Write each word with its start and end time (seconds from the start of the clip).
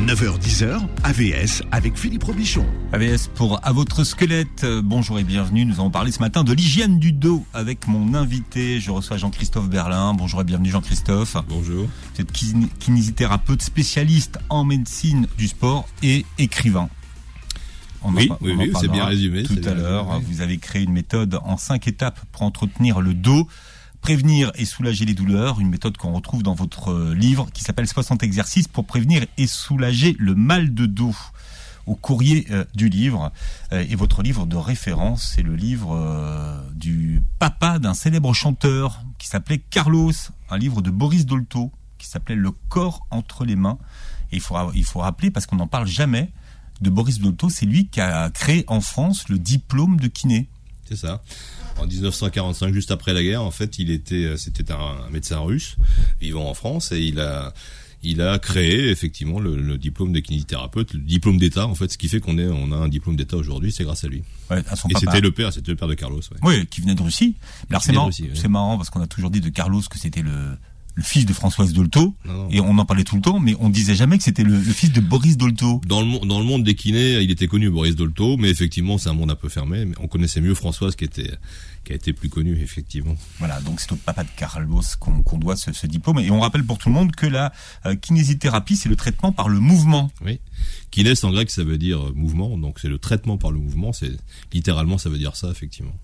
9h-10h, 0.00 0.86
AVS 1.04 1.62
avec 1.72 1.96
Philippe 1.96 2.24
Robichon. 2.24 2.66
AVS 2.92 3.28
pour 3.34 3.60
À 3.66 3.72
votre 3.72 4.04
squelette. 4.04 4.62
Euh, 4.64 4.82
Bonjour 4.84 5.18
et 5.18 5.24
bienvenue. 5.24 5.64
Nous 5.64 5.74
allons 5.76 5.90
parler 5.90 6.12
ce 6.12 6.18
matin 6.20 6.44
de 6.44 6.52
l'hygiène 6.52 6.98
du 6.98 7.12
dos 7.12 7.46
avec 7.54 7.88
mon 7.88 8.12
invité. 8.12 8.78
Je 8.78 8.90
reçois 8.90 9.16
Jean-Christophe 9.16 9.70
Berlin. 9.70 10.12
Bonjour 10.12 10.42
et 10.42 10.44
bienvenue 10.44 10.68
Jean-Christophe. 10.70 11.38
Bonjour. 11.48 11.86
Vous 12.14 12.20
êtes 12.20 12.30
kiné- 12.30 12.68
kinésithérapeute 12.78 13.62
spécialiste 13.62 14.38
en 14.50 14.64
médecine 14.64 15.26
du 15.38 15.48
sport 15.48 15.88
et 16.02 16.26
écrivain. 16.36 16.90
On 18.02 18.10
en 18.10 18.16
Oui, 18.16 18.28
par- 18.28 18.38
oui, 18.42 18.52
en 18.52 18.58
oui, 18.58 18.72
c'est 18.78 18.88
bien 18.88 19.06
résumé, 19.06 19.44
Tout 19.44 19.54
c'est 19.54 19.66
à 19.66 19.74
l'heure, 19.74 20.20
vous 20.20 20.42
avez 20.42 20.58
créé 20.58 20.82
une 20.82 20.92
méthode 20.92 21.40
en 21.42 21.56
cinq 21.56 21.88
étapes 21.88 22.20
pour 22.32 22.42
entretenir 22.42 23.00
le 23.00 23.14
dos, 23.14 23.48
prévenir 24.00 24.52
et 24.54 24.64
soulager 24.64 25.04
les 25.04 25.14
douleurs. 25.14 25.60
Une 25.60 25.68
méthode 25.68 25.96
qu'on 25.96 26.12
retrouve 26.12 26.42
dans 26.42 26.54
votre 26.54 26.92
euh, 26.92 27.14
livre 27.14 27.48
qui 27.52 27.62
s'appelle 27.62 27.86
60 27.86 28.22
exercices 28.22 28.68
pour 28.68 28.84
prévenir 28.84 29.24
et 29.36 29.46
soulager 29.46 30.16
le 30.18 30.34
mal 30.34 30.74
de 30.74 30.86
dos. 30.86 31.14
Au 31.86 31.94
courrier 31.94 32.46
euh, 32.50 32.64
du 32.74 32.88
livre. 32.88 33.30
Euh, 33.72 33.84
et 33.88 33.94
votre 33.94 34.22
livre 34.22 34.44
de 34.44 34.56
référence, 34.56 35.32
c'est 35.34 35.42
le 35.42 35.54
livre 35.54 36.64
du 36.74 37.22
papa 37.38 37.78
d'un 37.78 37.94
célèbre 37.94 38.34
chanteur 38.34 39.02
qui 39.18 39.28
s'appelait 39.28 39.62
Carlos, 39.70 40.12
un 40.50 40.58
livre 40.58 40.82
de 40.82 40.90
Boris 40.90 41.26
Dolto 41.26 41.70
qui 41.98 42.08
s'appelait 42.08 42.34
Le 42.34 42.50
corps 42.50 43.06
entre 43.10 43.44
les 43.44 43.56
mains. 43.56 43.78
Et 44.32 44.36
il 44.36 44.40
faut, 44.40 44.56
il 44.74 44.84
faut 44.84 44.98
rappeler, 44.98 45.30
parce 45.30 45.46
qu'on 45.46 45.56
n'en 45.56 45.68
parle 45.68 45.86
jamais, 45.86 46.30
de 46.80 46.90
Boris 46.90 47.20
Dolto, 47.20 47.48
c'est 47.48 47.66
lui 47.66 47.86
qui 47.86 48.00
a 48.00 48.30
créé 48.30 48.64
en 48.66 48.80
France 48.80 49.28
le 49.28 49.38
diplôme 49.38 49.98
de 49.98 50.08
kiné. 50.08 50.48
C'est 50.88 50.96
ça. 50.96 51.22
En 51.78 51.86
1945, 51.86 52.72
juste 52.72 52.90
après 52.90 53.12
la 53.12 53.22
guerre, 53.22 53.42
en 53.42 53.50
fait, 53.50 53.78
il 53.78 53.90
était, 53.90 54.24
euh, 54.24 54.36
c'était 54.36 54.72
un, 54.72 54.76
un 55.06 55.10
médecin 55.10 55.38
russe 55.38 55.76
vivant 56.20 56.48
en 56.48 56.54
France 56.54 56.92
et 56.92 57.00
il 57.00 57.20
a, 57.20 57.52
il 58.02 58.20
a 58.20 58.38
créé 58.38 58.88
effectivement 58.90 59.40
le, 59.40 59.56
le 59.56 59.78
diplôme 59.78 60.12
de 60.12 60.20
kinésithérapeute, 60.20 60.94
le 60.94 61.00
diplôme 61.00 61.38
d'État. 61.38 61.66
En 61.66 61.74
fait, 61.74 61.90
ce 61.90 61.98
qui 61.98 62.08
fait 62.08 62.20
qu'on 62.20 62.38
est, 62.38 62.46
on 62.46 62.72
a 62.72 62.76
un 62.76 62.88
diplôme 62.88 63.16
d'État 63.16 63.36
aujourd'hui, 63.36 63.72
c'est 63.72 63.84
grâce 63.84 64.04
à 64.04 64.08
lui. 64.08 64.22
Ouais, 64.50 64.62
à 64.68 64.76
son 64.76 64.88
Et 64.88 64.94
c'était 64.98 65.20
le 65.20 65.32
père, 65.32 65.52
c'était 65.52 65.70
le 65.72 65.76
père 65.76 65.88
de 65.88 65.94
Carlos. 65.94 66.20
ouais. 66.20 66.38
Oui, 66.42 66.66
qui 66.66 66.80
venait 66.80 66.94
de 66.94 67.02
Russie. 67.02 67.34
Alors 67.68 67.82
c'est 67.82 67.92
marrant, 67.92 68.10
marrant 68.48 68.76
parce 68.76 68.90
qu'on 68.90 69.02
a 69.02 69.06
toujours 69.06 69.30
dit 69.30 69.40
de 69.40 69.48
Carlos 69.48 69.82
que 69.90 69.98
c'était 69.98 70.22
le, 70.22 70.30
le 70.96 71.02
fils 71.02 71.26
de 71.26 71.32
Françoise 71.34 71.72
Dolto. 71.74 72.14
Non. 72.24 72.48
Et 72.50 72.58
on 72.58 72.76
en 72.78 72.84
parlait 72.86 73.04
tout 73.04 73.16
le 73.16 73.22
temps, 73.22 73.38
mais 73.38 73.54
on 73.60 73.68
disait 73.68 73.94
jamais 73.94 74.16
que 74.18 74.24
c'était 74.24 74.42
le, 74.42 74.56
le 74.56 74.72
fils 74.72 74.90
de 74.92 75.00
Boris 75.00 75.36
Dolto. 75.36 75.80
Dans 75.86 76.00
le, 76.00 76.06
monde- 76.06 76.26
dans 76.26 76.38
le 76.40 76.44
monde 76.46 76.64
des 76.64 76.74
kinés, 76.74 77.20
il 77.20 77.30
était 77.30 77.46
connu 77.48 77.68
Boris 77.70 77.94
Dolto, 77.94 78.36
mais 78.38 78.48
effectivement, 78.50 78.96
c'est 78.98 79.10
un 79.10 79.12
monde 79.14 79.30
un 79.30 79.34
peu 79.36 79.48
fermé. 79.50 79.84
Mais 79.84 79.94
on 80.00 80.08
connaissait 80.08 80.40
mieux 80.40 80.54
Françoise 80.54 80.96
qui 80.96 81.04
était, 81.04 81.30
qui 81.84 81.92
a 81.92 81.96
été 81.96 82.12
plus 82.14 82.30
connue, 82.30 82.58
effectivement. 82.62 83.14
Voilà, 83.38 83.60
donc 83.60 83.80
c'est 83.80 83.92
au 83.92 83.96
papa 83.96 84.24
de 84.24 84.28
Carlos 84.36 84.80
qu'on 84.98 85.22
qu'on 85.22 85.36
doit 85.38 85.56
ce, 85.56 85.70
ce 85.72 85.86
diplôme. 85.86 86.18
Et 86.20 86.30
on 86.30 86.40
rappelle 86.40 86.64
pour 86.64 86.78
tout 86.78 86.88
le 86.88 86.94
monde 86.94 87.12
que 87.14 87.26
la 87.26 87.52
euh, 87.84 87.94
kinésithérapie, 87.94 88.76
c'est 88.76 88.88
le 88.88 88.96
traitement 88.96 89.32
par 89.32 89.48
le 89.50 89.60
mouvement. 89.60 90.10
Oui. 90.24 90.40
Kinès 90.90 91.22
en 91.24 91.30
grec, 91.30 91.50
ça 91.50 91.62
veut 91.62 91.76
dire 91.78 92.06
euh, 92.06 92.12
mouvement, 92.14 92.56
donc 92.56 92.78
c'est 92.80 92.88
le 92.88 92.98
traitement 92.98 93.36
par 93.36 93.50
le 93.52 93.58
mouvement. 93.58 93.92
C'est 93.92 94.12
littéralement, 94.52 94.96
ça 94.96 95.10
veut 95.10 95.18
dire 95.18 95.36
ça, 95.36 95.50
effectivement. 95.50 95.94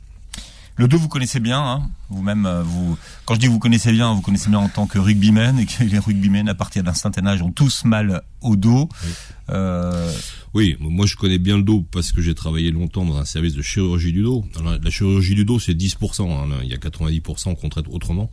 Le 0.77 0.89
dos, 0.89 0.97
vous 0.99 1.09
connaissez 1.09 1.39
bien, 1.41 1.61
hein 1.61 1.91
vous-même. 2.09 2.47
euh, 2.47 2.63
Vous, 2.63 2.97
quand 3.27 3.35
je 3.35 3.41
dis 3.41 3.47
vous 3.47 3.59
connaissez 3.59 3.93
bien, 3.93 4.13
vous 4.15 4.23
connaissez 4.23 4.49
bien 4.49 4.59
en 4.59 4.69
tant 4.69 4.87
que 4.87 4.99
rugbyman 4.99 5.59
et 5.59 5.67
que 5.67 5.85
les 5.85 5.99
rugbymen 5.99 6.49
à 6.49 6.55
partir 6.55 6.83
d'un 6.83 6.95
certain 6.95 7.27
âge 7.27 7.43
ont 7.43 7.51
tous 7.53 7.85
mal 7.85 8.23
au 8.41 8.57
dos. 8.57 8.89
Oui. 9.05 9.11
Euh, 9.51 10.13
Oui, 10.55 10.77
moi 10.81 11.05
je 11.07 11.17
connais 11.17 11.39
bien 11.39 11.57
le 11.59 11.63
dos 11.63 11.85
parce 11.91 12.11
que 12.13 12.21
j'ai 12.23 12.35
travaillé 12.35 12.71
longtemps 12.71 13.05
dans 13.05 13.17
un 13.19 13.25
service 13.25 13.55
de 13.55 13.63
chirurgie 13.63 14.13
du 14.13 14.23
dos. 14.23 14.45
Alors, 14.59 14.77
la 14.83 14.91
chirurgie 14.91 15.35
du 15.35 15.45
dos 15.45 15.59
c'est 15.59 15.75
10%, 15.75 16.31
hein, 16.31 16.49
il 16.63 16.69
y 16.71 16.75
a 16.75 16.79
90% 16.79 17.55
qu'on 17.57 17.69
traite 17.69 17.87
autrement, 17.91 18.31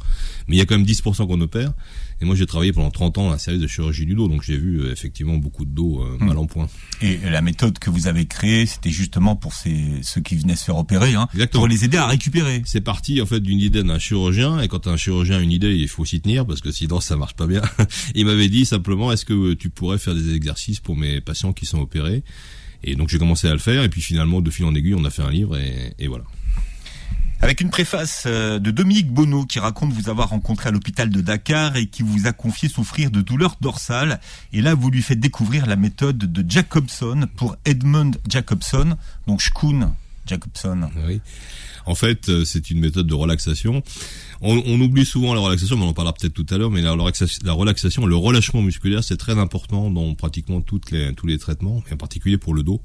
mais 0.48 0.56
il 0.56 0.60
y 0.60 0.62
a 0.62 0.66
quand 0.66 0.78
même 0.78 0.86
10% 0.88 1.28
qu'on 1.28 1.42
opère. 1.42 1.72
Et 2.22 2.25
moi 2.25 2.36
j'ai 2.36 2.45
travaillé 2.45 2.73
pendant 2.73 2.92
30 2.92 3.17
ans 3.17 3.28
dans 3.28 3.34
un 3.34 3.38
service 3.38 3.62
de 3.62 3.67
chirurgie 3.67 4.06
du 4.06 4.14
dos, 4.14 4.28
donc 4.28 4.44
j'ai 4.44 4.58
vu 4.58 4.81
euh, 4.81 4.92
effectivement 4.92 5.38
beaucoup 5.38 5.66
de 5.66 5.72
dos 5.72 6.03
euh, 6.03 6.17
mal 6.20 6.38
en 6.38 6.45
point. 6.45 6.67
et 7.02 7.17
la 7.17 7.42
méthode 7.42 7.80
que 7.80 7.89
vous 7.89 8.08
avez 8.08 8.26
créée, 8.26 8.66
c'était 8.66 8.89
justement 8.89 9.36
pour 9.36 9.53
ces, 9.53 9.78
ceux 10.02 10.22
qui 10.22 10.36
venaient 10.36 10.56
se 10.56 10.66
faire 10.66 10.78
opérer, 10.78 11.16
hein, 11.16 11.28
Exactement. 11.34 11.61
pour 11.61 11.67
les 11.70 11.86
aider 11.86 11.98
à 11.98 12.08
récupérer. 12.08 12.61
C'est 12.66 12.82
parti 12.82 13.21
en 13.21 13.26
fait 13.26 13.39
d'une 13.39 13.60
idée 13.60 13.83
d'un 13.83 13.99
chirurgien 13.99 14.60
et 14.60 14.67
quand 14.67 14.88
un 14.88 14.98
chirurgien 14.98 15.38
a 15.38 15.42
une 15.42 15.52
idée, 15.52 15.73
il 15.76 15.88
faut 15.88 16.05
s'y 16.05 16.20
tenir 16.20 16.45
parce 16.45 16.61
que 16.61 16.71
sinon 16.71 16.99
ça 16.99 17.16
marche 17.16 17.36
pas 17.36 17.48
bien. 17.48 17.61
il 18.16 18.26
m'avait 18.26 18.49
dit 18.49 18.65
simplement 18.65 19.11
est-ce 19.11 19.26
que 19.26 19.54
tu 19.54 19.70
pourrais 19.70 19.98
faire 19.98 20.15
des 20.15 20.36
exercices 20.36 20.80
pour 20.80 20.98
mes 20.98 21.21
patients 21.21 21.54
qui 21.54 21.65
sont 21.65 21.80
opérés? 21.80 22.23
Et 22.83 22.95
donc 22.95 23.10
j'ai 23.10 23.17
commencé 23.17 23.48
à 23.48 23.54
le 23.54 23.60
faire 23.60 23.83
et 23.83 23.89
puis 23.89 24.02
finalement 24.02 24.42
de 24.42 24.49
fil 24.49 24.65
en 24.65 24.73
aiguille 24.76 24.95
on 24.95 25.04
a 25.05 25.10
fait 25.10 25.21
un 25.21 25.32
livre 25.32 25.58
et, 25.58 25.94
et 25.99 26.08
voilà. 26.08 26.26
Avec 27.42 27.61
une 27.61 27.70
préface 27.70 28.23
euh, 28.26 28.60
de 28.60 28.70
Dominique 28.70 29.11
Bonneau 29.11 29.45
qui 29.45 29.60
raconte 29.60 29.94
vous 29.94 30.10
avoir 30.10 30.30
rencontré 30.30 30.67
à 30.67 30.72
l'hôpital 30.73 31.10
de 31.10 31.22
Dakar 31.22 31.77
et 31.77 31.86
qui 31.86 32.04
vous 32.04 32.27
a 32.27 32.33
confié 32.33 32.67
souffrir 32.67 33.11
de 33.11 33.22
douleurs 33.22 33.55
dorsales. 33.61 34.20
Et 34.52 34.61
là, 34.61 34.76
vous 34.76 34.89
lui 34.89 35.02
faites 35.02 35.22
découvrir 35.22 35.66
la 35.66 35.77
méthode 35.77 36.17
de 36.17 36.45
Jacobson 36.50 37.27
pour 37.38 37.55
Edmund 37.64 38.17
Jacobson, 38.27 38.98
donc 39.26 39.39
Shkun 39.39 39.94
Jacobson. 40.30 40.90
Oui. 41.08 41.22
En 41.86 41.95
fait, 41.95 42.30
euh, 42.30 42.45
c'est 42.45 42.70
une 42.70 42.80
méthode 42.80 43.08
de 43.08 43.14
relaxation. 43.14 43.82
On, 44.42 44.80
oublie 44.80 45.06
souvent 45.06 45.34
la 45.34 45.40
relaxation, 45.40 45.76
mais 45.76 45.84
on 45.84 45.90
en 45.90 45.94
parlera 45.94 46.14
peut-être 46.14 46.34
tout 46.34 46.45
à 46.50 46.58
l'heure. 46.58 46.70
Mais 46.70 46.82
la 46.82 46.92
relaxation, 46.92 47.40
la 47.44 47.54
relaxation, 47.54 48.06
le 48.06 48.16
relâchement 48.16 48.62
musculaire, 48.62 49.04
c'est 49.04 49.18
très 49.18 49.38
important 49.38 49.89
dans 49.89 50.14
pratiquement 50.14 50.64
les, 50.92 51.14
tous 51.16 51.28
les 51.28 51.38
traitements, 51.38 51.84
en 51.92 51.98
particulier 51.98 52.38
pour 52.38 52.54
le 52.54 52.64
dos, 52.64 52.82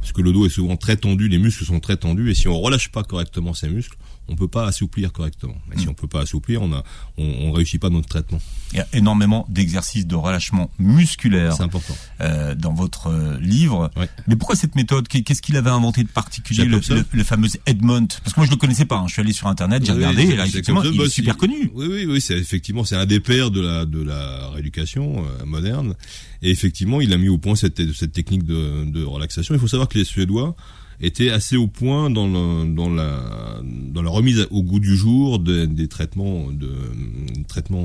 parce 0.00 0.12
que 0.12 0.22
le 0.22 0.32
dos 0.32 0.46
est 0.46 0.50
souvent 0.50 0.76
très 0.76 0.96
tendu, 0.96 1.28
les 1.28 1.38
muscles 1.38 1.64
sont 1.64 1.80
très 1.80 1.96
tendus, 1.96 2.30
et 2.30 2.34
si 2.34 2.48
on 2.48 2.60
relâche 2.60 2.90
pas 2.90 3.04
correctement 3.04 3.54
ces 3.54 3.68
muscles, 3.68 3.96
on 4.28 4.36
peut 4.36 4.48
pas 4.48 4.66
assouplir 4.66 5.12
correctement. 5.12 5.56
Et 5.74 5.78
si 5.78 5.88
on 5.88 5.94
peut 5.94 6.06
pas 6.08 6.20
assouplir, 6.20 6.62
on 6.62 6.72
a, 6.72 6.82
on, 7.16 7.24
on 7.24 7.52
réussit 7.52 7.80
pas 7.80 7.88
notre 7.90 8.08
traitement. 8.08 8.40
Il 8.72 8.76
y 8.76 8.80
a 8.80 8.86
énormément 8.92 9.46
d'exercices 9.48 10.06
de 10.06 10.14
relâchement 10.14 10.70
musculaire 10.78 11.54
C'est 11.54 11.62
important. 11.62 11.96
euh, 12.20 12.54
dans 12.54 12.74
votre 12.74 13.06
euh, 13.08 13.38
livre. 13.40 13.90
Ouais. 13.96 14.08
Mais 14.26 14.36
pourquoi 14.36 14.56
cette 14.56 14.74
méthode? 14.74 15.08
Qu'est- 15.08 15.22
Qu'est-ce 15.22 15.40
qu'il 15.40 15.56
avait 15.56 15.70
inventé 15.70 16.02
de 16.02 16.08
particulier, 16.08 16.64
le, 16.64 16.72
Jacobson 16.72 16.94
le, 17.12 17.18
le 17.18 17.24
fameux 17.24 17.48
Edmund 17.66 18.12
Parce 18.22 18.34
que 18.34 18.40
moi, 18.40 18.46
je 18.46 18.50
le 18.50 18.56
connaissais 18.58 18.84
pas. 18.84 18.98
hein. 18.98 19.04
Je 19.06 19.14
suis 19.14 19.22
allé 19.22 19.32
sur 19.32 19.46
Internet, 19.46 19.84
j'ai 19.86 19.92
Oui, 19.92 19.98
regardé, 19.98 20.22
et 20.24 20.36
là, 20.36 20.46
effectivement, 20.46 20.82
il 20.82 20.94
est 20.94 20.98
bah, 20.98 21.08
super 21.08 21.36
connu. 21.38 21.70
Oui, 21.74 21.86
oui, 21.90 22.04
oui, 22.06 22.20
c'est 22.20 22.36
effectivement 22.38 22.84
c'est 22.84 22.96
un 22.96 23.06
des 23.06 23.20
pères 23.20 23.50
de 23.50 23.60
la 23.62 23.86
de 23.86 24.02
la 24.02 24.48
rééducation 24.50 25.24
euh, 25.24 25.44
moderne. 25.46 25.94
Et 26.42 26.50
effectivement, 26.50 27.00
il 27.00 27.12
a 27.12 27.16
mis 27.16 27.28
au 27.30 27.38
point 27.38 27.56
cette 27.56 27.92
cette 27.94 28.12
technique 28.12 28.44
de, 28.44 28.84
de 28.84 29.02
relaxation. 29.02 29.54
Il 29.54 29.60
faut 29.60 29.66
savoir 29.68 29.88
que 29.88 29.96
les 29.98 30.04
Suédois 30.04 30.54
étaient 31.00 31.30
assez 31.30 31.56
au 31.56 31.66
point 31.68 32.10
dans 32.10 32.26
la 32.28 34.10
remise 34.10 34.46
au 34.50 34.62
goût 34.62 34.80
du 34.80 34.96
jour 34.96 35.38
de- 35.38 35.64
des 35.66 35.86
traitements 35.88 36.48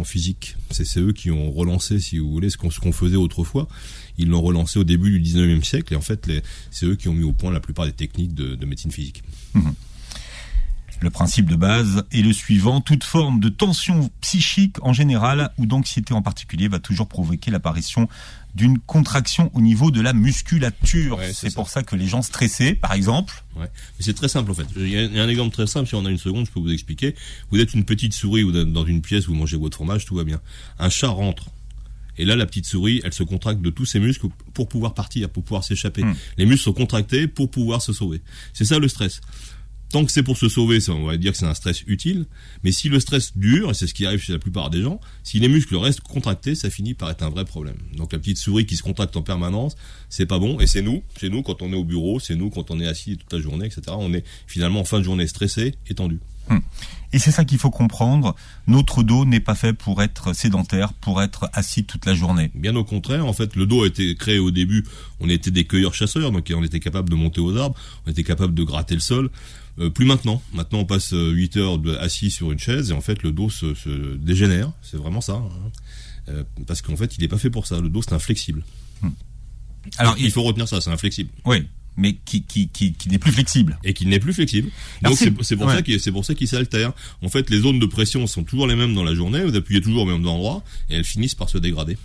physiques. 0.03 0.55
C'est 0.71 0.99
eux 0.99 1.13
qui 1.13 1.31
ont 1.31 1.51
relancé, 1.51 1.99
si 1.99 2.17
vous 2.19 2.31
voulez, 2.31 2.49
ce 2.49 2.57
qu'on 2.57 2.91
faisait 2.91 3.15
autrefois. 3.15 3.67
Ils 4.17 4.27
l'ont 4.29 4.41
relancé 4.41 4.79
au 4.79 4.83
début 4.83 5.11
du 5.11 5.19
19e 5.19 5.63
siècle 5.63 5.93
et 5.93 5.95
en 5.97 6.01
fait, 6.01 6.31
c'est 6.71 6.85
eux 6.85 6.95
qui 6.95 7.07
ont 7.09 7.13
mis 7.13 7.23
au 7.23 7.33
point 7.33 7.51
la 7.51 7.59
plupart 7.59 7.85
des 7.85 7.91
techniques 7.91 8.33
de, 8.33 8.55
de 8.55 8.65
médecine 8.65 8.91
physique. 8.91 9.23
Le 11.03 11.09
principe 11.09 11.49
de 11.49 11.57
base 11.57 12.05
est 12.13 12.21
le 12.21 12.31
suivant. 12.31 12.79
Toute 12.79 13.03
forme 13.03 13.41
de 13.41 13.49
tension 13.49 14.09
psychique 14.21 14.77
en 14.83 14.93
général 14.93 15.51
ou 15.57 15.65
d'anxiété 15.65 16.13
en 16.13 16.21
particulier 16.21 16.69
va 16.69 16.79
toujours 16.79 17.09
provoquer 17.09 17.51
l'apparition 17.51 18.07
d'une 18.55 18.79
contraction 18.79 19.51
au 19.53 19.59
niveau 19.59 19.91
de 19.91 19.99
la 19.99 20.13
musculature. 20.13 21.17
Ouais, 21.17 21.33
c'est 21.33 21.53
pour 21.53 21.69
ça 21.69 21.83
que 21.83 21.97
les 21.97 22.07
gens 22.07 22.21
stressés, 22.21 22.73
par 22.73 22.93
exemple, 22.93 23.43
Ouais. 23.57 23.67
C'est 23.99 24.15
très 24.15 24.29
simple 24.29 24.49
en 24.49 24.53
fait. 24.53 24.65
Il 24.77 24.87
y, 24.87 24.97
a, 24.97 25.03
il 25.03 25.13
y 25.13 25.19
a 25.19 25.23
un 25.23 25.27
exemple 25.27 25.53
très 25.53 25.67
simple, 25.67 25.87
si 25.87 25.93
on 25.93 26.05
a 26.05 26.09
une 26.09 26.17
seconde, 26.17 26.47
je 26.47 26.51
peux 26.51 26.61
vous 26.61 26.71
expliquer. 26.71 27.13
Vous 27.51 27.59
êtes 27.59 27.73
une 27.73 27.83
petite 27.83 28.13
souris 28.13 28.43
ou 28.43 28.51
dans 28.51 28.85
une 28.85 29.01
pièce, 29.01 29.25
vous 29.25 29.35
mangez 29.35 29.57
votre 29.57 29.75
fromage, 29.75 30.05
tout 30.05 30.15
va 30.15 30.23
bien. 30.23 30.39
Un 30.79 30.89
chat 30.89 31.09
rentre. 31.09 31.49
Et 32.17 32.25
là, 32.25 32.35
la 32.35 32.45
petite 32.45 32.65
souris, 32.65 33.01
elle 33.03 33.13
se 33.13 33.23
contracte 33.23 33.61
de 33.61 33.69
tous 33.69 33.85
ses 33.85 33.99
muscles 33.99 34.27
pour 34.53 34.67
pouvoir 34.69 34.93
partir, 34.93 35.29
pour 35.29 35.43
pouvoir 35.43 35.63
s'échapper. 35.63 36.03
Hmm. 36.03 36.15
Les 36.37 36.45
muscles 36.45 36.63
sont 36.63 36.73
contractés 36.73 37.27
pour 37.27 37.51
pouvoir 37.51 37.81
se 37.81 37.93
sauver. 37.93 38.21
C'est 38.53 38.65
ça 38.65 38.79
le 38.79 38.87
stress. 38.87 39.21
Tant 39.93 40.03
que 40.03 40.11
c'est 40.11 40.23
pour 40.23 40.37
se 40.37 40.49
sauver, 40.49 40.79
ça, 40.79 40.93
on 40.93 41.05
va 41.05 41.17
dire 41.17 41.33
que 41.33 41.37
c'est 41.37 41.45
un 41.45 41.53
stress 41.53 41.83
utile. 41.85 42.25
Mais 42.63 42.71
si 42.71 42.89
le 42.89 42.99
stress 42.99 43.37
dure, 43.37 43.69
et 43.69 43.73
c'est 43.75 43.85
ce 43.85 43.93
qui 43.93 44.07
arrive 44.07 44.19
chez 44.19 44.33
la 44.33 44.39
plupart 44.39 44.71
des 44.71 44.81
gens, 44.81 44.99
si 45.21 45.39
les 45.39 45.47
muscles 45.47 45.75
restent 45.75 46.01
contractés, 46.01 46.55
ça 46.55 46.71
finit 46.71 46.95
par 46.95 47.11
être 47.11 47.21
un 47.21 47.29
vrai 47.29 47.45
problème. 47.45 47.75
Donc 47.95 48.11
la 48.11 48.17
petite 48.17 48.39
souris 48.39 48.65
qui 48.65 48.75
se 48.75 48.81
contracte 48.81 49.15
en 49.15 49.21
permanence, 49.21 49.75
c'est 50.09 50.25
pas 50.25 50.39
bon. 50.39 50.59
Et 50.59 50.65
c'est 50.65 50.81
nous, 50.81 51.03
c'est 51.19 51.29
nous 51.29 51.43
quand 51.43 51.61
on 51.61 51.71
est 51.71 51.75
au 51.75 51.83
bureau, 51.83 52.19
c'est 52.19 52.33
nous 52.33 52.49
quand 52.49 52.71
on 52.71 52.79
est 52.79 52.87
assis 52.87 53.17
toute 53.17 53.31
la 53.31 53.39
journée, 53.39 53.67
etc. 53.67 53.83
On 53.89 54.15
est 54.15 54.23
finalement 54.47 54.79
en 54.79 54.83
fin 54.83 54.97
de 54.97 55.03
journée 55.03 55.27
stressé 55.27 55.75
et 55.87 55.93
tendu. 55.93 56.19
et 57.13 57.19
c'est 57.19 57.31
ça 57.31 57.45
qu'il 57.45 57.59
faut 57.59 57.69
comprendre, 57.69 58.35
notre 58.65 59.03
dos 59.03 59.25
n'est 59.25 59.39
pas 59.39 59.53
fait 59.53 59.73
pour 59.73 60.01
être 60.01 60.33
sédentaire, 60.33 60.93
pour 60.93 61.21
être 61.21 61.51
assis 61.53 61.83
toute 61.83 62.07
la 62.07 62.15
journée. 62.15 62.49
Bien 62.55 62.75
au 62.75 62.83
contraire, 62.83 63.27
en 63.27 63.33
fait, 63.33 63.55
le 63.55 63.67
dos 63.67 63.83
a 63.83 63.87
été 63.87 64.15
créé 64.15 64.39
au 64.39 64.49
début, 64.49 64.85
on 65.19 65.29
était 65.29 65.51
des 65.51 65.65
cueilleurs-chasseurs, 65.65 66.31
donc 66.31 66.51
on 66.53 66.63
était 66.63 66.79
capable 66.79 67.09
de 67.09 67.15
monter 67.15 67.41
aux 67.41 67.55
arbres, 67.55 67.75
on 68.07 68.11
était 68.11 68.23
capable 68.23 68.55
de 68.55 68.63
gratter 68.63 68.95
le 68.95 69.01
sol. 69.01 69.29
Euh, 69.79 69.89
plus 69.89 70.05
maintenant. 70.05 70.41
Maintenant, 70.53 70.79
on 70.79 70.85
passe 70.85 71.13
euh, 71.13 71.31
8 71.31 71.57
heures 71.57 71.77
de- 71.79 71.95
assis 71.95 72.29
sur 72.29 72.51
une 72.51 72.59
chaise 72.59 72.91
et 72.91 72.93
en 72.93 73.01
fait, 73.01 73.23
le 73.23 73.31
dos 73.31 73.49
se, 73.49 73.73
se 73.73 74.15
dégénère. 74.17 74.71
C'est 74.83 74.97
vraiment 74.97 75.21
ça. 75.21 75.33
hein. 75.33 75.49
Euh, 76.29 76.43
parce 76.67 76.81
qu'en 76.81 76.95
fait, 76.95 77.15
il 77.17 77.21
n'est 77.21 77.27
pas 77.27 77.37
fait 77.39 77.49
pour 77.49 77.65
ça. 77.67 77.81
Le 77.81 77.89
dos, 77.89 78.01
c'est 78.01 78.13
inflexible. 78.13 78.63
Alors, 79.97 80.15
Il 80.17 80.31
faut 80.31 80.43
retenir 80.43 80.67
ça, 80.67 80.79
c'est 80.79 80.91
inflexible. 80.91 81.29
oui, 81.45 81.67
mais 81.97 82.15
qui, 82.25 82.41
qui, 82.43 82.69
qui, 82.69 82.93
qui 82.93 83.09
n'est 83.09 83.19
plus 83.19 83.31
flexible. 83.31 83.77
Et 83.83 83.93
qu'il 83.93 84.09
n'est 84.09 84.19
plus 84.19 84.33
flexible. 84.33 84.69
Alors, 85.03 85.11
Donc 85.17 85.35
c'est- 85.43 85.55
pour 85.57 85.67
ouais. 85.67 85.75
ça 85.75 85.81
qu'il 85.81 85.99
c'est 85.99 86.11
pour 86.11 86.23
ça 86.25 86.33
qu'il 86.35 86.47
s'altère. 86.47 86.93
En 87.21 87.29
fait, 87.29 87.49
les 87.49 87.59
zones 87.59 87.79
de 87.79 87.85
pression 87.85 88.25
sont 88.25 88.43
toujours 88.43 88.65
les 88.67 88.75
mêmes 88.75 88.93
dans 88.95 89.03
la 89.03 89.13
journée. 89.13 89.43
Vous 89.43 89.55
appuyez 89.55 89.81
toujours 89.81 90.03
au 90.03 90.05
même 90.05 90.25
endroit 90.25 90.63
et 90.89 90.95
elles 90.95 91.03
finissent 91.03 91.35
par 91.35 91.49
se 91.49 91.57
dégrader. 91.57 91.97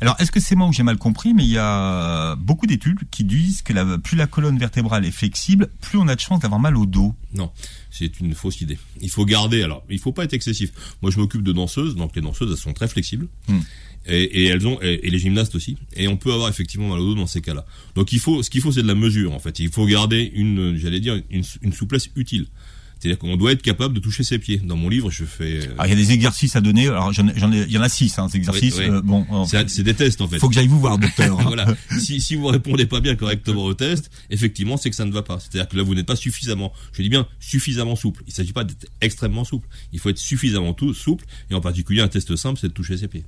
Alors, 0.00 0.14
est-ce 0.18 0.30
que 0.30 0.40
c'est 0.40 0.54
moi 0.54 0.68
ou 0.68 0.72
j'ai 0.72 0.82
mal 0.82 0.98
compris, 0.98 1.32
mais 1.32 1.44
il 1.44 1.50
y 1.50 1.58
a 1.58 2.36
beaucoup 2.36 2.66
d'études 2.66 3.00
qui 3.10 3.24
disent 3.24 3.62
que 3.62 3.72
la, 3.72 3.96
plus 3.96 4.16
la 4.16 4.26
colonne 4.26 4.58
vertébrale 4.58 5.06
est 5.06 5.10
flexible, 5.10 5.70
plus 5.80 5.98
on 5.98 6.06
a 6.06 6.14
de 6.14 6.20
chances 6.20 6.40
d'avoir 6.40 6.60
mal 6.60 6.76
au 6.76 6.84
dos. 6.84 7.14
Non, 7.32 7.50
c'est 7.90 8.20
une 8.20 8.34
fausse 8.34 8.60
idée. 8.60 8.78
Il 9.00 9.08
faut 9.08 9.24
garder. 9.24 9.62
Alors, 9.62 9.82
il 9.88 9.98
faut 9.98 10.12
pas 10.12 10.24
être 10.24 10.34
excessif. 10.34 10.70
Moi, 11.00 11.10
je 11.10 11.18
m'occupe 11.18 11.42
de 11.42 11.52
danseuses, 11.52 11.96
donc 11.96 12.14
les 12.14 12.20
danseuses, 12.20 12.50
elles 12.50 12.58
sont 12.58 12.74
très 12.74 12.88
flexibles. 12.88 13.28
Hmm. 13.48 13.60
Et, 14.08 14.22
et 14.22 14.44
elles 14.46 14.66
ont 14.66 14.78
et, 14.82 15.00
et 15.06 15.10
les 15.10 15.18
gymnastes 15.18 15.54
aussi. 15.54 15.78
Et 15.94 16.08
on 16.08 16.16
peut 16.16 16.32
avoir 16.32 16.48
effectivement 16.48 16.88
mal 16.88 17.00
au 17.00 17.06
dos 17.06 17.14
dans 17.14 17.26
ces 17.26 17.40
cas-là. 17.40 17.64
Donc, 17.94 18.12
il 18.12 18.20
faut, 18.20 18.42
ce 18.42 18.50
qu'il 18.50 18.60
faut, 18.60 18.72
c'est 18.72 18.82
de 18.82 18.88
la 18.88 18.94
mesure. 18.94 19.32
En 19.32 19.38
fait, 19.38 19.58
il 19.60 19.70
faut 19.70 19.86
garder 19.86 20.30
une, 20.34 20.76
j'allais 20.76 21.00
dire, 21.00 21.20
une, 21.30 21.42
une 21.62 21.72
souplesse 21.72 22.10
utile. 22.16 22.46
C'est-à-dire 22.98 23.18
qu'on 23.18 23.36
doit 23.36 23.52
être 23.52 23.60
capable 23.62 23.94
de 23.94 24.00
toucher 24.00 24.22
ses 24.24 24.38
pieds. 24.38 24.56
Dans 24.56 24.76
mon 24.76 24.88
livre, 24.88 25.10
je 25.10 25.24
fais. 25.26 25.58
euh, 25.66 25.72
Alors, 25.74 25.86
il 25.86 25.90
y 25.90 25.92
a 25.92 25.96
des 25.96 26.12
exercices 26.12 26.56
à 26.56 26.62
donner. 26.62 26.88
Alors, 26.88 27.12
j'en 27.12 27.28
ai- 27.28 27.32
j'en 27.38 27.52
ai- 27.52 27.62
il 27.64 27.70
y 27.70 27.76
en 27.78 27.82
a 27.82 27.88
six, 27.90 28.18
hein, 28.18 28.28
ces 28.30 28.38
exercices. 28.38 28.76
Oui, 28.78 28.84
oui. 28.88 28.90
Euh, 28.90 29.02
bon, 29.02 29.26
euh, 29.30 29.44
c'est 29.46 29.68
c'est 29.68 29.82
des 29.82 29.92
tests 29.94 30.20
en 30.22 30.28
fait. 30.28 30.38
faut 30.38 30.48
que 30.48 30.54
j'aille 30.54 30.66
vous 30.66 30.80
voir, 30.80 30.96
docteur. 30.98 31.36
voilà. 31.42 31.66
Si, 32.00 32.20
si 32.22 32.36
vous 32.36 32.46
répondez 32.46 32.86
pas 32.86 33.00
bien 33.00 33.14
correctement 33.14 33.64
au 33.64 33.74
test, 33.74 34.10
effectivement, 34.30 34.76
c'est 34.78 34.88
que 34.88 34.96
ça 34.96 35.04
ne 35.04 35.12
va 35.12 35.22
pas. 35.22 35.38
C'est-à-dire 35.40 35.68
que 35.68 35.76
là, 35.76 35.82
vous 35.82 35.94
n'êtes 35.94 36.06
pas 36.06 36.16
suffisamment, 36.16 36.72
je 36.94 37.02
dis 37.02 37.10
bien, 37.10 37.26
suffisamment 37.38 37.96
souple. 37.96 38.22
Il 38.26 38.32
s'agit 38.32 38.52
pas 38.54 38.64
d'être 38.64 38.86
extrêmement 39.02 39.44
souple. 39.44 39.68
Il 39.92 39.98
faut 39.98 40.08
être 40.08 40.18
suffisamment 40.18 40.72
tout, 40.72 40.94
souple. 40.94 41.26
Et 41.50 41.54
en 41.54 41.60
particulier, 41.60 42.00
un 42.00 42.08
test 42.08 42.34
simple, 42.34 42.58
c'est 42.58 42.68
de 42.68 42.72
toucher 42.72 42.96
ses 42.96 43.08
pieds. 43.08 43.24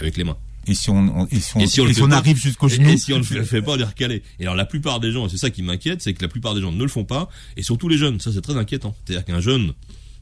Avec 0.00 0.16
les 0.16 0.24
mains. 0.24 0.36
Et 0.66 0.74
si 0.74 0.90
on, 0.90 1.26
et 1.30 1.40
si 1.40 1.56
on, 1.56 1.60
Et 1.60 1.66
si 1.66 1.80
on 1.80 2.10
et 2.10 2.12
arrive 2.12 2.36
jusqu'au 2.36 2.68
genou 2.68 2.90
Et 2.90 2.96
si 2.96 3.12
on 3.12 3.18
ne 3.18 3.24
le 3.24 3.44
fait 3.44 3.62
pas, 3.62 3.72
on 3.72 3.78
est 3.78 3.84
recalé. 3.84 4.22
Et 4.38 4.42
alors, 4.42 4.54
la 4.54 4.66
plupart 4.66 5.00
des 5.00 5.10
gens, 5.10 5.26
et 5.26 5.28
c'est 5.28 5.38
ça 5.38 5.50
qui 5.50 5.62
m'inquiète, 5.62 6.02
c'est 6.02 6.12
que 6.12 6.22
la 6.22 6.28
plupart 6.28 6.54
des 6.54 6.60
gens 6.60 6.72
ne 6.72 6.82
le 6.82 6.88
font 6.88 7.04
pas. 7.04 7.28
Et 7.56 7.62
surtout 7.62 7.88
les 7.88 7.96
jeunes. 7.96 8.20
Ça, 8.20 8.30
c'est 8.32 8.42
très 8.42 8.56
inquiétant. 8.56 8.94
C'est-à-dire 9.04 9.24
qu'un 9.24 9.40
jeune 9.40 9.72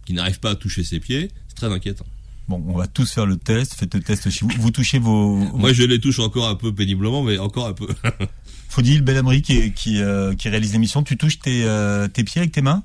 qui 0.06 0.12
n'arrive 0.12 0.40
pas 0.40 0.50
à 0.50 0.54
toucher 0.54 0.84
ses 0.84 1.00
pieds, 1.00 1.30
c'est 1.48 1.56
très 1.56 1.72
inquiétant. 1.72 2.06
Bon, 2.48 2.64
on 2.66 2.78
va 2.78 2.86
tous 2.86 3.12
faire 3.12 3.26
le 3.26 3.36
test. 3.36 3.74
Faites 3.74 3.94
le 3.94 4.00
test 4.00 4.30
chez 4.30 4.46
vous. 4.46 4.50
Vous 4.58 4.70
touchez 4.70 4.98
vos. 4.98 5.36
Moi, 5.36 5.72
je 5.72 5.82
les 5.82 6.00
touche 6.00 6.18
encore 6.18 6.48
un 6.48 6.54
peu 6.54 6.72
péniblement, 6.72 7.22
mais 7.22 7.38
encore 7.38 7.66
un 7.66 7.74
peu. 7.74 7.88
Faudil 8.68 9.02
Belhamri 9.02 9.42
qui, 9.42 9.72
qui, 9.72 10.00
euh, 10.00 10.34
qui 10.34 10.48
réalise 10.48 10.72
l'émission. 10.72 11.02
Tu 11.02 11.16
touches 11.16 11.40
tes, 11.40 11.64
euh, 11.64 12.08
tes 12.08 12.24
pieds 12.24 12.40
avec 12.40 12.52
tes 12.52 12.62
mains? 12.62 12.82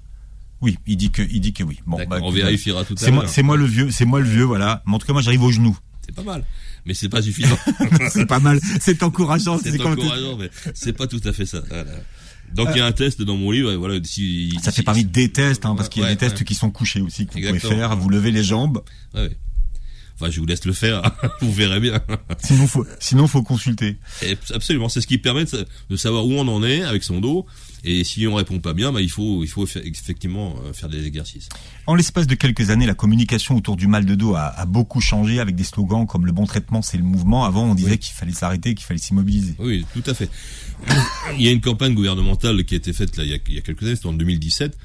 Oui, 0.61 0.77
il 0.87 0.97
dit 0.97 1.11
que, 1.11 1.21
il 1.21 1.41
dit 1.41 1.53
que 1.53 1.63
oui. 1.63 1.79
Bon, 1.85 1.97
bah, 2.07 2.19
on 2.21 2.31
vérifiera 2.31 2.85
tout 2.85 2.95
à 3.01 3.09
l'heure. 3.09 3.29
c'est 3.29 3.43
moi 3.43 3.57
le 3.57 3.65
vieux, 3.65 3.91
c'est 3.91 4.05
moi 4.05 4.21
le 4.21 4.27
vieux, 4.27 4.43
voilà. 4.45 4.81
Mais 4.85 4.95
en 4.95 4.99
tout 4.99 5.05
cas, 5.05 5.13
moi, 5.13 5.21
j'arrive 5.21 5.43
au 5.43 5.51
genou. 5.51 5.77
C'est 6.05 6.15
pas 6.15 6.23
mal. 6.23 6.43
Mais 6.85 6.93
c'est 6.93 7.09
pas 7.09 7.21
suffisant. 7.21 7.57
c'est 8.09 8.25
pas 8.25 8.39
mal. 8.39 8.59
C'est 8.81 9.01
encourageant. 9.03 9.57
c'est 9.57 9.79
encourageant, 9.81 10.37
mais 10.37 10.49
c'est 10.73 10.93
pas 10.93 11.07
tout 11.07 11.21
à 11.23 11.31
fait 11.33 11.45
ça. 11.45 11.61
Voilà. 11.69 11.91
Donc 12.53 12.69
il 12.75 12.77
y 12.77 12.81
a 12.81 12.85
un 12.85 12.91
test 12.91 13.21
dans 13.21 13.35
mon 13.37 13.51
livre, 13.51 13.71
et 13.71 13.75
voilà. 13.77 13.99
Si, 14.03 14.53
Ça 14.61 14.71
fait 14.71 14.83
parmi 14.83 15.05
des 15.05 15.31
tests, 15.31 15.65
hein, 15.65 15.75
parce 15.75 15.89
qu'il 15.89 16.01
y 16.01 16.05
a 16.05 16.09
Ouais, 16.09 16.13
des 16.13 16.19
tests 16.19 16.37
ouais. 16.39 16.45
qui 16.45 16.55
sont 16.55 16.69
couchés 16.71 17.01
aussi 17.01 17.25
que 17.25 17.31
vous 17.31 17.37
Exactement. 17.39 17.61
pouvez 17.61 17.75
faire. 17.75 17.95
Vous 17.97 18.09
levez 18.09 18.31
les 18.31 18.43
jambes. 18.43 18.83
Ouais. 19.15 19.31
Enfin, 20.15 20.29
je 20.29 20.39
vous 20.39 20.45
laisse 20.45 20.65
le 20.65 20.73
faire. 20.73 21.01
vous 21.41 21.51
verrez 21.51 21.79
bien. 21.79 21.99
Sinon, 22.43 22.67
faut, 22.67 22.85
sinon, 22.99 23.27
faut 23.27 23.41
consulter. 23.43 23.97
Et 24.21 24.37
absolument, 24.53 24.87
c'est 24.89 25.01
ce 25.01 25.07
qui 25.07 25.17
permet 25.17 25.43
de, 25.45 25.49
sa- 25.49 25.65
de 25.89 25.95
savoir 25.95 26.25
où 26.25 26.33
on 26.33 26.47
en 26.47 26.63
est 26.63 26.83
avec 26.83 27.03
son 27.03 27.19
dos. 27.19 27.45
Et 27.85 28.05
si 28.05 28.25
on 28.27 28.35
répond 28.35 28.59
pas 28.59 28.73
bien, 28.73 28.93
bah, 28.93 29.01
il 29.01 29.09
faut, 29.09 29.43
il 29.43 29.47
faut 29.47 29.65
fa- 29.65 29.81
effectivement 29.81 30.55
euh, 30.65 30.71
faire 30.71 30.87
des 30.87 31.05
exercices. 31.05 31.49
En 31.87 31.95
l'espace 31.95 32.27
de 32.27 32.35
quelques 32.35 32.69
années, 32.69 32.85
la 32.85 32.93
communication 32.93 33.57
autour 33.57 33.75
du 33.75 33.87
mal 33.87 34.05
de 34.05 34.15
dos 34.15 34.35
a, 34.35 34.43
a 34.45 34.65
beaucoup 34.65 35.01
changé 35.01 35.39
avec 35.41 35.55
des 35.55 35.65
slogans 35.65 36.05
comme 36.07 36.25
le 36.25 36.31
bon 36.31 36.45
traitement, 36.45 36.81
c'est 36.81 36.95
le 36.97 37.03
mouvement. 37.03 37.43
Avant, 37.43 37.65
on 37.65 37.75
disait 37.75 37.91
Oui. 37.91 37.97
qu'il 37.97 38.13
fallait 38.13 38.31
s'arrêter, 38.31 38.73
qu'il 38.75 38.85
fallait 38.85 38.99
s'immobiliser. 39.01 39.55
Oui, 39.59 39.85
tout 39.93 40.03
à 40.09 40.13
fait. 40.13 40.29
Il 41.37 41.41
y 41.43 41.49
a 41.49 41.51
une 41.51 41.59
campagne 41.61 41.93
gouvernementale 41.93 42.63
qui 42.63 42.75
a 42.75 42.77
été 42.77 42.93
faite 42.93 43.17
là, 43.17 43.23
il, 43.23 43.31
y 43.31 43.33
a, 43.33 43.37
il 43.47 43.55
y 43.55 43.57
a 43.57 43.61
quelques 43.61 43.83
années, 43.83 43.95
c'était 43.95 44.07
en 44.07 44.13
2017, 44.13 44.77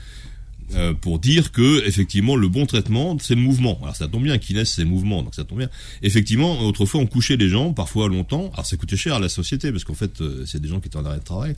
euh, 0.74 0.92
pour 0.92 1.18
dire 1.18 1.50
que 1.50 1.86
effectivement 1.86 2.36
le 2.36 2.48
bon 2.48 2.66
traitement 2.66 3.16
c'est 3.20 3.34
le 3.34 3.40
mouvement. 3.40 3.78
Alors 3.82 3.96
ça 3.96 4.08
tombe 4.08 4.24
bien, 4.24 4.36
Kines 4.38 4.64
c'est 4.64 4.82
le 4.82 4.88
mouvement, 4.88 5.22
donc 5.22 5.34
ça 5.34 5.44
tombe 5.44 5.58
bien. 5.58 5.70
Effectivement, 6.02 6.60
autrefois 6.60 7.00
on 7.00 7.06
couchait 7.06 7.36
les 7.36 7.48
gens, 7.48 7.72
parfois 7.72 8.08
longtemps. 8.08 8.50
Alors 8.52 8.66
ça 8.66 8.76
coûtait 8.76 8.96
cher 8.96 9.14
à 9.14 9.20
la 9.20 9.28
société 9.28 9.72
parce 9.72 9.84
qu'en 9.84 9.94
fait 9.94 10.20
euh, 10.20 10.44
c'est 10.46 10.60
des 10.60 10.68
gens 10.68 10.80
qui 10.80 10.88
étaient 10.88 10.98
en 10.98 11.04
arrêt 11.04 11.18
de 11.18 11.24
travail. 11.24 11.56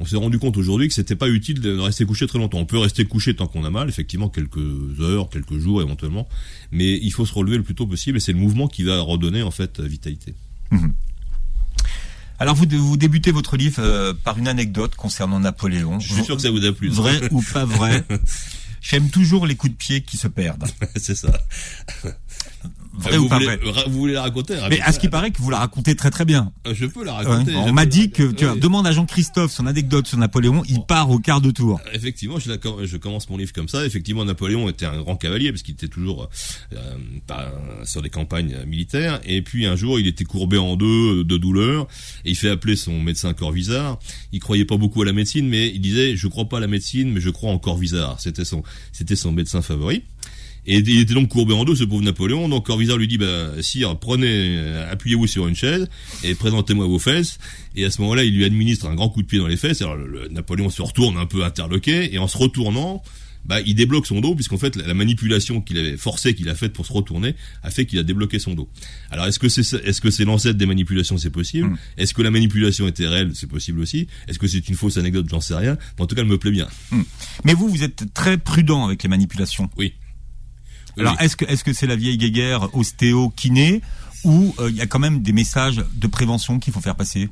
On 0.00 0.04
s'est 0.04 0.16
rendu 0.16 0.38
compte 0.38 0.56
aujourd'hui 0.56 0.88
que 0.88 0.94
c'était 0.94 1.16
pas 1.16 1.28
utile 1.28 1.60
de 1.60 1.76
rester 1.78 2.04
couché 2.04 2.26
très 2.26 2.38
longtemps. 2.38 2.58
On 2.58 2.66
peut 2.66 2.78
rester 2.78 3.04
couché 3.04 3.34
tant 3.34 3.46
qu'on 3.46 3.64
a 3.64 3.70
mal, 3.70 3.88
effectivement 3.88 4.28
quelques 4.28 5.00
heures, 5.00 5.28
quelques 5.28 5.58
jours 5.58 5.82
éventuellement, 5.82 6.28
mais 6.70 6.98
il 6.98 7.12
faut 7.12 7.26
se 7.26 7.34
relever 7.34 7.56
le 7.56 7.62
plus 7.62 7.74
tôt 7.74 7.86
possible 7.86 8.18
et 8.18 8.20
c'est 8.20 8.32
le 8.32 8.38
mouvement 8.38 8.68
qui 8.68 8.82
va 8.82 9.00
redonner 9.00 9.42
en 9.42 9.50
fait 9.50 9.80
vitalité. 9.80 10.34
Alors, 12.40 12.54
vous, 12.54 12.66
vous 12.70 12.96
débutez 12.96 13.32
votre 13.32 13.56
livre 13.56 13.82
euh, 13.82 14.14
par 14.14 14.38
une 14.38 14.48
anecdote 14.48 14.94
concernant 14.94 15.40
Napoléon. 15.40 15.98
Je 15.98 16.12
suis 16.12 16.24
sûr 16.24 16.36
que 16.36 16.42
ça 16.42 16.50
vous 16.50 16.64
a 16.64 16.72
plu. 16.72 16.88
Vrai 16.88 17.20
ou 17.32 17.42
pas 17.42 17.64
vrai 17.64 18.04
J'aime 18.80 19.10
toujours 19.10 19.46
les 19.46 19.56
coups 19.56 19.72
de 19.72 19.76
pied 19.76 20.02
qui 20.02 20.16
se 20.16 20.28
perdent. 20.28 20.64
c'est 20.96 21.16
ça. 21.16 21.40
Vrai 23.00 23.16
vous 23.16 23.26
ou 23.26 23.28
pas 23.28 23.36
voulez, 23.38 23.56
vrai 23.56 23.70
ra- 23.70 23.84
Vous 23.88 23.98
voulez 23.98 24.12
la 24.14 24.22
raconter 24.22 24.56
Mais 24.70 24.80
à 24.80 24.90
ce 24.90 24.98
qui 24.98 25.08
paraît 25.08 25.30
que 25.30 25.40
vous 25.40 25.50
la 25.50 25.58
racontez 25.60 25.94
très 25.94 26.10
très 26.10 26.24
bien. 26.24 26.50
Euh, 26.66 26.74
Je 26.74 26.84
peux 26.86 27.04
la 27.04 27.12
Ouais. 27.20 27.24
raconter. 27.26 27.54
On 27.54 27.72
m'a 27.72 27.86
dit 27.86 28.10
que, 28.10 28.32
tu 28.32 28.44
vois, 28.44 28.54
Oui. 28.54 28.60
demande 28.60 28.88
à 28.88 28.92
Jean-Christophe 28.92 29.52
son 29.52 29.66
anecdote 29.68 30.08
sur 30.08 30.18
Napoléon, 30.18 30.64
il 30.68 30.80
part 30.84 31.08
au 31.08 31.20
quart 31.20 31.40
de 31.40 31.52
tour. 31.52 31.80
Effectivement, 31.92 32.40
je, 32.40 32.48
la 32.50 32.56
com- 32.58 32.84
je 32.84 32.96
commence 32.96 33.30
mon 33.30 33.36
livre 33.36 33.52
comme 33.52 33.68
ça. 33.68 33.86
Effectivement, 33.86 34.24
Napoléon 34.24 34.68
était 34.68 34.84
un 34.86 34.98
grand 35.00 35.14
cavalier 35.14 35.52
parce 35.52 35.62
qu'il 35.62 35.74
était 35.74 35.86
toujours 35.86 36.28
euh, 36.72 36.76
pas- 37.28 37.52
sur 37.84 38.02
des 38.02 38.10
campagnes 38.10 38.54
euh, 38.54 38.66
militaires. 38.66 39.20
Et 39.24 39.42
puis 39.42 39.66
un 39.66 39.76
jour, 39.76 40.00
il 40.00 40.08
était 40.08 40.24
courbé 40.24 40.58
en 40.58 40.74
deux 40.74 41.20
euh, 41.20 41.24
de 41.24 41.36
douleur 41.36 41.86
et 42.24 42.30
il 42.30 42.36
fait 42.36 42.50
appeler 42.50 42.74
son 42.74 42.98
médecin 43.00 43.32
Corvisart. 43.32 44.00
Il 44.32 44.40
croyait 44.40 44.64
pas 44.64 44.76
beaucoup 44.76 45.02
à 45.02 45.04
la 45.04 45.12
médecine, 45.12 45.48
mais 45.48 45.68
il 45.72 45.80
disait 45.80 46.16
je 46.16 46.26
crois 46.26 46.46
pas 46.46 46.56
à 46.56 46.60
la 46.60 46.66
médecine, 46.66 47.12
mais 47.12 47.20
je 47.20 47.30
crois 47.30 47.52
en 47.52 47.58
Corvisart. 47.60 48.18
C'était 48.18 48.44
son, 48.44 48.64
c'était 48.92 49.14
son 49.14 49.30
médecin 49.30 49.62
favori. 49.62 50.02
Et 50.70 50.80
il 50.80 51.00
était 51.00 51.14
donc 51.14 51.28
courbé 51.30 51.54
en 51.54 51.64
deux, 51.64 51.74
ce 51.74 51.84
pauvre 51.84 52.02
Napoléon. 52.02 52.46
Donc 52.46 52.66
Corvisart 52.66 52.98
lui 52.98 53.08
dit, 53.08 53.16
bah, 53.16 53.62
sire, 53.62 53.98
prenez, 53.98 54.28
euh, 54.28 54.92
appuyez-vous 54.92 55.26
sur 55.26 55.48
une 55.48 55.54
chaise 55.54 55.88
et 56.22 56.34
présentez-moi 56.34 56.86
vos 56.86 56.98
fesses. 56.98 57.38
Et 57.74 57.86
à 57.86 57.90
ce 57.90 58.02
moment-là, 58.02 58.22
il 58.22 58.34
lui 58.34 58.44
administre 58.44 58.86
un 58.86 58.94
grand 58.94 59.08
coup 59.08 59.22
de 59.22 59.26
pied 59.26 59.38
dans 59.38 59.46
les 59.46 59.56
fesses. 59.56 59.80
Alors 59.80 59.96
le, 59.96 60.06
le 60.06 60.28
Napoléon 60.28 60.68
se 60.68 60.82
retourne 60.82 61.16
un 61.16 61.24
peu 61.24 61.42
interloqué 61.42 62.14
et 62.14 62.18
en 62.18 62.28
se 62.28 62.36
retournant, 62.36 63.02
bah, 63.46 63.62
il 63.62 63.76
débloque 63.76 64.06
son 64.06 64.20
dos 64.20 64.34
puisqu'en 64.34 64.58
fait 64.58 64.76
la, 64.76 64.86
la 64.86 64.92
manipulation 64.92 65.62
qu'il 65.62 65.78
avait 65.78 65.96
forcée 65.96 66.34
qu'il 66.34 66.50
a 66.50 66.54
faite 66.54 66.74
pour 66.74 66.84
se 66.84 66.92
retourner 66.92 67.34
a 67.62 67.70
fait 67.70 67.86
qu'il 67.86 67.98
a 67.98 68.02
débloqué 68.02 68.38
son 68.38 68.52
dos. 68.52 68.68
Alors 69.10 69.24
est-ce 69.24 69.38
que 69.38 69.48
c'est 69.48 69.72
est-ce 69.86 70.02
que 70.02 70.10
c'est 70.10 70.26
l'ancêtre 70.26 70.58
des 70.58 70.66
manipulations? 70.66 71.16
C'est 71.16 71.30
possible. 71.30 71.68
Mm. 71.68 71.78
Est-ce 71.96 72.12
que 72.12 72.20
la 72.20 72.30
manipulation 72.30 72.86
était 72.86 73.06
réelle? 73.06 73.30
C'est 73.34 73.48
possible 73.48 73.80
aussi. 73.80 74.06
Est-ce 74.28 74.38
que 74.38 74.46
c'est 74.46 74.68
une 74.68 74.74
fausse 74.74 74.98
anecdote? 74.98 75.28
J'en 75.30 75.40
sais 75.40 75.54
rien. 75.54 75.78
Mais 75.96 76.04
en 76.04 76.06
tout 76.06 76.14
cas, 76.14 76.20
elle 76.20 76.28
me 76.28 76.36
plaît 76.36 76.50
bien. 76.50 76.68
Mais 77.44 77.54
vous, 77.54 77.68
vous 77.68 77.84
êtes 77.84 78.12
très 78.12 78.36
prudent 78.36 78.84
avec 78.84 79.02
les 79.02 79.08
manipulations. 79.08 79.70
Oui. 79.78 79.94
Alors, 80.98 81.12
Oui. 81.18 81.24
est-ce 81.24 81.36
que 81.36 81.44
est-ce 81.44 81.64
que 81.64 81.72
c'est 81.72 81.86
la 81.86 81.96
vieille 81.96 82.18
guéguerre 82.18 82.74
ostéo 82.76 83.30
kiné 83.30 83.80
ou 84.24 84.54
euh, 84.58 84.68
il 84.70 84.76
y 84.76 84.80
a 84.80 84.86
quand 84.86 84.98
même 84.98 85.22
des 85.22 85.32
messages 85.32 85.82
de 85.94 86.06
prévention 86.06 86.58
qu'il 86.58 86.72
faut 86.72 86.80
faire 86.80 86.96
passer? 86.96 87.28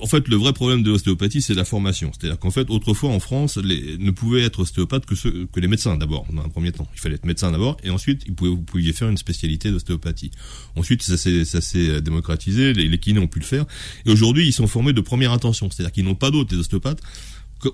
En 0.00 0.06
fait, 0.06 0.26
le 0.28 0.36
vrai 0.36 0.54
problème 0.54 0.82
de 0.82 0.90
l'ostéopathie, 0.90 1.42
c'est 1.42 1.52
la 1.52 1.64
formation. 1.66 2.10
C'est-à-dire 2.12 2.38
qu'en 2.38 2.50
fait, 2.50 2.70
autrefois 2.70 3.10
en 3.10 3.20
France, 3.20 3.58
les, 3.58 3.98
ne 3.98 4.10
pouvaient 4.10 4.42
être 4.42 4.60
ostéopathes 4.60 5.04
que 5.04 5.14
ceux, 5.14 5.46
que 5.52 5.60
les 5.60 5.68
médecins 5.68 5.96
d'abord, 5.98 6.26
dans 6.32 6.42
un 6.42 6.48
premier 6.48 6.72
temps. 6.72 6.88
Il 6.94 7.00
fallait 7.00 7.16
être 7.16 7.26
médecin 7.26 7.52
d'abord, 7.52 7.76
et 7.84 7.90
ensuite, 7.90 8.22
ils 8.26 8.34
pouvaient, 8.34 8.50
vous 8.50 8.62
pouviez 8.62 8.94
faire 8.94 9.10
une 9.10 9.18
spécialité 9.18 9.70
d'ostéopathie. 9.70 10.30
Ensuite, 10.76 11.02
ça 11.02 11.18
s'est, 11.18 11.44
ça 11.44 11.60
s'est 11.60 11.88
euh, 11.90 12.00
démocratisé, 12.00 12.72
les, 12.72 12.88
les 12.88 12.98
kinés 12.98 13.20
ont 13.20 13.26
pu 13.26 13.38
le 13.38 13.44
faire, 13.44 13.66
et 14.06 14.10
aujourd'hui, 14.10 14.46
ils 14.46 14.52
sont 14.52 14.66
formés 14.66 14.94
de 14.94 15.00
première 15.02 15.32
intention. 15.32 15.68
C'est-à-dire 15.70 15.92
qu'ils 15.92 16.04
n'ont 16.04 16.14
pas 16.14 16.30
d'autre, 16.30 16.54
les 16.54 16.60
ostéopathes, 16.60 17.02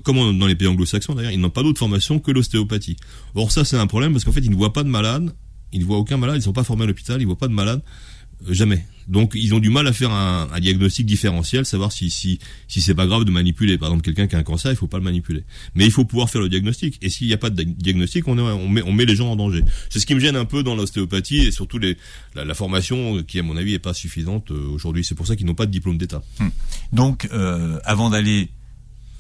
comme 0.05 0.39
dans 0.39 0.47
les 0.47 0.55
pays 0.55 0.69
anglo-saxons 0.69 1.15
d'ailleurs, 1.15 1.33
ils 1.33 1.41
n'ont 1.41 1.51
pas 1.51 1.63
d'autre 1.63 1.79
formation 1.79 2.19
que 2.19 2.31
l'ostéopathie. 2.31 2.97
Or 3.35 3.51
ça, 3.53 3.65
c'est 3.65 3.77
un 3.77 3.87
problème 3.87 4.13
parce 4.13 4.25
qu'en 4.25 4.33
fait, 4.33 4.41
ils 4.41 4.51
ne 4.51 4.57
voient 4.57 4.73
pas 4.73 4.85
de 4.85 4.89
malade, 4.89 5.35
ils 5.73 5.81
ne 5.81 5.85
voient 5.85 5.99
aucun 5.99 6.17
malade, 6.17 6.37
ils 6.39 6.43
sont 6.43 6.53
pas 6.53 6.65
formés 6.65 6.85
à 6.85 6.87
l'hôpital, 6.87 7.21
ils 7.21 7.25
voient 7.27 7.39
pas 7.39 7.49
de 7.49 7.55
malade, 7.55 7.83
euh, 8.49 8.53
jamais. 8.55 8.87
Donc 9.09 9.33
ils 9.35 9.53
ont 9.53 9.59
du 9.59 9.69
mal 9.69 9.89
à 9.89 9.93
faire 9.93 10.13
un, 10.13 10.47
diagnostic 10.61 11.05
différentiel, 11.07 11.67
savoir 11.67 11.91
si 11.91 12.09
si 12.09 12.39
si 12.69 12.81
c'est 12.81 12.95
pas 12.95 13.07
grave 13.07 13.25
de 13.25 13.33
manipuler. 13.33 13.77
Par 13.77 13.89
exemple, 13.89 14.05
quelqu'un 14.05 14.29
qui 14.29 14.37
a 14.37 14.39
un 14.39 14.45
cancer, 14.45 14.71
il 14.71 14.77
faut 14.77 14.87
pas 14.87 14.99
le 14.99 15.03
manipuler. 15.03 15.43
Mais 15.75 15.85
il 15.85 15.91
faut 15.91 16.05
pouvoir 16.05 16.31
faire 16.31 16.41
le 16.41 16.49
diagnostic. 16.49 16.99
Et 17.03 17.09
s'il 17.09 17.27
n'y 17.27 17.33
a 17.33 17.37
pas 17.37 17.51
de 17.51 17.61
di- 17.65 17.75
diagnostic, 17.75 18.29
on, 18.29 18.39
est- 18.39 18.41
on 18.41 18.69
met 18.69 18.83
on 18.83 18.93
met 18.93 19.05
les 19.05 19.17
gens 19.17 19.33
en 19.33 19.35
danger. 19.35 19.65
C'est 19.91 19.99
ce 19.99 20.07
qui 20.07 20.15
me 20.15 20.21
gêne 20.21 20.37
un 20.37 20.45
peu 20.45 20.63
dans 20.63 20.77
l'ostéopathie 20.77 21.39
et 21.39 21.51
surtout 21.51 21.81
la, 22.37 22.55
formation 22.55 23.25
qui 23.25 23.41
à 23.41 23.43
mon 23.43 23.57
avis 23.57 23.75
est 23.75 23.81
pas 23.81 23.93
suffisante 23.93 24.53
euh, 24.53 24.69
aujourd'hui. 24.69 25.03
C'est 25.03 25.17
pour 25.17 25.27
ça 25.27 25.35
qu'ils 25.35 25.47
n'ont 25.47 25.57
pas 25.57 25.67
de 25.67 25.73
diplôme 25.73 25.99
d'État. 25.99 26.23
Donc, 26.93 27.29
euh, 27.33 27.81
avant 27.85 28.09
d'aller 28.09 28.51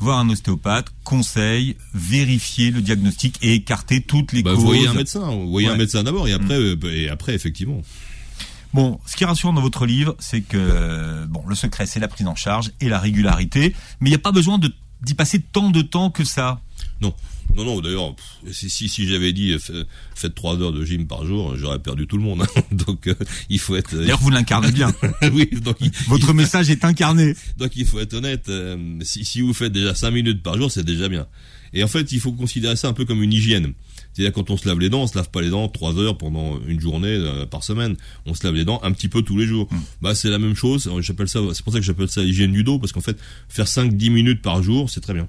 voir 0.02 0.18
un 0.18 0.28
ostéopathe, 0.28 0.86
conseil, 1.04 1.76
vérifier 1.94 2.70
le 2.70 2.80
diagnostic 2.82 3.38
et 3.42 3.54
écarter 3.54 4.00
toutes 4.02 4.32
les 4.32 4.42
Bah, 4.42 4.50
causes. 4.50 4.60
vous 4.60 4.66
voyez 4.66 4.86
un 4.88 4.94
médecin, 4.94 5.20
vous 5.30 5.50
voyez 5.50 5.68
Ouais. 5.68 5.74
un 5.74 5.78
médecin 5.78 6.02
d'abord 6.02 6.28
et 6.28 6.32
après 6.32 6.54
euh, 6.58 6.76
et 6.92 7.08
après 7.08 7.34
effectivement. 7.34 7.80
Bon, 8.74 8.98
ce 9.06 9.16
qui 9.16 9.24
est 9.24 9.26
rassurant 9.26 9.52
dans 9.52 9.60
votre 9.60 9.84
livre, 9.84 10.16
c'est 10.18 10.40
que 10.40 11.26
bon, 11.26 11.42
le 11.46 11.54
secret, 11.54 11.84
c'est 11.86 12.00
la 12.00 12.08
prise 12.08 12.26
en 12.26 12.34
charge 12.34 12.72
et 12.80 12.88
la 12.88 12.98
régularité, 12.98 13.74
mais 14.00 14.08
il 14.08 14.12
n'y 14.12 14.16
a 14.16 14.18
pas 14.18 14.32
besoin 14.32 14.58
d'y 14.58 15.14
passer 15.14 15.40
tant 15.40 15.68
de 15.70 15.82
temps 15.82 16.10
que 16.10 16.24
ça. 16.24 16.60
Non, 17.02 17.14
non, 17.56 17.80
d'ailleurs, 17.80 18.14
pff, 18.14 18.52
si, 18.54 18.70
si, 18.70 18.88
si 18.88 19.06
j'avais 19.06 19.32
dit 19.32 19.52
euh, 19.52 19.58
fa- 19.58 19.72
faites 20.14 20.34
trois 20.34 20.60
heures 20.60 20.72
de 20.72 20.84
gym 20.84 21.06
par 21.06 21.26
jour, 21.26 21.56
j'aurais 21.56 21.78
perdu 21.78 22.06
tout 22.06 22.16
le 22.16 22.22
monde. 22.22 22.42
hein. 22.42 22.62
donc 22.72 23.06
euh, 23.06 23.14
il 23.48 23.58
faut 23.58 23.76
être. 23.76 23.94
D'ailleurs, 23.96 24.20
vous 24.20 24.30
l'incarnez 24.30 24.72
bien. 24.72 24.92
oui, 25.32 25.48
donc 25.62 25.76
il, 25.80 25.90
Votre 26.08 26.32
message 26.32 26.70
est 26.70 26.84
incarné. 26.84 27.34
donc 27.58 27.72
il 27.76 27.84
faut 27.86 28.00
être 28.00 28.14
honnête. 28.14 28.48
euh, 28.48 28.98
si, 29.02 29.24
si 29.24 29.40
vous 29.40 29.52
faites 29.54 29.72
déjà 29.72 29.94
cinq 29.94 30.12
minutes 30.12 30.42
par 30.42 30.56
jour, 30.56 30.70
c'est 30.70 30.84
déjà 30.84 31.08
bien. 31.08 31.26
Et 31.74 31.82
en 31.84 31.88
fait, 31.88 32.12
il 32.12 32.20
faut 32.20 32.32
considérer 32.32 32.76
ça 32.76 32.88
un 32.88 32.92
peu 32.92 33.04
comme 33.04 33.22
une 33.22 33.32
hygiène. 33.32 33.72
C'est-à-dire 34.14 34.32
quand 34.32 34.50
on 34.50 34.56
se 34.56 34.68
lave 34.68 34.78
les 34.78 34.90
dents, 34.90 35.02
on 35.02 35.06
se 35.06 35.16
lave 35.16 35.30
pas 35.30 35.40
les 35.40 35.50
dents 35.50 35.68
trois 35.68 35.96
heures 35.98 36.18
pendant 36.18 36.60
une 36.66 36.80
journée 36.80 37.08
euh, 37.08 37.46
par 37.46 37.64
semaine. 37.64 37.96
On 38.26 38.34
se 38.34 38.44
lave 38.44 38.54
les 38.54 38.64
dents 38.64 38.78
un 38.82 38.92
petit 38.92 39.08
peu 39.08 39.22
tous 39.22 39.38
les 39.38 39.46
jours. 39.46 39.68
Mm. 39.72 39.76
Bah 40.02 40.14
c'est 40.14 40.28
la 40.30 40.38
même 40.38 40.54
chose. 40.54 40.90
J'appelle 41.00 41.28
ça, 41.28 41.40
c'est 41.54 41.62
pour 41.64 41.72
ça 41.72 41.78
que 41.78 41.84
j'appelle 41.84 42.08
ça 42.10 42.22
hygiène 42.22 42.52
du 42.52 42.62
dos 42.64 42.78
parce 42.78 42.92
qu'en 42.92 43.00
fait 43.00 43.16
faire 43.48 43.66
5-10 43.66 44.10
minutes 44.10 44.42
par 44.42 44.62
jour, 44.62 44.90
c'est 44.90 45.00
très 45.00 45.14
bien. 45.14 45.26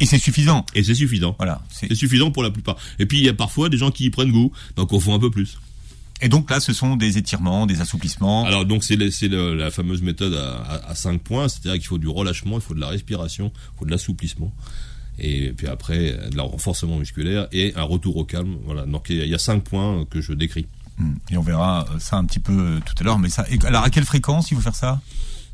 Et 0.00 0.06
c'est 0.06 0.18
suffisant. 0.18 0.64
Et 0.74 0.82
c'est 0.82 0.94
suffisant. 0.94 1.34
Voilà. 1.38 1.62
c'est- 1.70 1.94
suffisant 1.94 2.30
pour 2.30 2.42
la 2.42 2.50
plupart. 2.50 2.76
Et 2.98 3.06
puis 3.06 3.18
il 3.18 3.24
y 3.24 3.28
a 3.28 3.34
parfois 3.34 3.68
des 3.68 3.76
gens 3.78 3.90
qui 3.90 4.04
y 4.04 4.10
prennent 4.10 4.32
goût, 4.32 4.52
donc 4.76 4.92
on 4.92 5.00
fait 5.00 5.12
un 5.12 5.18
peu 5.18 5.30
plus. 5.30 5.58
Et 6.22 6.30
donc 6.30 6.50
là, 6.50 6.60
ce 6.60 6.72
sont 6.72 6.96
des 6.96 7.18
étirements, 7.18 7.66
des 7.66 7.82
assouplissements. 7.82 8.46
Alors 8.46 8.64
donc 8.64 8.82
c'est 8.84 8.96
la 8.96 9.70
fameuse 9.70 10.00
méthode 10.00 10.32
à, 10.32 10.56
à, 10.56 10.90
à 10.90 10.94
5 10.94 11.20
points, 11.20 11.48
c'est-à-dire 11.48 11.74
qu'il 11.74 11.86
faut 11.88 11.98
du 11.98 12.08
relâchement, 12.08 12.56
il 12.56 12.62
faut 12.62 12.72
de 12.74 12.80
la 12.80 12.88
respiration, 12.88 13.52
il 13.54 13.78
faut 13.78 13.84
de 13.84 13.90
l'assouplissement. 13.90 14.50
Et 15.18 15.52
puis 15.52 15.66
après, 15.66 16.12
euh, 16.12 16.28
de 16.30 16.36
la 16.36 16.42
renforcement 16.42 16.98
musculaire 16.98 17.48
et 17.52 17.72
un 17.76 17.82
retour 17.84 18.16
au 18.16 18.24
calme. 18.24 18.56
Voilà. 18.64 18.84
Donc 18.86 19.06
il 19.08 19.26
y 19.26 19.34
a- 19.34 19.38
cinq 19.38 19.62
points 19.64 20.04
que 20.10 20.20
je 20.20 20.32
décris. 20.32 20.66
Hmm. 20.98 21.14
Et 21.30 21.36
on 21.36 21.42
verra 21.42 21.86
euh, 21.94 21.98
ça 21.98 22.16
un 22.16 22.24
petit 22.24 22.40
peu 22.40 22.52
euh, 22.58 22.80
tout 22.84 22.94
à 23.00 23.04
l'heure. 23.04 23.18
Mais 23.18 23.28
ça. 23.28 23.44
alors 23.64 23.82
à 23.82 23.90
quelle 23.90 24.04
fréquence 24.04 24.50
il 24.50 24.54
faut 24.56 24.60
faire 24.62 24.74
ça? 24.74 25.00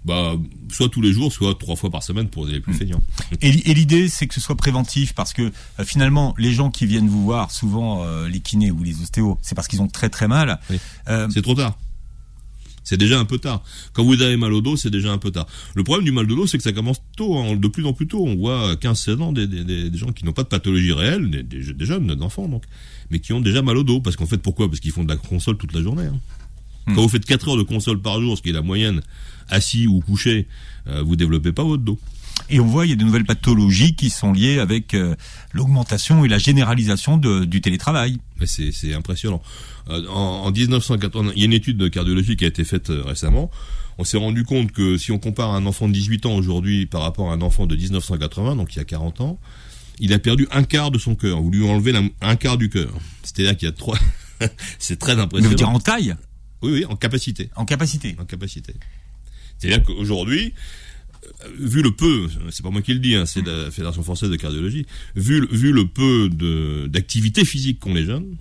Bah, 0.05 0.33
soit 0.73 0.89
tous 0.89 1.01
les 1.01 1.13
jours, 1.13 1.33
soit 1.33 1.57
trois 1.57 1.77
fois 1.77 1.89
par 1.89 2.03
semaine 2.03 2.29
pour 2.29 2.45
les 2.45 2.59
plus 2.59 2.75
feignants. 2.75 3.01
Et, 3.41 3.53
li- 3.53 3.63
et 3.67 3.73
l'idée, 3.73 4.09
c'est 4.09 4.27
que 4.27 4.35
ce 4.35 4.41
soit 4.41 4.57
préventif 4.57 5.15
parce 5.15 5.33
que 5.33 5.43
euh, 5.43 5.85
finalement, 5.85 6.35
les 6.39 6.53
gens 6.53 6.71
qui 6.73 6.87
viennent 6.87 7.09
vous 7.09 7.23
voir, 7.23 7.53
souvent 7.53 8.03
euh, 8.05 8.29
les 8.29 8.41
kinés 8.41 8.73
ou 8.73 8.83
les 8.83 9.01
ostéos, 9.01 9.39
c'est 9.43 9.55
parce 9.55 9.69
qu'ils 9.69 9.81
ont 9.81 9.87
très 9.87 10.09
très 10.09 10.27
mal. 10.27 10.59
Oui. 10.71 10.81
Euh, 11.09 11.29
C'est 11.33 11.43
trop 11.43 11.55
tard. 11.55 11.79
C'est 12.85 12.97
déjà 12.97 13.19
un 13.21 13.25
peu 13.25 13.39
tard. 13.39 13.63
Quand 13.93 14.03
vous 14.05 14.21
avez 14.23 14.37
mal 14.37 14.53
au 14.53 14.61
dos, 14.61 14.77
c'est 14.77 14.91
déjà 14.91 15.13
un 15.13 15.19
peu 15.19 15.31
tard. 15.31 15.47
Le 15.75 15.85
problème 15.85 16.05
du 16.05 16.11
mal 16.13 16.27
de 16.27 16.35
dos, 16.35 16.47
c'est 16.47 16.57
que 16.59 16.65
ça 16.65 16.73
commence 16.73 17.01
tôt, 17.17 17.37
hein, 17.39 17.55
de 17.57 17.69
plus 17.69 17.87
en 17.87 17.93
plus 17.93 18.07
tôt. 18.09 18.25
On 18.27 18.35
voit 18.37 18.75
15-16 18.75 19.21
ans 19.21 19.33
des, 19.33 19.47
des, 19.47 19.63
des- 19.65 19.89
des 19.91 19.99
gens 19.99 20.11
qui 20.13 20.25
n'ont 20.25 20.33
pas 20.33 20.43
de 20.43 20.49
pathologie 20.49 20.93
réelle, 20.93 21.31
des, 21.31 21.43
des, 21.43 21.73
des 21.73 21.85
jeunes, 21.87 22.09
des 22.15 22.23
enfants 22.23 22.49
donc, 22.49 22.65
mais 23.11 23.21
qui 23.21 23.33
ont 23.33 23.41
déjà 23.41 23.63
mal 23.63 23.77
au 23.77 23.85
dos. 23.85 24.01
Parce 24.01 24.17
qu'en 24.17 24.27
fait, 24.27 24.39
pourquoi? 24.39 24.69
Parce 24.69 24.81
qu'ils 24.81 24.91
font 24.93 25.05
de 25.05 25.09
la 25.11 25.17
console 25.17 25.57
toute 25.59 25.73
la 25.75 25.83
journée. 25.83 26.07
hein. 26.07 26.19
Hmm. 26.89 26.95
Quand 26.97 27.03
vous 27.03 27.09
faites 27.09 27.25
4 27.25 27.49
heures 27.51 27.57
de 27.57 27.63
console 27.63 28.01
par 28.01 28.21
jour, 28.21 28.37
ce 28.37 28.43
qui 28.43 28.49
est 28.49 28.53
la 28.53 28.63
moyenne, 28.63 29.01
assis 29.49 29.87
ou 29.87 30.01
couché, 30.01 30.49
euh, 30.89 31.03
vous 31.03 31.15
développez 31.15 31.53
pas 31.53 31.63
votre 31.63 31.85
dos. 31.85 32.01
Et 32.51 32.61
on 32.61 32.67
voit, 32.67 32.87
il 32.87 32.91
y 32.91 32.93
a 32.93 32.97
de 32.97 33.05
nouvelles 33.05 33.25
pathologies 33.25 33.95
qui 33.95 34.11
sont 34.11 34.33
liées 34.33 34.59
avec 34.59 34.95
euh, 34.95 35.15
l'augmentation 35.53 36.25
et 36.25 36.29
la 36.29 36.39
généralisation 36.39 37.17
de- 37.17 37.45
du 37.45 37.61
télétravail. 37.61 38.19
C'est 38.45 38.95
impressionnant. 38.95 39.43
Euh, 39.89 40.07
en, 40.09 40.45
en 40.47 40.51
1980, 40.51 41.33
il 41.35 41.39
y 41.41 41.43
a 41.43 41.45
une 41.47 41.53
étude 41.53 41.77
de 41.77 41.89
cardiologie 41.89 42.37
qui 42.37 42.45
a 42.45 42.49
été 42.49 42.65
faite 42.65 42.91
euh, 42.91 43.03
récemment. 43.05 43.51
On 43.99 44.05
s'est 44.05 44.17
rendu 44.17 44.45
compte 44.45 44.73
que 44.73 44.97
si 44.99 45.13
on 45.13 45.19
compare 45.19 45.51
un 45.55 45.67
enfant 45.67 45.87
de 45.89 45.93
18 45.93 46.27
ans 46.27 46.35
aujourd'hui 46.35 46.87
par 46.87 47.03
rapport 47.03 47.31
à 47.31 47.35
un 47.35 47.43
enfant 47.43 47.67
de 47.67 47.77
1980, 47.77 48.57
donc 48.57 48.75
il 48.75 48.79
y 48.79 48.81
a 48.81 48.85
40 48.85 49.21
ans, 49.21 49.39
il 49.99 50.13
a 50.13 50.19
perdu 50.19 50.49
un 50.51 50.65
quart 50.65 50.91
de 50.91 50.99
son 50.99 51.15
cœur. 51.15 51.41
Vous 51.43 51.51
lui 51.51 51.69
enlevez 51.69 51.93
la- 51.93 52.03
un 52.23 52.37
quart 52.37 52.57
du 52.59 52.69
cœur. 52.71 52.91
C'est-à-dire 53.23 53.57
qu'il 53.57 53.67
y 53.67 53.71
a 53.71 53.75
trois. 53.75 53.99
c'est 54.79 54.99
très 54.99 55.15
Mais 55.15 55.23
vous 55.23 55.29
dire 55.41 55.69
impressionnant. 55.69 55.75
en 55.75 55.81
taille, 55.81 56.15
Oui, 56.63 56.73
oui, 56.73 56.85
en 56.87 56.97
capacité. 56.97 57.51
en 57.57 57.65
capacité. 57.65 58.17
En 58.19 58.25
capacité. 58.25 58.75
C'est-à-dire 59.59 59.85
qu'aujourd'hui, 59.85 60.55
vu 61.59 61.83
le 61.83 61.93
peu, 61.93 62.29
c'est 62.51 62.63
pas 62.63 62.71
moi 62.71 62.83
qui 62.83 62.93
le 62.95 63.01
dis, 63.01 63.15
hein, 63.15 63.27
c'est 63.27 63.47
la 63.47 63.71
Fédération 63.71 64.03
française 64.03 64.31
de 64.31 64.37
cardiologie, 64.37 64.87
vu, 65.17 65.41
le- 65.41 65.49
vu 65.51 65.73
le 65.73 65.87
peu 65.87 66.29
d'activité 66.89 67.45
physique 67.45 67.79
qu'ont 67.81 67.95
les 67.95 68.05
jeunes, 68.05 68.37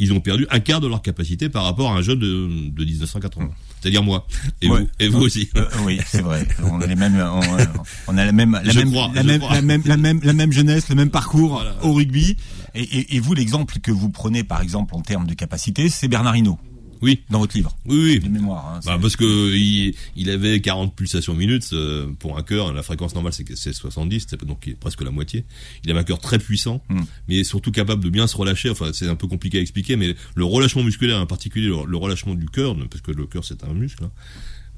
ils 0.00 0.12
ont 0.12 0.20
perdu 0.20 0.46
un 0.50 0.60
quart 0.60 0.80
de 0.80 0.86
leur 0.86 1.02
capacité 1.02 1.48
par 1.48 1.64
rapport 1.64 1.90
à 1.92 1.96
un 1.96 2.02
jeune 2.02 2.20
de, 2.20 2.70
de 2.70 2.84
1980. 2.84 3.50
C'est-à-dire 3.80 4.02
moi. 4.02 4.26
Et 4.62 4.68
Ouais. 4.70 4.80
vous, 4.82 4.88
et 5.00 5.08
vous 5.08 5.20
aussi. 5.20 5.48
Euh, 5.56 5.64
oui, 5.84 5.98
c'est 6.06 6.20
vrai. 6.22 6.46
On 6.62 6.80
a 6.80 6.86
les 6.86 6.94
mêmes, 6.96 7.16
on, 7.16 7.42
euh, 7.58 7.64
on 8.06 8.16
a 8.16 8.24
la 8.24 8.32
même, 8.32 8.52
la 8.62 8.74
même, 8.74 8.90
crois, 8.92 9.10
la 9.14 9.22
même, 9.24 9.40
la 9.50 9.60
même, 9.62 9.82
la 9.84 9.96
même, 9.96 10.20
la 10.22 10.32
même 10.32 10.52
jeunesse, 10.52 10.88
le 10.88 10.94
même 10.94 11.10
parcours 11.10 11.54
Voilà. 11.54 11.76
au 11.84 11.92
rugby. 11.94 12.36
Et, 12.74 12.82
et, 12.82 13.16
et 13.16 13.20
vous, 13.20 13.34
l'exemple 13.34 13.78
que 13.80 13.90
vous 13.90 14.08
prenez, 14.08 14.44
par 14.44 14.60
exemple, 14.62 14.94
en 14.94 15.00
termes 15.00 15.26
de 15.26 15.34
capacité, 15.34 15.88
c'est 15.88 16.06
Bernard 16.06 16.36
Hinault, 16.36 16.58
Oui, 17.02 17.22
dans 17.30 17.38
votre 17.38 17.56
livre 17.56 17.76
oui, 17.86 17.96
oui. 17.96 18.18
de 18.20 18.28
mémoire. 18.28 18.74
hein. 18.74 18.80
Bah, 18.84 18.98
parce 19.00 19.16
que 19.16 19.54
il, 19.54 19.94
il 20.16 20.30
avait 20.30 20.60
40 20.60 20.94
pulsations 20.94 21.34
minutes 21.34 21.70
euh, 21.72 22.06
pour 22.18 22.36
un 22.38 22.42
cœur. 22.42 22.72
La 22.72 22.82
fréquence 22.82 23.14
normale 23.14 23.32
c'est 23.32 23.44
c'est 23.56 23.72
70, 23.72 24.26
c'est 24.28 24.44
donc 24.44 24.68
presque 24.80 25.02
la 25.02 25.10
moitié. 25.10 25.44
Il 25.84 25.90
avait 25.90 26.00
un 26.00 26.04
cœur 26.04 26.18
très 26.20 26.38
puissant, 26.38 26.82
Hmm. 26.88 27.02
mais 27.28 27.44
surtout 27.44 27.70
capable 27.72 28.02
de 28.04 28.10
bien 28.10 28.26
se 28.26 28.36
relâcher. 28.36 28.70
Enfin, 28.70 28.90
c'est 28.92 29.08
un 29.08 29.16
peu 29.16 29.26
compliqué 29.26 29.58
à 29.58 29.60
expliquer, 29.60 29.96
mais 29.96 30.14
le 30.34 30.44
relâchement 30.44 30.82
musculaire, 30.82 31.18
en 31.20 31.26
particulier 31.26 31.68
le, 31.68 31.76
le 31.86 31.96
relâchement 31.96 32.34
du 32.34 32.46
cœur, 32.48 32.76
parce 32.90 33.00
que 33.02 33.10
le 33.12 33.26
cœur 33.26 33.44
c'est 33.44 33.62
un 33.64 33.72
muscle, 33.74 34.04
hein, 34.04 34.10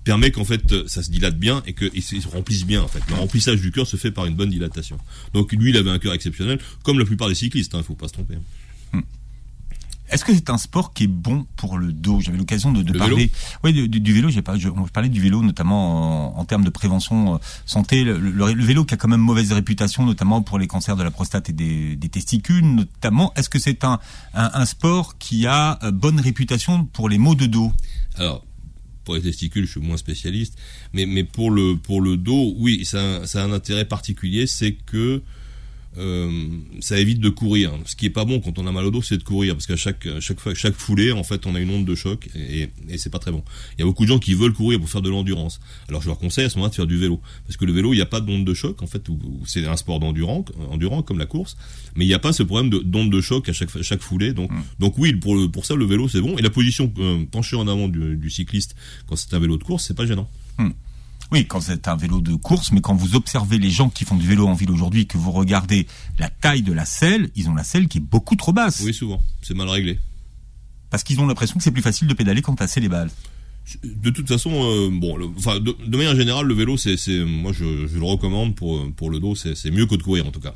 permet 0.05 0.31
qu'en 0.31 0.45
fait 0.45 0.73
euh, 0.73 0.85
ça 0.87 1.03
se 1.03 1.11
dilate 1.11 1.39
bien 1.39 1.63
et 1.67 1.75
qu'il 1.75 2.03
se 2.03 2.27
remplisse 2.29 2.65
bien. 2.65 2.83
En 2.83 2.89
fait, 2.89 3.01
le 3.09 3.15
remplissage 3.17 3.61
du 3.61 3.71
cœur 3.71 3.87
se 3.87 3.97
fait 3.97 4.11
par 4.11 4.27
une 4.27 4.35
bonne 4.35 4.51
dilatation. 4.51 4.99
Donc 5.35 5.53
lui, 5.53 5.71
il 5.71 5.77
avait 5.77 5.91
un 5.91 5.99
cœur 5.99 6.15
exceptionnel, 6.15 6.59
comme 6.83 6.99
la 6.99 7.05
plupart 7.05 7.29
des 7.29 7.35
cyclistes. 7.35 7.73
Il 7.77 7.83
faut 7.83 7.95
pas 7.95 8.09
se 8.09 8.15
tromper. 8.15 8.35
Est-ce 10.11 10.25
que 10.25 10.35
c'est 10.35 10.51
un 10.51 10.59
sport 10.59 10.93
qui 10.93 11.05
est 11.05 11.07
bon 11.07 11.47
pour 11.57 11.79
le 11.79 11.93
dos? 11.93 12.21
J'avais 12.21 12.39
l'occasion 12.39 12.73
de, 12.73 12.83
de 12.83 12.93
Le 12.93 12.99
parler. 12.99 13.31
Oui, 13.65 13.73
du, 13.73 13.89
du- 13.89 14.01
du 14.01 14.13
vélo. 14.13 14.29
J'ai 14.31 14.43
pas. 14.43 14.59
Je, 14.59 14.69
on 14.69 14.87
parlait 14.89 15.09
du 15.09 15.21
vélo 15.21 15.43
notamment 15.43 16.37
en, 16.37 16.41
en 16.41 16.45
termes 16.45 16.65
de 16.65 16.71
prévention 16.71 17.35
euh, 17.35 17.39
santé. 17.67 18.05
Le, 18.05 18.19
le- 18.19 18.53
le 18.53 18.65
vélo 18.65 18.85
qui 18.85 18.95
a 18.95 18.97
quand 18.97 19.09
même 19.09 19.21
mauvaise 19.21 19.53
réputation, 19.53 20.05
notamment 20.05 20.43
pour 20.43 20.59
les 20.59 20.67
cancers 20.67 20.97
de 20.97 21.03
la 21.03 21.11
prostate 21.11 21.51
et 21.51 21.53
des, 21.53 21.97
des 21.97 22.09
testicules, 22.09 22.65
notamment. 22.65 23.33
Est-ce 23.37 23.49
que 23.49 23.59
c'est 23.59 23.85
un, 23.85 23.99
un, 24.35 24.51
un 24.55 24.65
sport 24.67 25.17
qui 25.19 25.47
a 25.47 25.79
euh, 25.83 25.91
bonne 25.91 26.21
réputation 26.21 26.85
pour 26.87 27.09
les 27.09 27.19
maux 27.19 27.35
de 27.35 27.47
dos? 27.47 27.73
Alors, 28.17 28.45
pour 29.05 29.15
les 29.15 29.23
testicules, 29.23 29.65
je 29.67 29.71
suis 29.73 29.81
moins 29.81 29.97
spécialiste, 29.97 30.59
mais, 30.93 31.07
mais 31.07 31.25
pour 31.25 31.51
le 31.51 31.77
pour 31.77 32.01
le 32.01 32.17
dos, 32.17 32.55
oui, 32.59 32.85
ça, 32.85 32.99
a 32.99 33.03
un- 33.03 33.27
ça 33.27 33.43
a 33.43 33.47
un 33.47 33.53
intérêt 33.53 33.85
particulier, 33.85 34.47
c'est 34.47 34.73
que 34.73 35.23
ça 36.81 36.99
évite 37.01 37.19
de 37.21 37.29
courir. 37.29 37.73
Ce 37.85 37.97
qui 37.97 38.07
est 38.07 38.11
pas 38.11 38.25
bon 38.25 38.41
quand 38.41 38.59
on 38.59 38.67
a 38.67 38.73
mal 38.73 38.85
au 38.87 38.91
dos, 38.91 39.03
c'est 39.03 39.19
de 39.19 39.23
courir, 39.25 39.55
parce 39.55 39.67
qu'à 39.67 39.77
chaque 39.77 40.07
chaque 40.21 40.39
fois, 40.41 40.55
chaque 40.55 40.75
foulée, 40.75 41.13
en 41.13 41.25
fait, 41.25 41.47
on 41.47 41.55
a 41.55 41.61
une 41.61 41.71
onde 41.71 41.85
de 41.85 41.95
choc 41.95 42.29
et, 42.35 42.69
et 42.89 42.99
c'est 42.99 43.11
pas 43.11 43.19
très 43.19 43.33
bon. 43.33 43.43
Il 43.77 43.81
y 43.81 43.83
a 43.83 43.87
beaucoup 43.87 44.05
de 44.05 44.09
gens 44.09 44.19
qui 44.19 44.35
veulent 44.35 44.53
courir 44.53 44.79
pour 44.79 44.89
faire 44.89 45.03
de 45.03 45.11
l'endurance. 45.11 45.61
Alors 45.89 46.01
je 46.03 46.07
leur 46.07 46.19
conseille 46.19 46.45
à 46.45 46.49
ce 46.51 46.57
moment-là 46.57 46.71
de 46.71 46.75
faire 46.77 46.87
du 46.87 46.97
vélo, 46.97 47.21
parce 47.47 47.57
que 47.57 47.65
le 47.65 47.73
vélo, 47.73 47.93
il 47.93 47.97
n'y 47.97 48.03
a 48.03 48.07
pas 48.07 48.21
d'onde 48.21 48.45
de 48.45 48.55
choc, 48.55 48.83
en 48.83 48.87
fait, 48.87 49.03
c'est 49.47 49.67
un 49.67 49.77
sport 49.77 49.99
d'endurant, 50.01 50.45
endurant 50.71 51.03
comme 51.03 51.19
la 51.19 51.27
course, 51.27 51.57
mais 51.97 52.05
il 52.05 52.09
n'y 52.09 52.15
a 52.15 52.19
pas 52.19 52.33
ce 52.33 52.43
problème 52.45 52.71
de- 52.71 52.79
d'onde 52.79 53.11
de, 53.11 53.21
choc 53.21 53.49
à 53.49 53.53
chaque 53.53 54.01
foulée. 54.01 54.33
Donc 54.33 54.51
donc 54.79 54.97
oui, 54.99 55.13
pour 55.15 55.35
le 55.37 55.49
pour 55.49 55.67
ça, 55.67 55.75
le 55.75 55.85
vélo, 55.85 56.09
c'est 56.09 56.21
bon. 56.21 56.37
Et 56.39 56.43
la 56.43 56.51
position 56.51 56.93
euh, 56.99 57.25
penchée 57.31 57.57
en 57.57 57.67
avant 57.69 57.89
du, 57.89 58.17
du 58.17 58.31
cycliste 58.31 58.75
quand 59.07 59.17
c'est 59.17 59.35
un 59.35 59.39
vélo 59.41 59.57
de 59.57 59.65
course, 59.65 59.85
c'est 59.87 59.97
pas 59.97 60.07
gênant. 60.07 60.29
Oui, 61.33 61.47
quand 61.47 61.61
c'est 61.61 61.87
un 61.87 61.97
vélo 61.97 62.21
de 62.21 62.35
course, 62.35 62.73
mais 62.73 62.81
quand 62.81 62.95
vous 62.95 63.15
observez 63.15 63.59
les 63.59 63.71
gens 63.71 63.89
qui 63.89 64.05
font 64.05 64.17
du 64.17 64.27
vélo 64.27 64.49
en 64.49 64.55
ville 64.55 64.71
aujourd'hui, 64.71 65.07
que 65.07 65.17
vous 65.17 65.31
regardez 65.31 65.87
la 66.19 66.29
taille 66.29 66.63
de 66.63 66.73
la 66.73 66.85
selle, 66.85 67.31
ils 67.37 67.49
ont 67.49 67.55
la 67.55 67.63
selle 67.65 67.87
qui 67.87 67.99
est 67.99 68.01
beaucoup 68.01 68.35
trop 68.37 68.53
basse. 68.53 68.81
Oui, 68.85 68.93
souvent, 68.93 69.23
c'est 69.43 69.55
mal 69.55 69.69
réglé. 69.69 69.99
Parce 70.91 71.05
qu'ils 71.05 71.21
ont 71.21 71.27
l'impression 71.27 71.57
que 71.57 71.63
c'est 71.63 71.71
plus 71.71 71.83
facile 71.83 72.09
de 72.09 72.15
pédaler 72.15 72.43
quand 72.43 72.57
t'as 72.57 72.65
assez 72.65 72.81
les 72.81 72.89
balles. 72.89 73.11
De 73.85 74.11
toute 74.11 74.27
façon, 74.27 74.51
euh, 74.53 74.89
bon, 74.91 75.17
le- 75.17 75.29
enfin, 75.37 75.61
de, 75.61 75.77
de 75.87 75.97
manière 75.97 76.17
générale, 76.17 76.47
le 76.47 76.55
vélo, 76.55 76.77
c'est, 76.77 76.97
moi, 77.25 77.53
je, 77.53 77.87
je 77.87 77.97
le 77.99 78.05
recommande 78.05 78.57
pour 78.57 78.91
pour 78.95 79.11
le 79.11 79.21
dos, 79.21 79.37
c'est 79.37 79.71
mieux 79.71 79.87
que 79.87 79.95
de 79.95 80.03
courir 80.03 80.27
en 80.27 80.33
tout 80.33 80.41
cas. 80.41 80.55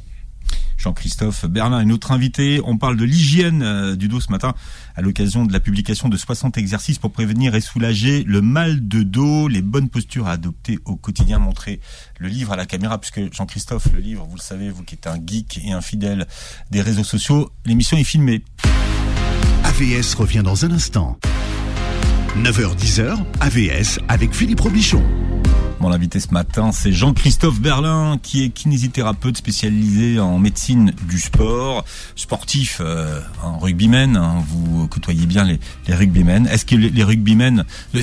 Jean-Christophe 0.76 1.47
Berlin 1.47 1.81
est 1.81 1.85
notre 1.85 2.12
invité. 2.12 2.61
On 2.64 2.76
parle 2.76 2.97
de 2.97 3.04
l'hygiène 3.04 3.62
euh, 3.62 3.97
du 3.97 4.09
dos 4.09 4.21
ce 4.21 4.31
matin 4.31 4.54
à 4.97 5.02
l'occasion 5.02 5.45
de 5.45 5.52
la 5.52 5.61
publication 5.61 6.09
de 6.09 6.16
60 6.16 6.57
exercices 6.59 6.99
pour 6.99 7.11
prévenir 7.11 7.54
et 7.54 7.61
soulager 7.61 8.25
le 8.25 8.40
mal 8.40 8.87
de 8.87 9.02
dos, 9.02 9.49
les 9.49 9.62
bonnes 9.62 9.88
postures 9.88 10.26
à 10.26 10.33
adopter 10.33 10.78
au 10.85 10.97
quotidien. 10.97 11.38
Montrer 11.38 11.81
le 12.19 12.28
livre 12.28 12.52
à 12.52 12.57
la 12.57 12.66
caméra 12.66 12.99
puisque 12.99 13.33
Jean-Christophe, 13.33 13.88
le 13.93 14.00
livre, 14.00 14.26
vous 14.28 14.37
le 14.37 14.40
savez, 14.40 14.71
vous 14.71 14.85
qui 14.85 14.95
êtes 14.95 15.07
un 15.07 15.19
geek 15.25 15.61
et 15.64 15.73
un 15.73 15.81
fidèle 15.81 16.26
des 16.71 16.81
réseaux 16.81 17.04
sociaux, 17.04 17.50
l'émission 17.64 17.97
est 17.97 18.04
filmée. 18.04 18.43
AVS 19.64 20.14
revient 20.14 20.43
dans 20.45 20.64
un 20.64 20.71
instant. 20.71 21.19
9h-10h, 22.37 23.16
AVS 23.40 24.00
avec 24.09 24.35
Philippe 24.35 24.61
Robichon. 24.61 25.02
Mon 25.85 25.93
ce 25.93 26.33
matin, 26.33 26.73
c'est 26.73 26.95
Jean-Christophe 26.95 27.61
Berlin, 27.61 28.19
qui 28.23 28.43
est 28.43 28.49
kinésithérapeute 28.49 29.37
spécialisé 29.37 30.19
en 30.19 30.38
médecine 30.38 30.95
du 31.11 31.21
sport, 31.21 31.85
sportif, 32.17 32.79
euh, 32.81 33.21
en 33.43 33.59
rugbyman. 33.59 34.17
hein. 34.17 34.43
vous 34.49 34.88
côtoyez 34.88 35.26
bien 35.26 35.45
les, 35.45 35.61
les 35.87 35.95
rugbymen. 35.95 36.47
Est-ce 36.47 36.64
que 36.64 36.75
les, 36.75 37.05
rugbymen, 37.05 37.67
je 37.93 38.00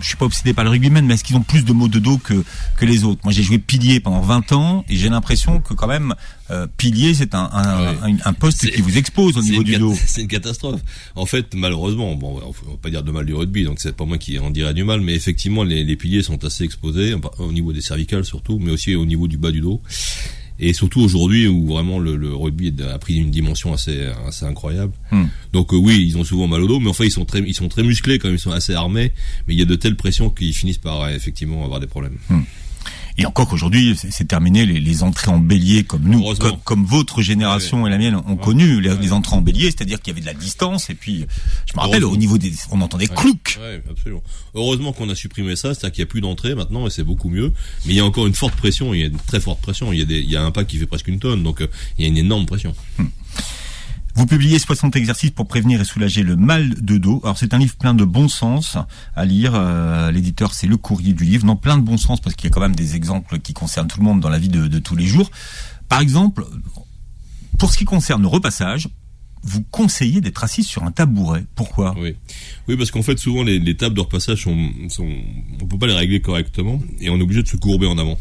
suis 0.00 0.16
pas 0.16 0.24
obsédé 0.24 0.54
par 0.54 0.64
le 0.64 0.70
rugbymen, 0.70 1.04
mais 1.04 1.12
est-ce 1.12 1.24
qu'ils 1.24 1.36
ont 1.36 1.42
plus 1.42 1.62
de 1.62 1.74
maux 1.74 1.88
de 1.88 1.98
dos 1.98 2.16
que 2.16 2.42
que 2.78 2.86
les 2.86 3.04
autres? 3.04 3.20
Moi, 3.24 3.34
j'ai 3.34 3.42
joué 3.42 3.58
pilier 3.58 4.00
pendant 4.00 4.22
20 4.22 4.52
ans 4.52 4.84
et 4.88 4.96
j'ai 4.96 5.10
l'impression 5.10 5.60
que 5.60 5.74
quand 5.74 5.88
même 5.88 6.14
euh, 6.50 6.66
pilier, 6.76 7.14
c'est 7.14 7.34
un, 7.34 7.48
un, 7.52 7.80
Ouais. 7.80 7.98
un, 8.02 8.16
un 8.24 8.32
poste 8.32 8.70
qui 8.70 8.80
vous 8.82 8.98
expose 8.98 9.36
au 9.36 9.42
niveau 9.42 9.62
du 9.62 9.76
dos. 9.78 9.94
C'est 10.06 10.22
une 10.22 10.28
catastrophe. 10.28 10.80
En 11.14 11.26
fait, 11.26 11.54
malheureusement, 11.54 12.14
bon, 12.16 12.40
on 12.44 12.50
va 12.70 12.76
pas 12.82 12.90
dire 12.90 13.02
de 13.02 13.10
mal 13.12 13.24
du 13.26 13.34
rugby, 13.34 13.64
donc 13.64 13.78
c'est 13.80 13.94
pas 13.94 14.04
moi 14.04 14.18
qui 14.18 14.38
en 14.38 14.50
dirais 14.50 14.74
du 14.74 14.84
mal, 14.84 15.00
mais 15.00 15.14
effectivement, 15.14 15.62
les, 15.64 15.84
les 15.84 15.96
piliers 15.96 16.22
sont 16.22 16.44
assez 16.44 16.64
exposés, 16.64 17.14
au 17.38 17.52
niveau 17.52 17.72
des 17.72 17.80
cervicales 17.80 18.24
surtout, 18.24 18.58
mais 18.58 18.70
aussi 18.70 18.94
au 18.94 19.06
niveau 19.06 19.28
du 19.28 19.38
bas 19.38 19.50
du 19.50 19.60
dos. 19.60 19.80
Et 20.62 20.74
surtout 20.74 21.00
aujourd'hui 21.00 21.46
où 21.48 21.66
vraiment 21.68 21.98
le, 21.98 22.16
le 22.16 22.34
rugby 22.34 22.70
a 22.92 22.98
pris 22.98 23.14
une 23.16 23.30
dimension 23.30 23.72
assez, 23.72 24.08
assez 24.26 24.44
incroyable. 24.44 24.92
Hmm. 25.10 25.24
Donc 25.54 25.72
euh, 25.72 25.76
oui, 25.76 26.04
ils 26.06 26.18
ont 26.18 26.24
souvent 26.24 26.48
mal 26.48 26.60
au 26.62 26.66
dos, 26.66 26.80
mais 26.80 26.90
enfin 26.90 27.04
ils 27.04 27.10
sont 27.10 27.24
très, 27.24 27.40
ils 27.40 27.54
sont 27.54 27.68
très 27.68 27.82
musclés 27.82 28.18
quand 28.18 28.28
même, 28.28 28.36
ils 28.36 28.40
sont 28.40 28.50
assez 28.50 28.74
armés, 28.74 29.12
mais 29.46 29.54
il 29.54 29.58
y 29.58 29.62
a 29.62 29.66
de 29.66 29.74
telles 29.74 29.96
pressions 29.96 30.28
qu'ils 30.28 30.52
finissent 30.52 30.76
par 30.76 31.00
euh, 31.02 31.08
effectivement 31.14 31.64
avoir 31.64 31.80
des 31.80 31.86
problèmes. 31.86 32.18
Et 33.18 33.26
encore 33.26 33.48
qu'aujourd'hui, 33.48 33.96
c'est 33.96 34.26
terminé 34.26 34.64
les, 34.64 34.80
les, 34.80 35.02
entrées 35.02 35.30
en 35.30 35.38
bélier 35.38 35.84
comme 35.84 36.04
nous, 36.04 36.34
comme, 36.36 36.56
comme, 36.64 36.84
votre 36.86 37.20
génération 37.20 37.86
et 37.86 37.90
la 37.90 37.98
mienne 37.98 38.14
ont 38.14 38.36
connu 38.36 38.80
les, 38.80 38.96
les, 38.96 39.12
entrées 39.12 39.36
en 39.36 39.42
bélier, 39.42 39.66
c'est-à-dire 39.66 40.00
qu'il 40.00 40.12
y 40.12 40.14
avait 40.14 40.22
de 40.22 40.26
la 40.26 40.34
distance 40.34 40.88
et 40.88 40.94
puis 40.94 41.26
je 41.66 41.76
me 41.76 41.82
rappelle 41.82 42.04
au 42.04 42.16
niveau 42.16 42.38
des, 42.38 42.52
on 42.70 42.80
entendait 42.80 43.08
clouc. 43.08 43.58
Ouais, 43.60 43.82
absolument. 43.90 44.22
Heureusement 44.54 44.92
qu'on 44.92 45.08
a 45.10 45.14
supprimé 45.14 45.56
ça, 45.56 45.74
c'est-à-dire 45.74 45.92
qu'il 45.92 46.02
n'y 46.02 46.08
a 46.08 46.10
plus 46.10 46.20
d'entrée 46.20 46.54
maintenant 46.54 46.86
et 46.86 46.90
c'est 46.90 47.04
beaucoup 47.04 47.28
mieux. 47.28 47.52
Mais 47.84 47.92
il 47.92 47.96
y 47.96 48.00
a 48.00 48.04
encore 48.04 48.26
une 48.26 48.34
forte 48.34 48.54
pression, 48.54 48.94
il 48.94 49.00
y 49.00 49.02
a 49.02 49.06
une 49.06 49.18
très 49.18 49.40
forte 49.40 49.60
pression. 49.60 49.92
Il 49.92 49.98
y 49.98 50.02
a 50.02 50.06
des, 50.06 50.20
il 50.20 50.30
y 50.30 50.36
a 50.36 50.42
un 50.42 50.50
pack 50.50 50.66
qui 50.66 50.78
fait 50.78 50.86
presque 50.86 51.08
une 51.08 51.18
tonne, 51.18 51.42
donc 51.42 51.60
euh, 51.60 51.68
il 51.98 52.02
y 52.02 52.04
a 52.06 52.08
une 52.08 52.16
énorme 52.16 52.46
pression. 52.46 52.74
Hmm. 52.98 53.06
Vous 54.14 54.26
publiez 54.26 54.58
60 54.58 54.96
exercices 54.96 55.30
pour 55.30 55.46
prévenir 55.46 55.80
et 55.80 55.84
soulager 55.84 56.22
le 56.22 56.36
mal 56.36 56.74
de 56.82 56.98
dos. 56.98 57.20
Alors 57.22 57.38
c'est 57.38 57.54
un 57.54 57.58
livre 57.58 57.76
plein 57.76 57.94
de 57.94 58.04
bon 58.04 58.28
sens 58.28 58.76
à 59.14 59.24
lire. 59.24 59.52
Euh, 59.54 60.10
l'éditeur 60.10 60.54
c'est 60.54 60.66
le 60.66 60.76
courrier 60.76 61.12
du 61.12 61.24
livre. 61.24 61.46
Non, 61.46 61.56
plein 61.56 61.78
de 61.78 61.82
bon 61.82 61.96
sens 61.96 62.20
parce 62.20 62.34
qu'il 62.34 62.48
y 62.48 62.52
a 62.52 62.54
quand 62.54 62.60
même 62.60 62.74
des 62.74 62.96
exemples 62.96 63.38
qui 63.38 63.52
concernent 63.52 63.88
tout 63.88 63.98
le 63.98 64.04
monde 64.04 64.20
dans 64.20 64.28
la 64.28 64.38
vie 64.38 64.48
de, 64.48 64.78
tous 64.78 64.96
les 64.96 65.06
jours. 65.06 65.30
Par 65.88 66.00
exemple, 66.00 66.44
pour 67.58 67.72
ce 67.72 67.78
qui 67.78 67.84
concerne 67.84 68.22
le 68.22 68.28
repassage, 68.28 68.88
vous 69.42 69.62
conseillez 69.70 70.20
d'être 70.20 70.44
assis 70.44 70.64
sur 70.64 70.84
un 70.84 70.90
tabouret. 70.90 71.44
Pourquoi? 71.54 71.94
Oui, 71.98 72.14
oui, 72.68 72.76
parce 72.76 72.90
qu'en 72.90 73.02
fait 73.02 73.18
souvent 73.18 73.42
les, 73.42 73.58
les, 73.58 73.76
tables 73.76 73.94
de 73.94 74.00
repassage 74.00 74.42
sont, 74.42 74.70
sont, 74.88 75.08
on 75.60 75.66
peut 75.66 75.78
pas 75.78 75.86
les 75.86 75.94
régler 75.94 76.20
correctement 76.20 76.80
et 77.00 77.08
on 77.10 77.18
est 77.18 77.22
obligé 77.22 77.42
de 77.42 77.48
se 77.48 77.56
courber 77.56 77.86
en 77.86 77.96
avant. 77.96 78.18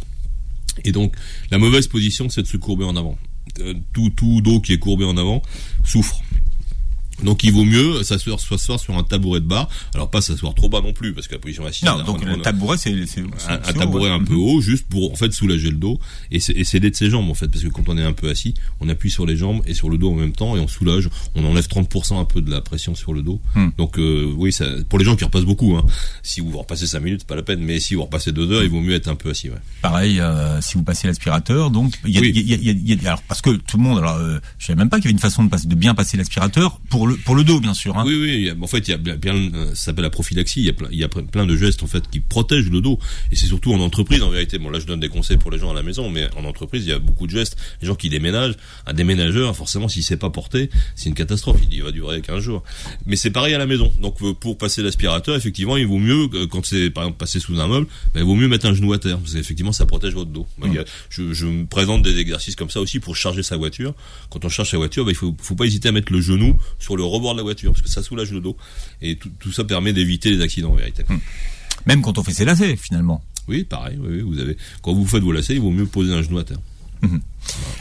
Et 0.85 0.91
donc 0.91 1.15
la 1.51 1.57
mauvaise 1.57 1.87
position 1.87 2.29
c'est 2.29 2.41
de 2.41 2.47
se 2.47 2.57
courber 2.57 2.85
en 2.85 2.95
avant. 2.95 3.17
Euh, 3.59 3.73
tout, 3.93 4.09
tout 4.11 4.41
dos 4.41 4.59
qui 4.59 4.73
est 4.73 4.79
courbé 4.79 5.05
en 5.05 5.17
avant 5.17 5.41
souffre. 5.83 6.21
Donc 7.23 7.43
il 7.43 7.51
vaut 7.51 7.65
mieux 7.65 8.03
s'asseoir 8.03 8.39
s'asseoir 8.39 8.79
sur 8.79 8.97
un 8.97 9.03
tabouret 9.03 9.39
de 9.39 9.45
bar. 9.45 9.69
Alors 9.93 10.09
pas 10.09 10.21
s'asseoir 10.21 10.53
trop 10.53 10.69
bas 10.69 10.81
non 10.81 10.93
plus 10.93 11.13
parce 11.13 11.27
que 11.27 11.33
la 11.33 11.39
position 11.39 11.65
assise. 11.65 11.83
Non, 11.83 12.03
donc 12.03 12.23
le 12.23 12.37
tabouret 12.37 12.77
c'est 12.77 12.91
un, 12.91 13.53
un, 13.53 13.73
tabouret 13.73 14.09
un 14.09 14.23
peu 14.23 14.35
haut 14.35 14.61
juste 14.61 14.87
pour 14.87 15.11
en 15.11 15.15
fait 15.15 15.31
soulager 15.31 15.69
le 15.69 15.77
dos 15.77 15.99
et 16.31 16.39
s'aider 16.39 16.89
de 16.89 16.95
ses 16.95 17.09
jambes 17.09 17.29
en 17.29 17.33
fait 17.33 17.47
parce 17.47 17.63
que 17.63 17.69
quand 17.69 17.87
on 17.87 17.97
est 17.97 18.03
un 18.03 18.13
peu 18.13 18.29
assis, 18.29 18.53
on 18.79 18.89
appuie 18.89 19.11
sur 19.11 19.25
les 19.25 19.35
jambes 19.35 19.61
et 19.65 19.73
sur 19.73 19.89
le 19.89 19.97
dos 19.97 20.11
en 20.11 20.15
même 20.15 20.31
temps 20.31 20.55
et 20.55 20.59
on 20.59 20.67
soulage, 20.67 21.09
on 21.35 21.43
enlève 21.45 21.67
30% 21.67 22.19
un 22.19 22.25
peu 22.25 22.41
de 22.41 22.51
la 22.51 22.61
pression 22.61 22.95
sur 22.95 23.13
le 23.13 23.21
dos. 23.21 23.41
Hmm. 23.55 23.69
Donc 23.77 23.97
euh, 23.99 24.31
oui, 24.37 24.51
ça, 24.51 24.65
pour 24.87 24.99
les 24.99 25.05
gens 25.05 25.15
qui 25.15 25.23
repassent 25.23 25.43
beaucoup, 25.43 25.75
hein, 25.75 25.85
si 26.23 26.41
vous 26.41 26.57
repassez 26.57 26.87
5 26.87 26.99
minutes, 26.99 27.21
c'est 27.21 27.27
pas 27.27 27.35
la 27.35 27.43
peine, 27.43 27.61
mais 27.61 27.79
si 27.79 27.95
vous 27.95 28.03
repassez 28.03 28.31
2 28.31 28.51
heures, 28.51 28.63
il 28.63 28.69
vaut 28.69 28.81
mieux 28.81 28.93
être 28.93 29.07
un 29.07 29.15
peu 29.15 29.29
assis. 29.29 29.49
Ouais. 29.49 29.57
Pareil, 29.81 30.19
euh, 30.19 30.61
si 30.61 30.75
vous 30.75 30.83
passez 30.83 31.07
l'aspirateur, 31.07 31.71
donc 31.71 31.99
il 32.05 32.11
y 32.11 32.17
a, 32.17 32.21
oui. 32.21 32.31
y, 32.33 32.53
a, 32.53 32.73
y, 32.73 32.93
a, 32.93 33.09
alors 33.09 33.21
parce 33.23 33.41
que 33.41 33.51
tout 33.51 33.77
le 33.77 33.83
monde, 33.83 33.99
alors 33.99 34.15
euh, 34.15 34.39
je 34.57 34.67
savais 34.67 34.77
même 34.77 34.89
pas 34.89 34.97
qu'il 34.97 35.05
y 35.05 35.07
avait 35.07 35.13
une 35.13 35.19
façon 35.19 35.43
de, 35.43 35.49
passer, 35.49 35.67
de 35.67 35.75
bien 35.75 35.95
passer 35.95 36.17
l'aspirateur 36.17 36.79
pour 36.89 37.08
le 37.09 37.17
pour 37.17 37.35
le 37.35 37.43
dos 37.43 37.59
bien 37.59 37.73
sûr. 37.73 37.97
Hein. 37.97 38.03
Oui, 38.05 38.15
oui. 38.15 38.51
En 38.61 38.67
fait, 38.67 38.87
il 38.87 38.91
y 38.91 38.93
a 38.93 38.97
bien, 38.97 39.51
ça 39.69 39.75
s'appelle 39.75 40.03
la 40.03 40.09
prophylaxie. 40.09 40.61
Il 40.61 40.65
y 40.65 40.69
a 40.69 40.73
plein, 40.73 40.87
il 40.91 40.97
y 40.97 41.03
a 41.03 41.09
plein 41.09 41.45
de 41.45 41.55
gestes 41.55 41.83
en 41.83 41.87
fait 41.87 42.09
qui 42.09 42.19
protègent 42.19 42.69
le 42.69 42.81
dos. 42.81 42.99
Et 43.31 43.35
c'est 43.35 43.47
surtout 43.47 43.73
en 43.73 43.79
entreprise, 43.79 44.21
en 44.21 44.29
vérité. 44.29 44.57
Bon, 44.57 44.69
là, 44.69 44.79
je 44.79 44.85
donne 44.85 44.99
des 44.99 45.09
conseils 45.09 45.37
pour 45.37 45.51
les 45.51 45.59
gens 45.59 45.71
à 45.71 45.73
la 45.73 45.83
maison, 45.83 46.09
mais 46.09 46.27
en 46.37 46.45
entreprise, 46.45 46.85
il 46.85 46.89
y 46.89 46.93
a 46.93 46.99
beaucoup 46.99 47.27
de 47.27 47.31
gestes. 47.31 47.57
Les 47.81 47.87
gens 47.87 47.95
qui 47.95 48.09
déménagent, 48.09 48.55
un 48.85 48.93
déménageur, 48.93 49.55
forcément, 49.55 49.87
s'il 49.87 50.03
s'est 50.03 50.17
pas 50.17 50.29
porté, 50.29 50.69
c'est 50.95 51.09
une 51.09 51.15
catastrophe. 51.15 51.59
Il 51.71 51.83
va 51.83 51.91
durer 51.91 52.21
15 52.21 52.39
jours. 52.41 52.63
Mais 53.05 53.15
c'est 53.15 53.31
pareil 53.31 53.53
à 53.53 53.57
la 53.57 53.65
maison. 53.65 53.91
Donc, 54.01 54.17
pour 54.39 54.57
passer 54.57 54.81
l'aspirateur, 54.81 55.35
effectivement, 55.35 55.77
il 55.77 55.87
vaut 55.87 55.97
mieux 55.97 56.27
quand 56.47 56.65
c'est 56.65 56.89
par 56.89 57.03
exemple 57.03 57.17
passé 57.17 57.39
sous 57.39 57.59
un 57.59 57.67
meuble, 57.67 57.87
ben, 58.13 58.21
il 58.21 58.25
vaut 58.25 58.35
mieux 58.35 58.47
mettre 58.47 58.65
un 58.65 58.73
genou 58.73 58.93
à 58.93 58.99
terre 58.99 59.17
parce 59.19 59.33
qu'effectivement, 59.33 59.71
ça 59.71 59.85
protège 59.85 60.13
votre 60.13 60.31
dos. 60.31 60.47
Mmh. 60.57 60.79
Je, 61.09 61.33
je, 61.33 61.45
me 61.45 61.65
présente 61.65 62.01
des 62.01 62.17
exercices 62.19 62.55
comme 62.55 62.69
ça 62.69 62.79
aussi 62.79 62.99
pour 62.99 63.15
charger 63.15 63.43
sa 63.43 63.57
voiture. 63.57 63.93
Quand 64.29 64.45
on 64.45 64.49
charge 64.49 64.69
sa 64.69 64.77
voiture, 64.77 65.05
ben, 65.05 65.11
il 65.11 65.15
faut, 65.15 65.35
faut 65.41 65.55
pas 65.55 65.65
hésiter 65.65 65.89
à 65.89 65.91
mettre 65.91 66.11
le 66.11 66.21
genou 66.21 66.57
sur 66.79 66.95
le 66.95 66.98
rebord 67.03 67.33
de 67.33 67.39
la 67.39 67.43
voiture 67.43 67.71
parce 67.71 67.81
que 67.81 67.89
ça 67.89 68.03
soulage 68.03 68.31
le 68.31 68.41
dos. 68.41 68.57
Et 69.01 69.15
tout, 69.15 69.29
tout 69.39 69.51
ça 69.51 69.63
permet 69.63 69.93
d'éviter 69.93 70.31
les 70.31 70.41
accidents 70.41 70.71
en 70.71 70.75
vérité. 70.75 71.03
Hum. 71.09 71.19
Même 71.85 72.01
quand 72.01 72.17
on 72.17 72.23
fait 72.23 72.33
ses 72.33 72.45
lacets, 72.45 72.75
finalement. 72.75 73.23
Oui, 73.47 73.63
pareil. 73.63 73.97
Oui, 73.99 74.21
vous 74.21 74.39
avez 74.39 74.57
quand 74.81 74.93
vous 74.93 75.05
faites 75.05 75.23
vos 75.23 75.31
lacets, 75.31 75.55
il 75.55 75.61
vaut 75.61 75.71
mieux 75.71 75.85
poser 75.85 76.13
un 76.13 76.21
genou 76.21 76.37
à 76.37 76.43
terre. 76.43 76.59
Mmh. 77.01 77.17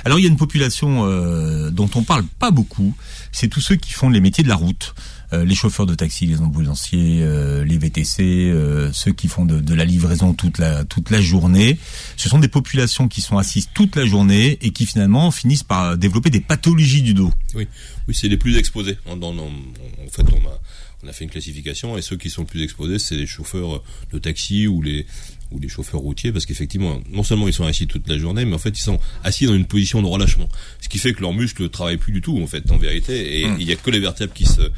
Alors 0.04 0.18
il 0.18 0.22
y 0.22 0.26
a 0.26 0.30
une 0.30 0.36
population 0.36 1.04
euh, 1.04 1.70
dont 1.70 1.90
on 1.96 2.04
parle 2.04 2.24
pas 2.38 2.52
beaucoup, 2.52 2.94
c'est 3.32 3.48
tous 3.48 3.60
ceux 3.60 3.74
qui 3.74 3.92
font 3.92 4.08
les 4.10 4.20
métiers 4.20 4.44
de 4.44 4.48
la 4.48 4.54
route, 4.54 4.94
les 5.32 5.54
chauffeurs 5.54 5.86
de 5.86 5.94
taxi, 5.94 6.26
les 6.26 6.40
ambulanciers, 6.40 7.20
euh, 7.22 7.64
les 7.64 7.76
VTC, 7.78 8.22
euh, 8.22 8.90
ceux 8.92 9.12
qui 9.12 9.28
font 9.28 9.44
de, 9.44 9.60
de, 9.60 9.74
la 9.74 9.84
livraison 9.84 10.32
toute 10.32 10.58
la 10.58 10.84
toute 10.84 11.10
la 11.10 11.20
journée. 11.20 11.78
Ce 12.16 12.28
sont 12.28 12.38
des 12.38 12.48
populations 12.48 13.08
qui 13.08 13.20
sont 13.20 13.38
assises 13.38 13.68
toute 13.74 13.96
la 13.96 14.06
journée 14.06 14.58
et 14.62 14.70
qui 14.70 14.86
finalement 14.86 15.30
finissent 15.30 15.62
par 15.62 15.96
développer 15.96 16.30
des 16.30 16.40
pathologies 16.40 17.02
du 17.02 17.14
dos. 17.14 17.32
Oui, 17.54 17.68
oui, 18.06 18.14
c'est 18.14 18.28
les 18.28 18.36
plus 18.36 18.56
exposés. 18.56 18.98
En, 19.06 19.16
dans, 19.16 19.36
en, 19.36 19.48
en 19.48 20.08
fait, 20.10 20.24
on 20.32 20.48
a 20.48 20.60
on 21.02 21.08
a 21.08 21.12
fait 21.12 21.24
une 21.24 21.30
classification 21.30 21.96
et 21.96 22.02
ceux 22.02 22.16
qui 22.16 22.30
sont 22.30 22.42
le 22.42 22.46
plus 22.46 22.62
exposés, 22.62 22.98
c'est 22.98 23.16
les 23.16 23.26
chauffeurs 23.26 23.82
de 24.12 24.18
taxi 24.18 24.66
ou 24.66 24.82
les 24.82 25.06
ou 25.50 25.58
les 25.58 25.68
chauffeurs 25.68 26.00
routiers 26.00 26.30
parce 26.30 26.44
qu'effectivement, 26.44 27.00
non 27.10 27.22
seulement 27.22 27.48
ils 27.48 27.54
sont 27.54 27.64
assis 27.64 27.86
toute 27.86 28.06
la 28.08 28.18
journée, 28.18 28.44
mais 28.44 28.54
en 28.54 28.58
fait 28.58 28.78
ils 28.78 28.82
sont 28.82 29.00
assis 29.24 29.46
dans 29.46 29.54
une 29.54 29.66
position 29.66 30.02
de 30.02 30.06
relâchement, 30.06 30.48
ce 30.80 30.88
qui 30.88 30.98
fait 30.98 31.12
que 31.12 31.22
leurs 31.22 31.32
muscles 31.32 31.62
ne 31.62 31.68
travaillent 31.68 31.96
plus 31.96 32.12
du 32.12 32.20
tout 32.20 32.38
en 32.42 32.46
fait, 32.46 32.70
en 32.70 32.76
vérité, 32.76 33.40
et 33.40 33.46
mmh. 33.46 33.56
il 33.60 33.66
n'y 33.66 33.72
a 33.72 33.76
que 33.76 33.90
les 33.90 34.00
vertèbres 34.00 34.34
qui 34.34 34.44
se 34.44 34.70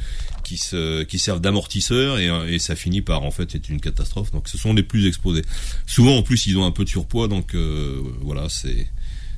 qui 0.44 0.56
se 0.56 1.02
qui 1.04 1.18
servent 1.18 1.40
d'amortisseur 1.40 2.18
et, 2.18 2.28
et, 2.52 2.58
ça 2.58 2.74
finit 2.74 3.02
par 3.02 3.22
en 3.22 3.30
fait 3.30 3.54
être 3.54 3.68
une 3.68 3.80
catastrophe. 3.80 4.32
Donc 4.32 4.48
ce 4.48 4.58
sont 4.58 4.72
les 4.72 4.82
plus 4.82 5.06
exposés. 5.06 5.42
Souvent 5.86 6.16
en 6.16 6.22
plus 6.22 6.46
ils 6.46 6.58
ont 6.58 6.64
un 6.64 6.72
peu 6.72 6.84
de 6.84 6.88
surpoids, 6.88 7.28
donc 7.28 7.54
euh, 7.54 8.00
voilà 8.20 8.48
c'est 8.48 8.88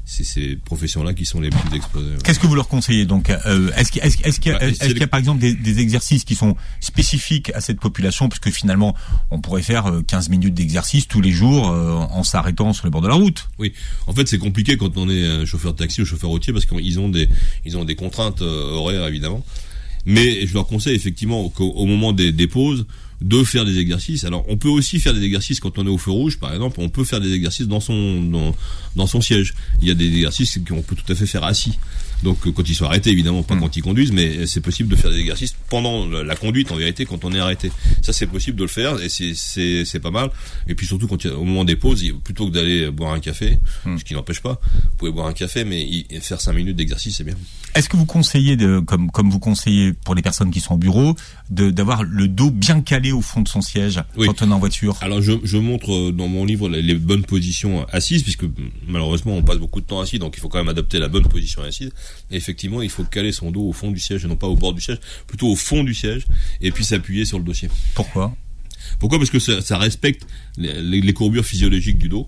c'est 0.04 0.24
ces 0.24 0.56
professions-là 0.56 1.14
qui 1.14 1.24
sont 1.24 1.40
les 1.40 1.50
plus 1.50 1.76
exposées. 1.76 2.14
Qu'est-ce 2.24 2.40
que 2.40 2.46
vous 2.46 2.56
leur 2.56 2.68
conseillez 2.68 3.04
donc 3.04 3.30
euh, 3.30 3.70
Est-ce 3.76 3.92
qu'il 3.92 4.02
est 4.02 4.06
est 4.06 4.40
qu 4.40 4.48
y, 4.48 4.52
bah, 4.52 4.58
est 4.60 4.92
qu 4.92 4.98
y, 4.98 5.02
a 5.02 5.06
par 5.06 5.20
exemple 5.20 5.40
des, 5.40 5.54
des, 5.54 5.78
exercices 5.78 6.24
qui 6.24 6.34
sont 6.34 6.56
spécifiques 6.80 7.50
à 7.54 7.60
cette 7.60 7.78
population? 7.78 8.28
Parce 8.28 8.40
que 8.40 8.50
finalement, 8.50 8.96
on 9.30 9.40
pourrait 9.40 9.62
faire 9.62 9.90
15 10.06 10.26
euh, 10.26 10.30
minutes 10.30 10.54
d'exercice 10.54 11.06
tous 11.06 11.20
les 11.20 11.30
jours 11.30 11.70
euh, 11.70 11.92
en 11.92 12.24
s'arrêtant 12.24 12.72
sur 12.72 12.86
le 12.86 12.90
bord 12.90 13.00
de 13.00 13.08
la 13.08 13.14
route. 13.14 13.48
Oui, 13.58 13.72
en 14.06 14.12
fait 14.12 14.26
c'est 14.26 14.38
compliqué 14.38 14.76
quand 14.76 14.96
on 14.96 15.08
est 15.08 15.46
chauffeur 15.46 15.72
de 15.72 15.78
taxi 15.78 16.02
ou 16.02 16.04
chauffeur 16.04 16.30
routier 16.30 16.52
parce 16.52 16.66
qu'ils 16.66 17.00
ont 17.00 17.08
des 17.08 17.28
ils 17.64 17.76
ont 17.76 17.84
des 17.84 17.94
contraintes 17.94 18.42
euh, 18.42 18.72
horaires 18.72 19.06
évidemment. 19.06 19.44
Mais 20.04 20.46
je 20.46 20.54
leur 20.54 20.66
conseille 20.66 20.96
effectivement 20.96 21.48
qu'au 21.48 21.86
moment 21.86 22.12
des, 22.12 22.32
des 22.32 22.48
pauses, 22.48 22.86
de 23.22 23.44
faire 23.44 23.64
des 23.64 23.78
exercices. 23.78 24.24
Alors, 24.24 24.44
on 24.48 24.56
peut 24.56 24.68
aussi 24.68 24.98
faire 24.98 25.14
des 25.14 25.22
exercices 25.22 25.60
quand 25.60 25.78
on 25.78 25.86
est 25.86 25.90
au 25.90 25.98
feu 25.98 26.10
rouge, 26.10 26.38
par 26.38 26.52
exemple. 26.52 26.80
On 26.80 26.88
peut 26.88 27.04
faire 27.04 27.20
des 27.20 27.32
exercices 27.32 27.68
dans 27.68 27.80
son 27.80 28.54
dans, 28.96 29.06
son 29.06 29.20
siège. 29.20 29.54
Il 29.80 29.88
y 29.88 29.90
a 29.90 29.94
des 29.94 30.06
exercices 30.06 30.58
qu'on 30.68 30.82
peut 30.82 30.96
tout 30.96 31.10
à 31.10 31.14
fait 31.14 31.26
faire 31.26 31.44
assis. 31.44 31.78
Donc, 32.22 32.46
euh, 32.46 32.52
quand 32.52 32.68
ils 32.68 32.74
sont 32.74 32.84
arrêtés, 32.84 33.10
évidemment, 33.10 33.42
pas 33.42 33.54
mmh. 33.54 33.60
quand 33.60 33.76
ils 33.76 33.82
conduisent, 33.82 34.12
mais 34.12 34.46
c'est 34.46 34.60
possible 34.60 34.88
de 34.88 34.96
faire 34.96 35.10
des 35.10 35.18
exercices 35.18 35.54
pendant 35.68 36.06
la 36.06 36.36
conduite, 36.36 36.70
en 36.72 36.76
vérité, 36.76 37.04
quand 37.04 37.24
on 37.24 37.32
est 37.32 37.38
arrêté. 37.38 37.70
Ça, 38.02 38.12
c'est 38.12 38.26
possible 38.26 38.56
de 38.56 38.62
le 38.62 38.68
faire 38.68 39.00
et 39.00 39.08
c'est 39.08 39.34
c'est 39.34 40.00
pas 40.00 40.10
mal. 40.10 40.30
Et 40.68 40.74
puis 40.74 40.86
surtout, 40.86 41.06
quand 41.06 41.24
au 41.26 41.44
moment 41.44 41.64
des 41.64 41.76
pauses, 41.76 42.04
plutôt 42.24 42.46
que 42.48 42.52
d'aller 42.52 42.90
boire 42.90 43.12
un 43.12 43.20
café, 43.20 43.58
mmh. 43.84 43.98
ce 43.98 44.04
qui 44.04 44.14
n'empêche 44.14 44.40
pas, 44.40 44.60
vous 44.74 44.96
pouvez 44.98 45.12
boire 45.12 45.26
un 45.26 45.32
café, 45.32 45.64
mais 45.64 45.86
faire 46.20 46.40
cinq 46.40 46.54
minutes 46.54 46.76
d'exercice, 46.76 47.16
c'est 47.16 47.24
bien. 47.24 47.34
Est-ce 47.74 47.88
que 47.88 47.96
vous 47.96 48.04
conseillez, 48.06 48.56
de, 48.56 48.80
comme 48.80 49.10
comme 49.10 49.30
vous 49.30 49.38
conseillez 49.38 49.92
pour 49.92 50.14
les 50.14 50.22
personnes 50.22 50.50
qui 50.50 50.60
sont 50.60 50.74
au 50.74 50.78
bureau, 50.78 51.14
d'avoir 51.50 52.02
le 52.02 52.28
dos 52.28 52.50
bien 52.50 52.80
calé 52.80 53.12
au 53.12 53.20
fond 53.22 53.40
de 53.40 53.48
son 53.48 53.60
siège 53.60 54.02
oui. 54.16 54.26
quand 54.26 54.42
on 54.42 54.50
est 54.50 54.54
en 54.54 54.58
voiture? 54.58 54.96
Alors 55.00 55.22
je, 55.22 55.32
je, 55.42 55.56
montre 55.56 55.92
euh, 55.92 56.12
dans 56.12 56.28
mon 56.28 56.44
livre 56.44 56.68
les, 56.68 56.82
les, 56.82 56.94
bonnes 56.94 57.24
positions 57.24 57.86
assises, 57.92 58.22
puisque 58.22 58.44
malheureusement 58.86 59.34
on 59.36 59.42
passe 59.42 59.58
beaucoup 59.58 59.80
de 59.80 59.86
temps 59.86 60.00
assis, 60.00 60.18
donc 60.18 60.34
il 60.36 60.40
faut 60.40 60.48
quand 60.48 60.58
même 60.58 60.68
adopter 60.68 60.98
la 60.98 61.08
bonne 61.08 61.26
position 61.26 61.62
assise. 61.62 61.90
Et 62.30 62.36
effectivement, 62.36 62.82
il 62.82 62.90
faut 62.90 63.04
caler 63.04 63.32
son 63.32 63.50
dos 63.50 63.68
au 63.68 63.72
fond 63.72 63.90
du 63.90 64.00
siège 64.00 64.24
et 64.24 64.28
non 64.28 64.36
pas 64.36 64.46
au 64.46 64.56
bord 64.56 64.74
du 64.74 64.80
siège, 64.80 64.98
plutôt 65.26 65.48
au 65.48 65.56
fond 65.56 65.84
du 65.84 65.94
siège, 65.94 66.26
et 66.60 66.70
puis 66.70 66.84
s'appuyer 66.84 67.24
sur 67.24 67.38
le 67.38 67.44
dossier. 67.44 67.68
Pourquoi? 67.94 68.34
Pourquoi? 68.98 69.18
Parce 69.18 69.30
que 69.30 69.38
ça, 69.38 69.60
ça 69.60 69.78
respecte 69.78 70.26
les, 70.56 71.00
les, 71.00 71.12
courbures 71.12 71.44
physiologiques 71.44 71.98
du 71.98 72.08
dos 72.08 72.26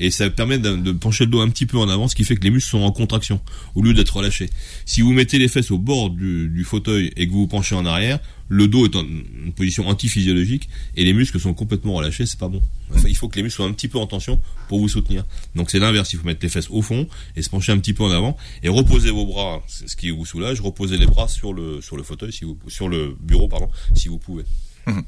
et 0.00 0.10
ça 0.10 0.28
permet 0.30 0.58
de, 0.58 0.92
pencher 0.92 1.26
le 1.26 1.30
dos 1.30 1.40
un 1.40 1.50
petit 1.50 1.66
peu 1.66 1.78
en 1.78 1.88
avant, 1.88 2.08
ce 2.08 2.16
qui 2.16 2.24
fait 2.24 2.34
que 2.34 2.42
les 2.42 2.50
muscles 2.50 2.70
sont 2.70 2.80
en 2.80 2.90
contraction 2.90 3.40
au 3.74 3.82
lieu 3.82 3.92
d'être 3.92 4.16
relâchés. 4.16 4.48
Si 4.86 5.02
vous 5.02 5.12
mettez 5.12 5.38
les 5.38 5.46
fesses 5.46 5.70
au 5.70 5.78
bord 5.78 6.10
du, 6.10 6.48
du, 6.48 6.64
fauteuil 6.64 7.12
et 7.16 7.26
que 7.26 7.32
vous 7.32 7.40
vous 7.40 7.46
penchez 7.46 7.74
en 7.74 7.84
arrière, 7.84 8.18
le 8.48 8.66
dos 8.66 8.86
est 8.86 8.96
en 8.96 9.04
une 9.04 9.52
position 9.54 9.86
antiphysiologique 9.86 10.68
et 10.96 11.04
les 11.04 11.12
muscles 11.12 11.38
sont 11.38 11.52
complètement 11.52 11.94
relâchés, 11.94 12.24
c'est 12.24 12.38
pas 12.38 12.48
bon. 12.48 12.62
Enfin, 12.92 13.08
il 13.08 13.16
faut 13.16 13.28
que 13.28 13.36
les 13.36 13.42
muscles 13.42 13.56
soient 13.56 13.66
un 13.66 13.72
petit 13.72 13.88
peu 13.88 13.98
en 13.98 14.06
tension 14.06 14.40
pour 14.68 14.80
vous 14.80 14.88
soutenir. 14.88 15.24
Donc 15.54 15.70
c'est 15.70 15.78
l'inverse, 15.78 16.12
il 16.14 16.18
faut 16.18 16.26
mettre 16.26 16.40
les 16.42 16.48
fesses 16.48 16.70
au 16.70 16.80
fond 16.80 17.06
et 17.36 17.42
se 17.42 17.50
pencher 17.50 17.70
un 17.70 17.78
petit 17.78 17.92
peu 17.92 18.02
en 18.02 18.10
avant 18.10 18.36
et 18.62 18.70
reposer 18.70 19.10
vos 19.10 19.26
bras, 19.26 19.62
ce 19.68 19.94
qui 19.94 20.10
vous 20.10 20.24
soulage, 20.24 20.60
reposer 20.62 20.96
les 20.96 21.06
bras 21.06 21.28
sur 21.28 21.52
le 21.52 21.80
sur 21.82 21.96
le 21.98 22.02
fauteuil 22.02 22.32
si 22.32 22.44
vous 22.44 22.58
sur 22.68 22.88
le 22.88 23.16
bureau 23.20 23.48
pardon, 23.48 23.68
si 23.94 24.08
vous 24.08 24.18
pouvez. 24.18 24.44
Mmh. 24.86 25.00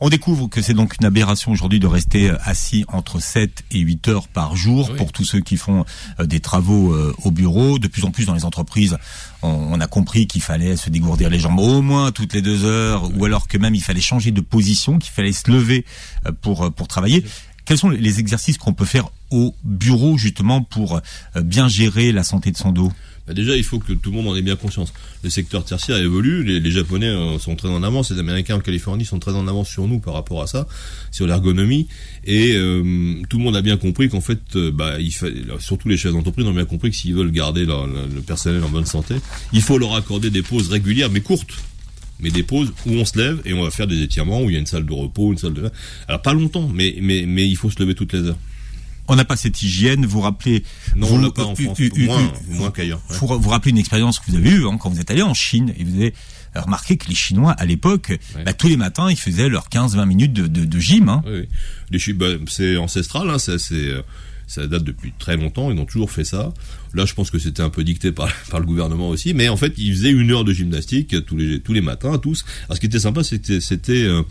On 0.00 0.10
découvre 0.10 0.48
que 0.48 0.60
c'est 0.60 0.74
donc 0.74 0.96
une 1.00 1.06
aberration 1.06 1.52
aujourd'hui 1.52 1.80
de 1.80 1.86
rester 1.86 2.30
euh, 2.30 2.36
assis 2.44 2.84
entre 2.88 3.20
7 3.20 3.64
et 3.70 3.78
8 3.78 4.08
heures 4.08 4.28
par 4.28 4.54
jour 4.54 4.88
oui. 4.90 4.96
pour 4.96 5.12
tous 5.12 5.24
ceux 5.24 5.40
qui 5.40 5.56
font 5.56 5.84
euh, 6.20 6.26
des 6.26 6.40
travaux 6.40 6.92
euh, 6.92 7.14
au 7.24 7.30
bureau. 7.30 7.78
De 7.78 7.88
plus 7.88 8.04
en 8.04 8.10
plus 8.10 8.26
dans 8.26 8.34
les 8.34 8.44
entreprises, 8.44 8.98
on, 9.42 9.80
a 9.80 9.86
compris 9.86 10.26
qu'il 10.26 10.42
fallait 10.42 10.76
se 10.76 10.90
dégourdir 10.90 11.30
les 11.30 11.38
jambes 11.38 11.58
au 11.58 11.80
moins 11.82 12.12
toutes 12.12 12.34
les 12.34 12.42
deux 12.42 12.64
heures, 12.64 13.04
oui. 13.04 13.14
ou 13.16 13.24
alors 13.24 13.48
que 13.48 13.58
même 13.58 13.74
il 13.74 13.82
fallait 13.82 14.00
changer 14.00 14.32
de 14.32 14.40
position, 14.40 14.98
qu'il 14.98 15.12
fallait 15.12 15.32
se 15.32 15.50
lever 15.50 15.84
pour, 16.40 16.72
pour 16.72 16.88
travailler. 16.88 17.24
Quels 17.64 17.78
sont 17.78 17.90
les 17.90 18.20
exercices 18.20 18.58
qu'on 18.58 18.74
peut 18.74 18.84
faire 18.84 19.08
au 19.30 19.54
bureau 19.64 20.16
justement 20.16 20.62
pour 20.62 21.00
bien 21.42 21.68
gérer 21.68 22.12
la 22.12 22.22
santé 22.22 22.50
de 22.50 22.56
son 22.56 22.72
dos? 22.72 22.92
Bah, 23.26 23.34
déjà, 23.34 23.56
il 23.56 23.64
faut 23.64 23.78
que 23.78 23.92
tout 23.92 24.10
le 24.10 24.16
monde 24.16 24.28
en 24.28 24.36
ait 24.36 24.42
bien 24.42 24.56
conscience. 24.56 24.92
Le 25.24 25.30
secteur 25.30 25.64
tertiaire 25.64 25.96
évolue, 25.96 26.44
les, 26.44 26.60
les 26.60 26.70
Japonais 26.70 27.08
euh, 27.08 27.38
sont 27.38 27.56
très 27.56 27.68
en 27.68 27.82
avance, 27.82 28.10
les 28.10 28.18
Américains 28.18 28.56
en 28.56 28.60
Californie 28.60 29.04
sont 29.04 29.18
très 29.18 29.32
en 29.32 29.48
avance 29.48 29.68
sur 29.68 29.88
nous 29.88 29.98
par 29.98 30.14
rapport 30.14 30.42
à 30.42 30.46
ça, 30.46 30.66
sur 31.10 31.26
l'ergonomie, 31.26 31.88
et 32.24 32.54
euh, 32.54 33.22
tout 33.28 33.38
le 33.38 33.44
monde 33.44 33.56
a 33.56 33.62
bien 33.62 33.76
compris 33.76 34.08
qu'en 34.08 34.20
fait, 34.20 34.40
euh, 34.54 34.70
bah, 34.70 34.94
surtout 35.58 35.88
les 35.88 35.96
chefs 35.96 36.12
d'entreprise 36.12 36.46
ont 36.46 36.52
bien 36.52 36.64
compris 36.64 36.90
que 36.90 36.96
s'ils 36.96 37.14
veulent 37.14 37.32
garder 37.32 37.66
le 37.66 38.20
personnel 38.20 38.62
en 38.62 38.68
bonne 38.68 38.86
santé, 38.86 39.14
il 39.52 39.62
faut 39.62 39.78
leur 39.78 39.94
accorder 39.94 40.30
des 40.30 40.42
pauses 40.42 40.68
régulières, 40.68 41.10
mais 41.10 41.20
courtes 41.20 41.56
mais 42.18 42.30
des 42.30 42.42
pauses 42.42 42.72
où 42.86 42.92
on 42.92 43.04
se 43.04 43.18
lève 43.18 43.42
et 43.44 43.52
on 43.52 43.62
va 43.62 43.70
faire 43.70 43.86
des 43.86 44.02
étirements, 44.02 44.42
où 44.42 44.48
il 44.48 44.54
y 44.54 44.56
a 44.56 44.58
une 44.58 44.66
salle 44.66 44.86
de 44.86 44.92
repos, 44.92 45.32
une 45.32 45.38
salle 45.38 45.52
de... 45.52 45.70
Alors 46.08 46.22
pas 46.22 46.32
longtemps, 46.32 46.68
mais, 46.72 46.96
mais, 47.00 47.24
mais 47.26 47.46
il 47.46 47.56
faut 47.56 47.70
se 47.70 47.78
lever 47.78 47.94
toutes 47.94 48.14
les 48.14 48.20
heures. 48.20 48.38
On 49.08 49.16
n'a 49.16 49.24
pas 49.24 49.36
cette 49.36 49.62
hygiène, 49.62 50.04
vous 50.06 50.20
rappelez... 50.20 50.64
Non, 50.96 51.06
vous, 51.06 51.24
on 51.24 51.30
pas 51.30 51.44
en 51.44 51.54
France, 51.54 51.78
moins, 51.98 52.32
moins 52.48 52.70
qu'ailleurs. 52.70 53.00
ouais. 53.10 53.16
Vous, 53.18 53.38
vous 53.38 53.48
rappelez 53.50 53.70
une 53.70 53.78
expérience 53.78 54.18
que 54.18 54.30
vous 54.30 54.36
avez 54.36 54.50
eue 54.50 54.66
hein, 54.66 54.76
quand 54.78 54.90
vous 54.90 55.00
êtes 55.00 55.10
allé 55.10 55.22
en 55.22 55.34
Chine 55.34 55.72
et 55.78 55.84
vous 55.84 55.94
avez 55.96 56.14
remarqué 56.54 56.96
que 56.96 57.08
les 57.08 57.14
Chinois, 57.14 57.52
à 57.52 57.64
l'époque, 57.66 58.18
bah, 58.44 58.52
tous 58.52 58.68
les 58.68 58.76
matins, 58.76 59.10
ils 59.10 59.18
faisaient 59.18 59.48
leurs 59.48 59.68
15-20 59.68 60.06
minutes 60.06 60.32
de, 60.32 60.46
de, 60.46 60.64
de 60.64 60.78
gym. 60.80 61.08
Hein. 61.08 61.22
Oui, 61.26 61.46
oui. 61.92 62.12
Bah, 62.14 62.26
c'est 62.48 62.76
ancestral, 62.76 63.28
hein, 63.30 63.38
ça, 63.38 63.52
euh, 63.72 64.02
ça 64.46 64.66
date 64.66 64.84
depuis 64.84 65.12
très 65.18 65.36
longtemps, 65.36 65.70
ils 65.70 65.78
ont 65.78 65.84
toujours 65.84 66.10
fait 66.10 66.24
ça. 66.24 66.52
Là, 66.94 67.04
je 67.04 67.14
pense 67.14 67.30
que 67.30 67.38
c'était 67.38 67.62
un 67.62 67.68
peu 67.70 67.84
dicté 67.84 68.10
par, 68.12 68.28
par 68.50 68.60
le 68.60 68.66
gouvernement 68.66 69.08
aussi, 69.10 69.34
mais 69.34 69.48
en 69.48 69.56
fait, 69.56 69.74
ils 69.76 69.92
faisaient 69.94 70.10
une 70.10 70.30
heure 70.30 70.44
de 70.44 70.52
gymnastique 70.52 71.14
tous 71.26 71.36
les, 71.36 71.60
tous 71.60 71.72
les 71.72 71.80
matins, 71.82 72.16
tous. 72.18 72.44
Alors, 72.66 72.76
ce 72.76 72.80
qui 72.80 72.86
était 72.86 73.00
sympa, 73.00 73.22
c'était, 73.22 73.60
c'était, 73.60 74.04
euh, 74.04 74.22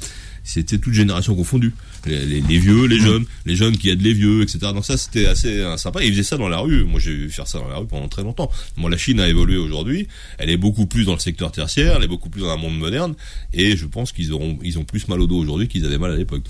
c'était 0.43 0.77
toute 0.79 0.93
génération 0.93 1.35
confondue. 1.35 1.73
Les, 2.06 2.26
les- 2.26 2.41
les 2.41 2.58
vieux, 2.60 2.86
les 2.86 3.00
jeunes, 3.00 3.26
les 3.46 3.56
jeunes 3.56 3.78
qui 3.78 3.89
aident 3.89 4.02
les 4.02 4.13
vieux, 4.13 4.41
etc. 4.44 4.60
Donc 4.74 4.86
ça, 4.86 4.98
c'était 4.98 5.26
assez 5.26 5.60
euh, 5.60 5.78
sympa. 5.78 6.04
Et 6.04 6.08
ils 6.08 6.12
faisaient 6.12 6.24
ça 6.24 6.38
dans 6.38 6.48
la 6.50 6.58
rue. 6.60 6.84
Moi, 6.84 7.00
j'ai 7.00 7.13
vu 7.15 7.30
faire 7.30 7.48
ça 7.48 7.60
dans 7.60 7.68
la 7.68 7.78
rue 7.78 7.88
pendant 7.88 8.08
très 8.08 8.24
longtemps. 8.24 8.52
Bon, 8.78 8.88
la 8.88 8.98
Chine 8.98 9.20
a 9.20 9.28
évolué 9.28 9.58
aujourd'hui. 9.58 10.08
Elle 10.38 10.50
est 10.50 10.58
beaucoup 10.58 10.86
plus 10.86 11.06
dans 11.06 11.13
le 11.13 11.20
secteur 11.20 11.52
tertiaire, 11.52 11.96
elle 11.98 12.04
est 12.04 12.08
beaucoup 12.08 12.30
plus 12.30 12.41
dans 12.41 12.50
un 12.50 12.58
monde 12.58 12.78
moderne. 12.78 13.15
Et 13.54 13.76
je 13.78 13.86
pense 13.86 14.12
qu'ils 14.12 14.34
auront, 14.34 14.58
ils 14.63 14.78
ont 14.80 14.84
plus 14.84 15.08
mal 15.08 15.20
au 15.22 15.28
dos 15.28 15.38
aujourd'hui 15.38 15.68
qu'ils 15.68 15.86
avaient 15.86 15.98
mal 15.98 16.12
à 16.12 16.15
l'époque. 16.15 16.44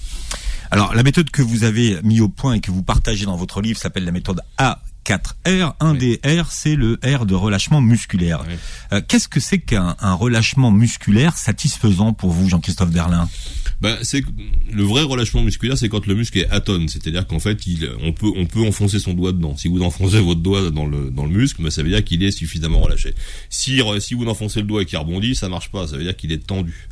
Alors, 0.72 0.94
la 0.96 1.04
méthode 1.04 1.30
que 1.30 1.42
vous 1.42 1.64
avez 1.64 1.98
mis 2.04 2.20
au 2.22 2.28
point 2.30 2.54
et 2.54 2.60
que 2.60 2.72
vous 2.72 2.84
partagez 2.84 3.26
dans 3.26 3.38
votre 3.38 3.62
livre 3.62 3.80
s'appelle 3.80 4.04
la 4.06 4.12
méthode 4.12 4.42
A4R. 5.06 5.74
Un 5.80 5.92
Oui. 5.94 5.98
des 5.98 6.20
R, 6.42 6.52
c'est 6.52 6.76
le 6.76 7.00
R 7.06 7.26
de 7.26 7.36
relâchement 7.36 7.82
musculaire. 7.82 8.44
Oui. 8.48 8.54
Euh, 8.94 9.02
Qu'est-ce 9.08 9.28
que 9.28 9.40
c'est 9.40 9.60
qu'un 9.60 9.96
un 10.00 10.14
relâchement 10.14 10.72
musculaire 10.72 11.38
satisfaisant 11.38 12.14
pour 12.14 12.32
vous, 12.32 12.50
Jean-Christophe 12.50 12.92
Berlin 12.92 13.30
Ben, 13.82 13.98
c'est 14.02 14.24
le 14.72 14.84
vrai 14.84 15.04
relâchement 15.04 15.42
musculaire, 15.42 15.78
c'est 15.78 15.90
quand 15.90 16.06
le 16.08 16.16
muscle 16.16 16.38
est 16.40 16.50
atone, 16.50 16.88
c'est-à-dire 16.88 17.28
qu'en 17.28 17.40
fait, 17.40 17.66
il, 17.68 17.90
on 18.02 18.14
peut, 18.14 18.32
on 18.36 18.46
peut 18.46 18.66
enfoncer 18.68 19.00
son 19.00 19.14
doigt 19.14 19.32
dedans. 19.32 19.56
Si 19.58 19.68
vous 19.68 19.82
enfoncez 19.84 20.20
votre 20.20 20.42
doigt 20.42 20.70
dans 20.72 20.86
le, 20.86 21.10
dans 21.12 21.26
le 21.26 21.32
muscle, 21.32 21.62
ben, 21.62 21.70
ça 21.70 21.84
veut 21.84 21.90
dire 21.90 22.04
qu'il 22.04 22.24
est 22.24 22.32
suffisamment 22.32 22.80
relâché. 22.82 23.14
Si, 23.50 23.82
si 24.00 24.14
vous 24.14 24.26
enfoncez 24.28 24.62
le 24.62 24.68
doigt 24.68 24.82
et 24.82 24.86
qu'il 24.86 24.98
rebondit, 24.98 25.36
ça 25.36 25.50
marche 25.50 25.70
pas. 25.72 25.88
Ça 25.88 25.98
veut 25.98 26.04
dire 26.04 26.16
qu'il 26.16 26.32
est 26.32 26.46
tendu. 26.46 26.88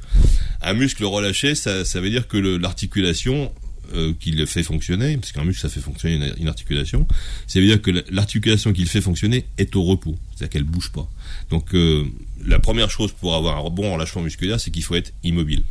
Un 0.62 0.73
muscle 0.73 1.04
relâché, 1.06 1.56
ça, 1.56 1.84
ça 1.84 1.99
veut 1.99 2.10
dire 2.10 2.28
que 2.28 2.38
l'articulation 2.38 3.52
euh, 3.93 4.13
qui 4.19 4.31
le 4.31 4.45
fait 4.45 4.63
fonctionner, 4.63 5.17
parce 5.17 5.31
qu'un 5.31 5.43
muscle 5.43 5.61
ça 5.61 5.69
fait 5.69 5.81
fonctionner 5.81 6.31
une, 6.37 6.47
articulation, 6.47 7.07
ça 7.47 7.59
veut 7.59 7.65
dire 7.65 7.81
que 7.81 7.91
la- 7.91 8.01
l'articulation 8.11 8.73
qui 8.73 8.81
le 8.81 8.87
fait 8.87 9.01
fonctionner 9.01 9.45
est 9.57 9.75
au 9.75 9.83
repos, 9.83 10.15
c'est-à-dire 10.29 10.49
qu'elle 10.49 10.63
bouge 10.63 10.91
pas. 10.91 11.07
Donc 11.49 11.75
euh, 11.75 12.05
la 12.45 12.59
première 12.59 12.89
chose 12.89 13.11
pour 13.11 13.35
avoir 13.35 13.65
un 13.65 13.69
bon 13.69 13.93
relâchement 13.93 14.21
musculaire, 14.21 14.59
c'est 14.59 14.71
qu'il 14.71 14.83
faut 14.83 14.95
être 14.95 15.13
immobile. 15.23 15.63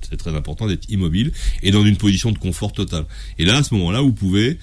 C'est 0.00 0.16
très 0.16 0.34
important 0.34 0.66
d'être 0.66 0.90
immobile 0.90 1.32
et 1.62 1.70
dans 1.70 1.84
une 1.84 1.96
position 1.96 2.32
de 2.32 2.38
confort 2.38 2.72
total. 2.72 3.04
Et 3.38 3.44
là, 3.44 3.58
à 3.58 3.62
ce 3.62 3.72
moment-là, 3.74 4.00
vous 4.00 4.12
pouvez 4.12 4.58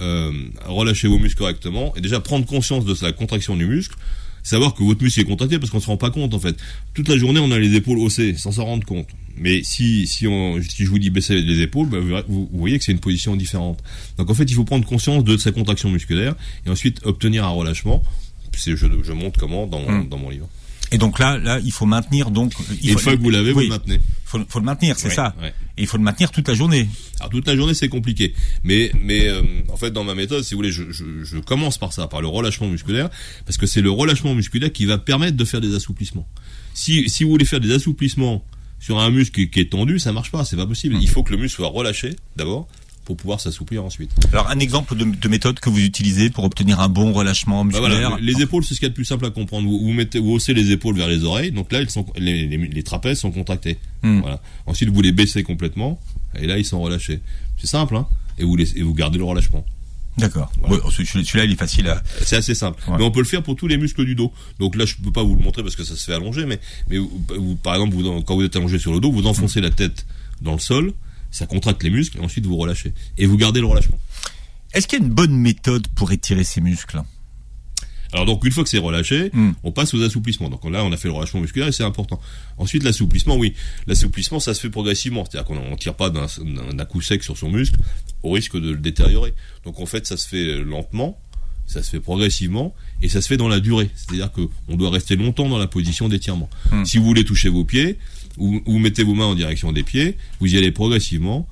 euh, 0.00 0.32
relâcher 0.64 1.08
vos 1.08 1.18
muscles 1.18 1.38
correctement 1.38 1.94
et 1.96 2.00
déjà 2.00 2.20
prendre 2.20 2.46
conscience 2.46 2.84
de 2.84 2.96
la 3.02 3.12
contraction 3.12 3.56
du 3.56 3.66
muscle, 3.66 3.96
savoir 4.42 4.74
que 4.74 4.82
votre 4.82 5.02
muscle 5.02 5.20
est 5.20 5.24
contracté 5.24 5.58
parce 5.58 5.70
qu'on 5.70 5.80
se 5.80 5.86
rend 5.86 5.96
pas 5.96 6.10
compte 6.10 6.32
en 6.34 6.38
fait. 6.40 6.56
Toute 6.94 7.08
la 7.08 7.18
journée, 7.18 7.40
on 7.40 7.50
a 7.50 7.58
les 7.58 7.74
épaules 7.74 7.98
haussées 7.98 8.34
sans 8.36 8.52
s'en 8.52 8.64
rendre 8.64 8.84
compte. 8.86 9.08
Mais 9.36 9.62
si 9.64 10.06
si 10.06 10.26
on 10.26 10.60
si 10.62 10.84
je 10.84 10.90
vous 10.90 10.98
dis 10.98 11.10
baisser 11.10 11.40
les 11.40 11.60
épaules, 11.60 11.88
bah, 11.88 11.98
vous, 12.28 12.48
voyez 12.52 12.78
que 12.78 12.84
c'est 12.84 12.92
une 12.92 13.00
position 13.00 13.34
différente. 13.36 13.82
Donc 14.18 14.30
en 14.30 14.34
fait, 14.34 14.44
il 14.44 14.54
faut 14.54 14.64
prendre 14.64 14.84
conscience 14.86 15.24
de 15.24 15.36
sa 15.36 15.50
contraction 15.52 15.90
musculaire 15.90 16.34
et 16.66 16.70
ensuite 16.70 17.00
obtenir 17.04 17.44
un 17.44 17.48
relâchement. 17.50 18.02
Je, 18.56 18.76
je 18.76 19.12
montre 19.12 19.40
comment 19.40 19.66
dans, 19.66 19.80
Hmm. 19.82 20.08
dans 20.08 20.18
mon 20.18 20.30
livre. 20.30 20.48
Et 20.92 20.98
donc 20.98 21.18
là, 21.18 21.38
là, 21.38 21.58
il 21.64 21.72
faut 21.72 21.86
maintenir 21.86 22.30
donc. 22.30 22.52
Il 22.80 22.90
Et 22.90 22.92
une 22.92 22.98
faut, 22.98 23.04
fois 23.04 23.16
que 23.16 23.22
vous 23.22 23.30
l'avez, 23.30 23.50
vous 23.52 23.60
le 23.60 23.68
maintenez. 23.68 23.98
faut, 24.24 24.38
faut 24.48 24.60
le 24.60 24.64
maintenir, 24.64 24.96
c'est 24.96 25.08
Ouais, 25.08 25.14
ça. 25.14 25.34
ouais. 25.42 25.52
Et 25.76 25.82
il 25.82 25.86
faut 25.88 25.96
le 25.96 26.04
maintenir 26.04 26.30
toute 26.30 26.46
la 26.46 26.54
journée. 26.54 26.88
Alors 27.18 27.30
toute 27.30 27.48
la 27.48 27.56
journée 27.56 27.74
c'est 27.74 27.88
compliqué, 27.88 28.32
mais 28.62 28.92
mais 29.02 29.26
euh, 29.26 29.42
en 29.72 29.76
fait 29.76 29.90
dans 29.90 30.04
ma 30.04 30.14
méthode, 30.14 30.44
si 30.44 30.54
vous 30.54 30.58
voulez, 30.58 30.70
je, 30.70 30.92
je, 30.92 31.24
je 31.24 31.38
commence 31.38 31.78
par 31.78 31.92
ça, 31.92 32.06
par 32.06 32.20
le 32.20 32.28
relâchement 32.28 32.68
musculaire, 32.68 33.08
parce 33.44 33.56
que 33.56 33.66
c'est 33.66 33.80
le 33.80 33.90
relâchement 33.90 34.34
musculaire 34.36 34.70
qui 34.72 34.84
va 34.86 34.98
permettre 34.98 35.36
de 35.36 35.44
faire 35.44 35.60
des 35.60 35.74
assouplissements. 35.74 36.28
Si 36.74 37.08
si 37.08 37.24
vous 37.24 37.30
voulez 37.30 37.44
faire 37.46 37.60
des 37.60 37.72
assouplissements 37.72 38.44
sur 38.84 38.98
un 38.98 39.10
muscle 39.10 39.34
qui, 39.34 39.48
qui 39.48 39.60
est 39.60 39.70
tendu, 39.70 39.98
ça 39.98 40.12
marche 40.12 40.30
pas, 40.30 40.44
c'est 40.44 40.56
pas 40.56 40.66
possible. 40.66 40.96
Il 41.00 41.08
faut 41.08 41.22
que 41.22 41.32
le 41.32 41.38
muscle 41.38 41.56
soit 41.56 41.68
relâché 41.68 42.16
d'abord 42.36 42.68
pour 43.06 43.16
pouvoir 43.16 43.40
s'assouplir 43.40 43.82
ensuite. 43.82 44.10
Alors 44.32 44.48
un 44.50 44.58
exemple 44.58 44.94
de, 44.94 45.04
de 45.04 45.28
méthode 45.28 45.58
que 45.58 45.70
vous 45.70 45.78
utilisez 45.80 46.28
pour 46.28 46.44
obtenir 46.44 46.80
un 46.80 46.88
bon 46.90 47.12
relâchement 47.12 47.64
Bah 47.64 47.78
musculaire. 47.78 48.10
voilà, 48.10 48.22
les 48.22 48.42
épaules 48.42 48.62
c'est 48.64 48.74
ce 48.74 48.80
qu'il 48.80 48.86
y 48.86 48.90
a 48.90 48.90
de 48.90 48.94
plus 48.94 49.04
simple 49.06 49.24
à 49.24 49.30
comprendre. 49.30 49.66
Vous, 49.68 49.78
vous 49.78 49.92
mettez, 49.92 50.18
vous 50.18 50.32
haussez 50.32 50.52
les 50.52 50.70
épaules 50.70 50.96
vers 50.96 51.08
les 51.08 51.24
oreilles, 51.24 51.50
donc 51.52 51.72
là 51.72 51.80
ils 51.80 51.88
sont 51.88 52.04
les, 52.16 52.46
les, 52.46 52.56
les 52.58 52.82
trapèzes 52.82 53.18
sont 53.20 53.30
contractés. 53.30 53.78
Hmm. 54.02 54.20
Voilà. 54.20 54.40
Ensuite 54.66 54.90
vous 54.90 55.00
les 55.00 55.12
baissez 55.12 55.42
complètement 55.44 55.98
et 56.38 56.46
là 56.46 56.58
ils 56.58 56.64
sont 56.66 56.80
relâchés. 56.82 57.20
C'est 57.58 57.66
simple, 57.66 57.96
hein. 57.96 58.06
Et 58.38 58.44
vous 58.44 58.56
laissez, 58.56 58.78
et 58.78 58.82
vous 58.82 58.94
gardez 58.94 59.16
le 59.16 59.24
relâchement. 59.24 59.64
D'accord. 60.16 60.52
Voilà. 60.60 60.84
Ouais, 60.84 60.90
celui- 60.92 61.06
celui-là, 61.24 61.44
il 61.44 61.52
est 61.52 61.56
facile 61.56 61.88
à. 61.88 62.02
C'est 62.22 62.36
assez 62.36 62.54
simple. 62.54 62.82
Ouais. 62.88 62.98
Mais 62.98 63.04
on 63.04 63.10
peut 63.10 63.18
le 63.20 63.26
faire 63.26 63.42
pour 63.42 63.56
tous 63.56 63.66
les 63.66 63.76
muscles 63.76 64.04
du 64.04 64.14
dos. 64.14 64.32
Donc 64.60 64.76
là, 64.76 64.84
je 64.86 64.94
peux 64.96 65.10
pas 65.12 65.22
vous 65.24 65.34
le 65.34 65.42
montrer 65.42 65.62
parce 65.62 65.74
que 65.76 65.82
ça 65.84 65.96
se 65.96 66.04
fait 66.04 66.14
allonger, 66.14 66.46
mais, 66.46 66.60
mais 66.88 66.98
vous- 66.98 67.24
vous- 67.36 67.56
par 67.56 67.74
exemple, 67.74 67.94
vous, 67.94 68.22
quand 68.22 68.36
vous 68.36 68.42
êtes 68.44 68.54
allongé 68.56 68.78
sur 68.78 68.92
le 68.92 69.00
dos, 69.00 69.10
vous 69.10 69.26
enfoncez 69.26 69.60
la 69.60 69.70
tête 69.70 70.06
dans 70.40 70.52
le 70.52 70.60
sol, 70.60 70.92
ça 71.30 71.46
contracte 71.46 71.82
les 71.82 71.90
muscles, 71.90 72.18
et 72.18 72.20
ensuite 72.20 72.46
vous 72.46 72.56
relâchez. 72.56 72.92
Et 73.18 73.26
vous 73.26 73.36
gardez 73.36 73.58
le 73.60 73.66
relâchement. 73.66 73.98
Est-ce 74.72 74.86
qu'il 74.86 74.98
y 75.00 75.02
a 75.02 75.04
une 75.04 75.12
bonne 75.12 75.34
méthode 75.36 75.88
pour 75.88 76.12
étirer 76.12 76.44
ses 76.44 76.60
muscles? 76.60 77.02
Alors 78.14 78.26
donc, 78.26 78.44
une 78.44 78.52
fois 78.52 78.62
que 78.62 78.70
c'est 78.70 78.78
relâché, 78.78 79.30
Hmm. 79.32 79.50
on 79.64 79.72
passe 79.72 79.92
aux 79.92 80.02
assouplissements. 80.02 80.48
Donc 80.48 80.64
là, 80.70 80.84
on 80.84 80.92
a 80.92 80.96
fait 80.96 81.08
le 81.08 81.14
relâchement 81.14 81.40
musculaire 81.40 81.68
et 81.68 81.72
c'est 81.72 81.82
important. 81.84 82.20
Ensuite, 82.58 82.84
l'assouplissement, 82.84 83.36
oui. 83.36 83.54
L'assouplissement, 83.88 84.38
ça 84.40 84.54
se 84.54 84.60
fait 84.60 84.70
progressivement. 84.70 85.24
C'est-à-dire 85.24 85.44
qu'on 85.46 85.70
ne 85.70 85.76
tire 85.76 85.94
pas 85.94 86.10
d'un 86.10 86.84
coup 86.84 87.00
sec 87.02 87.22
sur 87.24 87.36
son 87.36 87.50
muscle 87.50 87.76
au 88.22 88.30
risque 88.30 88.56
de 88.58 88.70
le 88.70 88.78
détériorer. 88.78 89.34
Donc 89.64 89.80
en 89.80 89.86
fait, 89.86 90.06
ça 90.06 90.16
se 90.16 90.28
fait 90.28 90.62
lentement, 90.62 91.18
ça 91.66 91.82
se 91.82 91.90
fait 91.90 92.00
progressivement 92.00 92.72
et 93.02 93.08
ça 93.08 93.20
se 93.20 93.26
fait 93.26 93.36
dans 93.36 93.48
la 93.48 93.58
durée. 93.60 93.90
C'est-à-dire 93.96 94.30
que 94.32 94.42
on 94.68 94.76
doit 94.76 94.90
rester 94.90 95.16
longtemps 95.16 95.48
dans 95.48 95.58
la 95.58 95.66
position 95.66 96.08
d'étirement. 96.08 96.48
Hmm. 96.70 96.84
Si 96.84 96.98
vous 96.98 97.04
voulez 97.04 97.24
toucher 97.24 97.48
vos 97.48 97.64
pieds, 97.64 97.98
vous, 98.38 98.62
vous 98.64 98.78
mettez 98.78 99.02
vos 99.02 99.14
mains 99.14 99.26
en 99.26 99.34
direction 99.34 99.72
des 99.72 99.82
pieds, 99.82 100.16
vous 100.40 100.54
y 100.54 100.56
allez 100.56 100.70
progressivement 100.72 101.48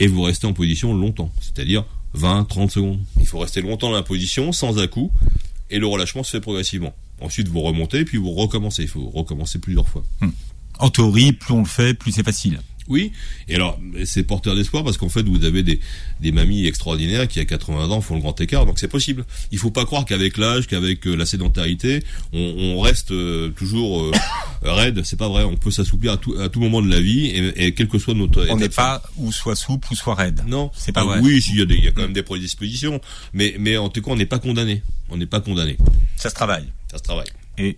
et 0.00 0.06
vous 0.06 0.22
restez 0.22 0.46
en 0.46 0.52
position 0.52 0.92
longtemps. 0.94 1.32
C'est-à-dire 1.40 1.84
20, 2.14 2.44
30 2.44 2.70
secondes. 2.70 3.00
Il 3.20 3.26
faut 3.26 3.38
rester 3.38 3.60
longtemps 3.62 3.88
dans 3.90 3.96
la 3.96 4.02
position, 4.02 4.52
sans 4.52 4.78
à-coup, 4.78 5.10
et 5.70 5.78
le 5.78 5.86
relâchement 5.86 6.22
se 6.22 6.30
fait 6.30 6.40
progressivement. 6.40 6.94
Ensuite, 7.20 7.48
vous 7.48 7.60
remontez, 7.60 8.04
puis 8.04 8.18
vous 8.18 8.32
recommencez. 8.32 8.82
Il 8.82 8.88
faut 8.88 9.08
recommencer 9.08 9.58
plusieurs 9.58 9.88
fois. 9.88 10.04
En 10.78 10.90
théorie, 10.90 11.32
plus 11.32 11.54
on 11.54 11.60
le 11.60 11.66
fait, 11.66 11.94
plus 11.94 12.12
c'est 12.12 12.24
facile. 12.24 12.60
Oui, 12.88 13.12
et 13.48 13.54
alors 13.54 13.80
c'est 14.04 14.24
porteur 14.24 14.54
d'espoir 14.54 14.84
parce 14.84 14.98
qu'en 14.98 15.08
fait 15.08 15.22
vous 15.22 15.44
avez 15.44 15.62
des, 15.62 15.80
des 16.20 16.32
mamies 16.32 16.66
extraordinaires 16.66 17.26
qui 17.28 17.40
à 17.40 17.44
80 17.46 17.90
ans 17.90 18.00
font 18.02 18.14
le 18.14 18.20
grand 18.20 18.38
écart, 18.40 18.66
donc 18.66 18.78
c'est 18.78 18.88
possible. 18.88 19.24
Il 19.52 19.58
faut 19.58 19.70
pas 19.70 19.86
croire 19.86 20.04
qu'avec 20.04 20.36
l'âge, 20.36 20.66
qu'avec 20.66 21.06
euh, 21.06 21.14
la 21.14 21.24
sédentarité, 21.24 22.02
on, 22.34 22.38
on 22.38 22.80
reste 22.80 23.10
euh, 23.12 23.48
toujours 23.50 24.02
euh, 24.02 24.12
raide. 24.62 25.02
C'est 25.04 25.18
pas 25.18 25.28
vrai. 25.28 25.44
On 25.44 25.56
peut 25.56 25.70
s'assouplir 25.70 26.12
à 26.12 26.16
tout, 26.18 26.34
à 26.38 26.48
tout 26.50 26.60
moment 26.60 26.82
de 26.82 26.90
la 26.90 27.00
vie 27.00 27.26
et, 27.26 27.66
et 27.66 27.74
quel 27.74 27.88
que 27.88 27.98
soit 27.98 28.12
notre. 28.14 28.46
On 28.50 28.56
n'est 28.56 28.68
pas 28.68 29.02
ou 29.16 29.32
soit 29.32 29.56
souple 29.56 29.88
ou 29.90 29.94
soit 29.96 30.14
raide. 30.14 30.42
Non, 30.46 30.70
C'est 30.74 30.92
pas 30.92 31.00
Ah, 31.02 31.04
vrai. 31.04 31.20
Oui, 31.20 31.40
s'il 31.40 31.56
y 31.58 31.62
a 31.62 31.64
des, 31.64 31.76
il 31.76 31.84
y 31.84 31.88
a 31.88 31.92
quand 31.92 32.02
même 32.02 32.12
des 32.12 32.22
prédispositions, 32.22 33.00
mais 33.32 33.54
mais 33.58 33.76
en 33.78 33.88
tout 33.88 34.02
cas 34.02 34.10
on 34.10 34.16
n'est 34.16 34.26
pas 34.26 34.38
condamné. 34.38 34.82
On 35.08 35.16
n'est 35.16 35.26
pas 35.26 35.40
condamné. 35.40 35.78
Ça 36.16 36.28
se 36.28 36.34
travaille. 36.34 36.66
Ça 36.90 36.98
se 36.98 37.02
travaille. 37.02 37.28
Et 37.56 37.76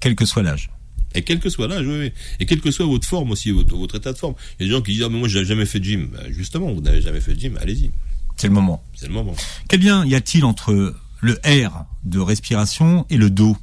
quel 0.00 0.14
que 0.14 0.26
soit 0.26 0.42
l'âge. 0.42 0.68
Et 1.16 1.22
quel 1.22 1.40
que 1.40 1.48
soit 1.50 1.66
l'âge, 1.66 1.86
oui. 1.86 2.12
Et 2.38 2.46
quelle 2.46 2.60
que 2.60 2.70
soit 2.70 2.86
votre 2.86 3.06
forme 3.08 3.30
aussi, 3.32 3.50
votre, 3.50 3.74
votre 3.76 3.96
état 3.96 4.12
de 4.12 4.18
forme. 4.18 4.34
Il 4.60 4.62
y 4.62 4.66
a 4.66 4.68
des 4.68 4.76
gens 4.76 4.82
qui 4.82 4.92
disent, 4.92 5.02
ah, 5.04 5.08
mais 5.08 5.18
moi, 5.18 5.28
j'ai 5.28 5.44
jamais 5.44 5.66
fait 5.66 5.80
de 5.80 5.84
gym. 5.84 6.08
Ben, 6.12 6.30
justement, 6.30 6.72
vous 6.72 6.80
n'avez 6.82 7.00
jamais 7.00 7.20
fait 7.20 7.34
de 7.34 7.40
gym, 7.40 7.58
allez-y. 7.60 7.90
C'est 8.36 8.48
le 8.48 8.52
moment. 8.52 8.84
C'est 8.94 9.06
le 9.08 9.14
moment. 9.14 9.34
Quel 9.68 9.80
lien 9.82 10.04
y 10.06 10.14
a-t-il 10.14 10.44
entre 10.44 10.94
le 11.22 11.32
R 11.44 11.86
de 12.04 12.18
respiration 12.20 13.06
et 13.08 13.16
le 13.16 13.30
dos? 13.30 13.56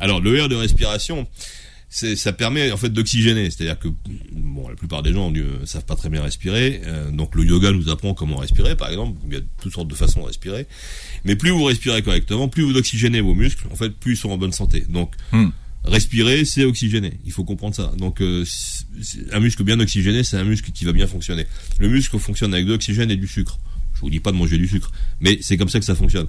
Alors, 0.00 0.20
le 0.20 0.36
air 0.36 0.48
de 0.48 0.56
respiration, 0.56 1.28
ça 1.88 2.32
permet, 2.32 2.72
en 2.72 2.76
fait, 2.76 2.88
d'oxygéner. 2.88 3.50
C'est-à-dire 3.50 3.78
que, 3.78 3.86
bon, 4.32 4.68
la 4.68 4.74
plupart 4.74 5.04
des 5.04 5.12
gens 5.12 5.30
ne 5.30 5.64
savent 5.66 5.84
pas 5.84 5.94
très 5.94 6.08
bien 6.08 6.22
respirer. 6.22 6.80
euh, 6.86 7.12
donc, 7.12 7.36
le 7.36 7.44
yoga 7.44 7.70
nous 7.70 7.88
apprend 7.90 8.12
comment 8.14 8.38
respirer, 8.38 8.74
par 8.74 8.88
exemple. 8.90 9.16
Il 9.28 9.34
y 9.34 9.36
a 9.36 9.40
toutes 9.60 9.72
sortes 9.72 9.86
de 9.88 9.94
façons 9.94 10.22
de 10.22 10.26
respirer. 10.26 10.66
Mais 11.24 11.36
plus 11.36 11.50
vous 11.50 11.62
respirez 11.62 12.02
correctement, 12.02 12.48
plus 12.48 12.64
vous 12.64 12.76
oxygénez 12.76 13.20
vos 13.20 13.34
muscles, 13.34 13.68
en 13.70 13.76
fait, 13.76 13.90
plus 13.90 14.14
ils 14.14 14.16
sont 14.16 14.30
en 14.30 14.38
bonne 14.38 14.52
santé. 14.52 14.84
Donc, 14.88 15.12
Hmm. 15.30 15.50
Respirer, 15.84 16.44
c'est 16.44 16.64
oxygéner. 16.64 17.14
Il 17.24 17.32
faut 17.32 17.44
comprendre 17.44 17.74
ça. 17.74 17.92
Donc, 17.98 18.20
euh, 18.20 18.44
un 19.32 19.40
muscle 19.40 19.64
bien 19.64 19.78
oxygéné, 19.80 20.22
c'est 20.22 20.36
un 20.36 20.44
muscle 20.44 20.70
qui 20.70 20.84
va 20.84 20.92
bien 20.92 21.06
fonctionner. 21.06 21.46
Le 21.78 21.88
muscle 21.88 22.18
fonctionne 22.18 22.54
avec 22.54 22.66
de 22.66 22.72
l'oxygène 22.72 23.10
et 23.10 23.16
du 23.16 23.26
sucre. 23.26 23.58
Je 23.94 24.00
vous 24.00 24.10
dis 24.10 24.20
pas 24.20 24.32
de 24.32 24.36
manger 24.36 24.58
du 24.58 24.66
sucre, 24.66 24.90
mais 25.20 25.38
c'est 25.42 25.56
comme 25.56 25.68
ça 25.68 25.78
que 25.78 25.84
ça 25.84 25.94
fonctionne. 25.94 26.26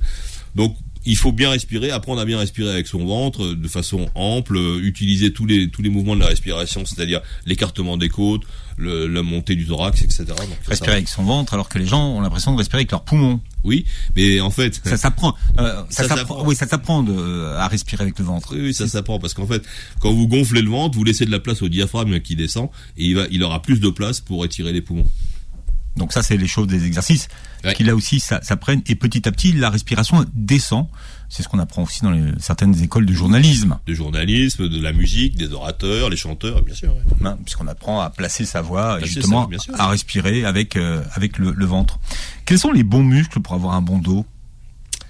Donc, 0.55 0.77
il 1.05 1.17
faut 1.17 1.31
bien 1.31 1.49
respirer, 1.49 1.91
apprendre 1.91 2.21
à 2.21 2.25
bien 2.25 2.39
respirer 2.39 2.71
avec 2.71 2.87
son 2.87 3.05
ventre 3.05 3.53
de 3.53 3.67
façon 3.67 4.09
ample, 4.15 4.57
utiliser 4.81 5.33
tous 5.33 5.45
les 5.45 5.69
tous 5.69 5.81
les 5.81 5.89
mouvements 5.89 6.15
de 6.15 6.21
la 6.21 6.27
respiration, 6.27 6.85
c'est-à-dire 6.85 7.21
l'écartement 7.45 7.97
des 7.97 8.09
côtes, 8.09 8.43
le, 8.77 9.07
la 9.07 9.21
montée 9.21 9.55
du 9.55 9.65
thorax, 9.65 10.01
etc. 10.01 10.25
Donc, 10.27 10.37
respirer 10.67 10.93
avec 10.93 11.07
son 11.07 11.23
ventre, 11.23 11.53
alors 11.53 11.69
que 11.69 11.79
les 11.79 11.85
gens 11.85 12.15
ont 12.15 12.21
l'impression 12.21 12.53
de 12.53 12.57
respirer 12.57 12.81
avec 12.81 12.91
leurs 12.91 13.03
poumons. 13.03 13.39
Oui, 13.63 13.85
mais 14.15 14.41
en 14.41 14.49
fait, 14.49 14.81
ça 14.83 14.97
s'apprend. 14.97 15.35
Euh, 15.59 15.83
ça, 15.89 16.07
s'apprend. 16.07 16.43
Oui, 16.45 16.55
ça 16.55 16.67
s'apprend 16.67 17.05
à 17.57 17.67
respirer 17.67 18.03
avec 18.03 18.17
le 18.17 18.25
ventre. 18.25 18.53
Oui, 18.53 18.61
oui 18.61 18.73
ça 18.73 18.87
s'apprend 18.87 19.19
parce 19.19 19.35
qu'en 19.35 19.45
fait, 19.45 19.63
quand 19.99 20.11
vous 20.11 20.27
gonflez 20.27 20.61
le 20.61 20.69
ventre, 20.69 20.97
vous 20.97 21.03
laissez 21.03 21.25
de 21.25 21.31
la 21.31 21.39
place 21.39 21.61
au 21.61 21.69
diaphragme 21.69 22.19
qui 22.21 22.35
descend 22.35 22.69
et 22.97 23.05
il 23.05 23.15
va, 23.15 23.25
il 23.29 23.43
aura 23.43 23.61
plus 23.61 23.79
de 23.79 23.89
place 23.89 24.19
pour 24.19 24.43
étirer 24.45 24.73
les 24.73 24.81
poumons. 24.81 25.05
Donc 25.95 26.11
ça, 26.11 26.23
c'est 26.23 26.37
les 26.37 26.47
choses 26.47 26.67
des 26.67 26.85
exercices 26.85 27.27
qui 27.75 27.83
là 27.83 27.95
aussi 27.95 28.19
ça, 28.19 28.41
ça 28.41 28.57
prenne 28.57 28.81
et 28.87 28.95
petit 28.95 29.27
à 29.27 29.31
petit 29.31 29.53
la 29.53 29.69
respiration 29.69 30.25
descend. 30.33 30.87
C'est 31.29 31.41
ce 31.41 31.47
qu'on 31.47 31.59
apprend 31.59 31.83
aussi 31.83 32.01
dans 32.01 32.11
les, 32.11 32.31
certaines 32.39 32.79
écoles 32.83 33.07
de 33.07 33.13
journalisme. 33.13 33.79
De 33.87 33.93
journalisme, 33.93 34.69
de 34.69 34.79
la 34.79 34.93
musique, 34.93 35.35
des 35.35 35.51
orateurs, 35.51 36.09
les 36.09 36.17
chanteurs, 36.17 36.61
bien 36.61 36.75
sûr. 36.75 36.95
Hein, 37.25 37.37
puisqu'on 37.43 37.67
apprend 37.67 38.01
à 38.01 38.11
placer 38.11 38.45
sa 38.45 38.61
voix 38.61 38.99
et 39.01 39.05
justement 39.05 39.49
à 39.73 39.87
respirer 39.87 40.45
avec 40.45 40.75
euh, 40.75 41.03
avec 41.13 41.37
le, 41.37 41.51
le 41.51 41.65
ventre. 41.65 41.99
Quels 42.45 42.59
sont 42.59 42.71
les 42.71 42.83
bons 42.83 43.03
muscles 43.03 43.39
pour 43.39 43.53
avoir 43.53 43.73
un 43.73 43.81
bon 43.81 43.97
dos? 43.97 44.25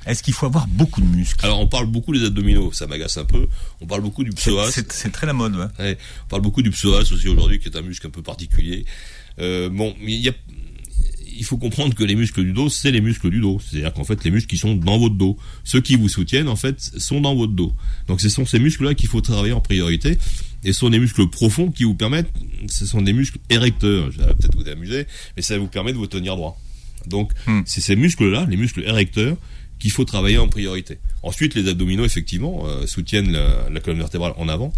Est-ce 0.06 0.22
qu'il 0.22 0.34
faut 0.34 0.46
avoir 0.46 0.68
beaucoup 0.68 1.00
de 1.00 1.06
muscles? 1.06 1.46
Alors 1.46 1.62
on 1.62 1.68
parle 1.68 1.88
beaucoup 1.88 2.14
des 2.14 2.26
abdominaux, 2.26 2.74
ça 2.74 2.88
m'agace 2.88 3.18
un 3.18 3.26
peu. 3.26 3.48
On 3.80 3.86
parle 3.86 4.02
beaucoup 4.02 4.24
du 4.24 4.32
psoas. 4.32 4.70
C'est 4.72 5.12
très 5.12 5.28
la 5.28 5.34
mode. 5.34 5.56
Ouais. 5.56 5.68
ouais. 5.80 5.98
On 6.26 6.28
parle 6.28 6.42
beaucoup 6.42 6.62
du 6.62 6.72
psoas 6.72 7.00
aussi 7.12 7.28
aujourd'hui, 7.28 7.60
qui 7.60 7.70
est 7.70 7.78
un 7.78 7.82
muscle 7.82 8.08
un 8.08 8.10
peu 8.10 8.22
particulier. 8.22 8.86
Euh, 9.40 9.70
bon, 9.70 9.96
il 10.02 10.20
y 10.22 10.30
a 10.30 10.34
il 11.38 11.46
faut 11.46 11.58
comprendre 11.58 11.96
que 11.96 12.04
les 12.04 12.16
muscles 12.16 12.44
du 12.44 12.54
dos, 12.54 12.70
c'est 12.70 12.92
les 12.92 13.02
muscles 13.02 13.30
du 13.30 13.40
dos. 13.40 13.60
C'est-à-dire 13.60 13.94
qu'en 13.94 14.04
fait, 14.04 14.24
les 14.24 14.32
muscles 14.32 14.50
qui 14.50 14.58
sont 14.58 14.76
dans 14.76 14.98
votre 14.98 15.16
dos, 15.16 15.38
ceux 15.64 15.82
qui 15.82 15.96
vous 15.96 16.10
soutiennent, 16.10 16.48
en 16.48 16.56
fait, 16.56 16.80
sont 16.98 17.22
dans 17.22 17.36
votre 17.36 17.54
dos. 17.54 17.74
Donc, 18.08 18.22
ce 18.22 18.30
sont 18.30 18.46
ces 18.46 18.60
muscles-là 18.60 18.94
qu'il 18.94 19.10
faut 19.10 19.22
travailler 19.22 19.54
en 19.54 19.62
priorité. 19.62 20.18
Et 20.64 20.74
ce 20.74 20.80
sont 20.80 20.90
des 20.90 21.00
muscles 21.00 21.28
profonds 21.28 21.72
qui 21.72 21.84
vous 21.84 21.96
permettent, 21.96 22.32
ce 22.70 22.86
sont 22.86 23.02
des 23.02 23.14
muscles 23.14 23.40
érecteurs. 23.50 24.12
Je 24.12 24.20
vais 24.20 24.34
peut-être 24.34 24.56
vous 24.56 24.70
amuser, 24.70 25.06
mais 25.36 25.42
ça 25.42 25.58
vous 25.58 25.68
permet 25.68 25.92
de 25.92 25.98
vous 25.98 26.08
tenir 26.08 26.36
droit. 26.38 26.60
Donc, 27.08 27.32
hmm. 27.48 27.62
c'est 27.66 27.82
ces 27.82 27.98
muscles-là, 27.98 28.46
les 28.50 28.56
muscles 28.56 28.82
érecteurs, 28.84 29.36
qu'il 29.80 29.92
faut 29.92 30.06
travailler 30.06 30.38
en 30.38 30.48
priorité. 30.48 31.00
Ensuite, 31.22 31.56
les 31.56 31.68
abdominaux, 31.68 32.06
effectivement, 32.06 32.64
euh, 32.66 32.88
soutiennent 32.88 33.34
la, 33.34 33.68
la 33.70 33.80
colonne 33.82 34.00
vertébrale 34.00 34.34
en 34.38 34.48
avant 34.48 34.74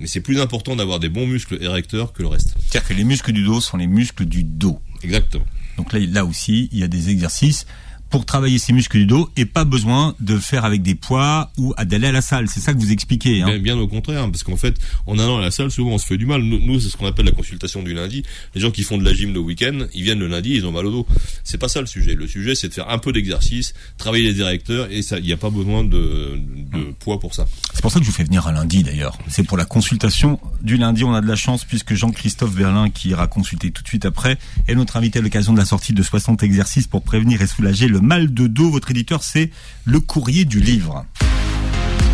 mais 0.00 0.06
c'est 0.06 0.20
plus 0.20 0.40
important 0.40 0.76
d'avoir 0.76 1.00
des 1.00 1.08
bons 1.08 1.26
muscles 1.26 1.62
érecteurs 1.62 2.12
que 2.12 2.22
le 2.22 2.28
reste. 2.28 2.54
C'est-à-dire 2.58 2.88
que 2.88 2.94
les 2.94 3.04
muscles 3.04 3.32
du 3.32 3.44
dos 3.44 3.60
sont 3.60 3.76
les 3.76 3.86
muscles 3.86 4.24
du 4.24 4.44
dos. 4.44 4.80
Exactement. 5.02 5.46
Donc 5.76 5.92
là, 5.92 6.00
là 6.00 6.24
aussi, 6.24 6.68
il 6.72 6.78
y 6.78 6.82
a 6.82 6.88
des 6.88 7.10
exercices 7.10 7.66
pour 8.10 8.24
travailler 8.24 8.58
ses 8.58 8.72
muscles 8.72 8.98
du 8.98 9.06
dos 9.06 9.30
et 9.36 9.44
pas 9.44 9.64
besoin 9.64 10.14
de 10.20 10.38
faire 10.38 10.64
avec 10.64 10.82
des 10.82 10.94
poids 10.94 11.50
ou 11.58 11.74
d'aller 11.84 12.08
à 12.08 12.12
la 12.12 12.22
salle. 12.22 12.48
C'est 12.48 12.60
ça 12.60 12.72
que 12.72 12.78
vous 12.78 12.92
expliquez. 12.92 13.42
Hein. 13.42 13.58
Bien, 13.58 13.76
au 13.76 13.88
contraire, 13.88 14.22
hein, 14.22 14.30
parce 14.30 14.44
qu'en 14.44 14.56
fait, 14.56 14.76
en 15.06 15.18
allant 15.18 15.38
à 15.38 15.40
la 15.40 15.50
salle, 15.50 15.70
souvent 15.70 15.92
on 15.92 15.98
se 15.98 16.06
fait 16.06 16.16
du 16.16 16.26
mal. 16.26 16.42
Nous, 16.42 16.80
c'est 16.80 16.88
ce 16.88 16.96
qu'on 16.96 17.06
appelle 17.06 17.26
la 17.26 17.32
consultation 17.32 17.82
du 17.82 17.94
lundi. 17.94 18.22
Les 18.54 18.60
gens 18.60 18.70
qui 18.70 18.82
font 18.82 18.98
de 18.98 19.04
la 19.04 19.12
gym 19.12 19.32
le 19.32 19.40
week-end, 19.40 19.86
ils 19.94 20.02
viennent 20.04 20.20
le 20.20 20.28
lundi, 20.28 20.54
ils 20.54 20.66
ont 20.66 20.72
mal 20.72 20.86
au 20.86 20.90
dos. 20.90 21.06
C'est 21.42 21.58
pas 21.58 21.68
ça 21.68 21.80
le 21.80 21.86
sujet. 21.86 22.14
Le 22.14 22.26
sujet, 22.26 22.54
c'est 22.54 22.68
de 22.68 22.74
faire 22.74 22.88
un 22.88 22.98
peu 22.98 23.12
d'exercice, 23.12 23.74
travailler 23.98 24.24
les 24.24 24.34
directeurs 24.34 24.90
et 24.90 25.02
ça, 25.02 25.18
il 25.18 25.24
n'y 25.24 25.32
a 25.32 25.36
pas 25.36 25.50
besoin 25.50 25.84
de, 25.84 26.38
de 26.72 26.92
poids 27.00 27.18
pour 27.18 27.34
ça. 27.34 27.46
C'est 27.72 27.82
pour 27.82 27.90
ça 27.90 27.98
que 27.98 28.04
je 28.04 28.10
vous 28.10 28.16
fais 28.16 28.24
venir 28.24 28.46
un 28.46 28.52
lundi 28.52 28.82
d'ailleurs. 28.82 29.18
C'est 29.28 29.42
pour 29.42 29.56
la 29.56 29.64
consultation 29.64 30.38
du 30.62 30.76
lundi. 30.76 31.04
On 31.04 31.14
a 31.14 31.20
de 31.20 31.26
la 31.26 31.36
chance 31.36 31.64
puisque 31.64 31.94
Jean-Christophe 31.94 32.54
Berlin, 32.54 32.90
qui 32.90 33.08
ira 33.08 33.26
consulter 33.26 33.70
tout 33.70 33.82
de 33.82 33.88
suite 33.88 34.04
après, 34.04 34.38
est 34.68 34.74
notre 34.74 34.96
invité 34.96 35.18
à 35.18 35.22
l'occasion 35.22 35.52
de 35.52 35.58
la 35.58 35.64
sortie 35.64 35.92
de 35.92 36.02
60 36.02 36.42
exercices 36.42 36.86
pour 36.86 37.02
prévenir 37.02 37.42
et 37.42 37.46
soulager 37.46 37.88
le 37.88 38.00
mal 38.04 38.32
de 38.32 38.46
dos. 38.46 38.70
Votre 38.70 38.90
éditeur, 38.90 39.22
c'est 39.22 39.50
Le 39.84 39.98
Courrier 39.98 40.44
du 40.44 40.60
Livre. 40.60 41.04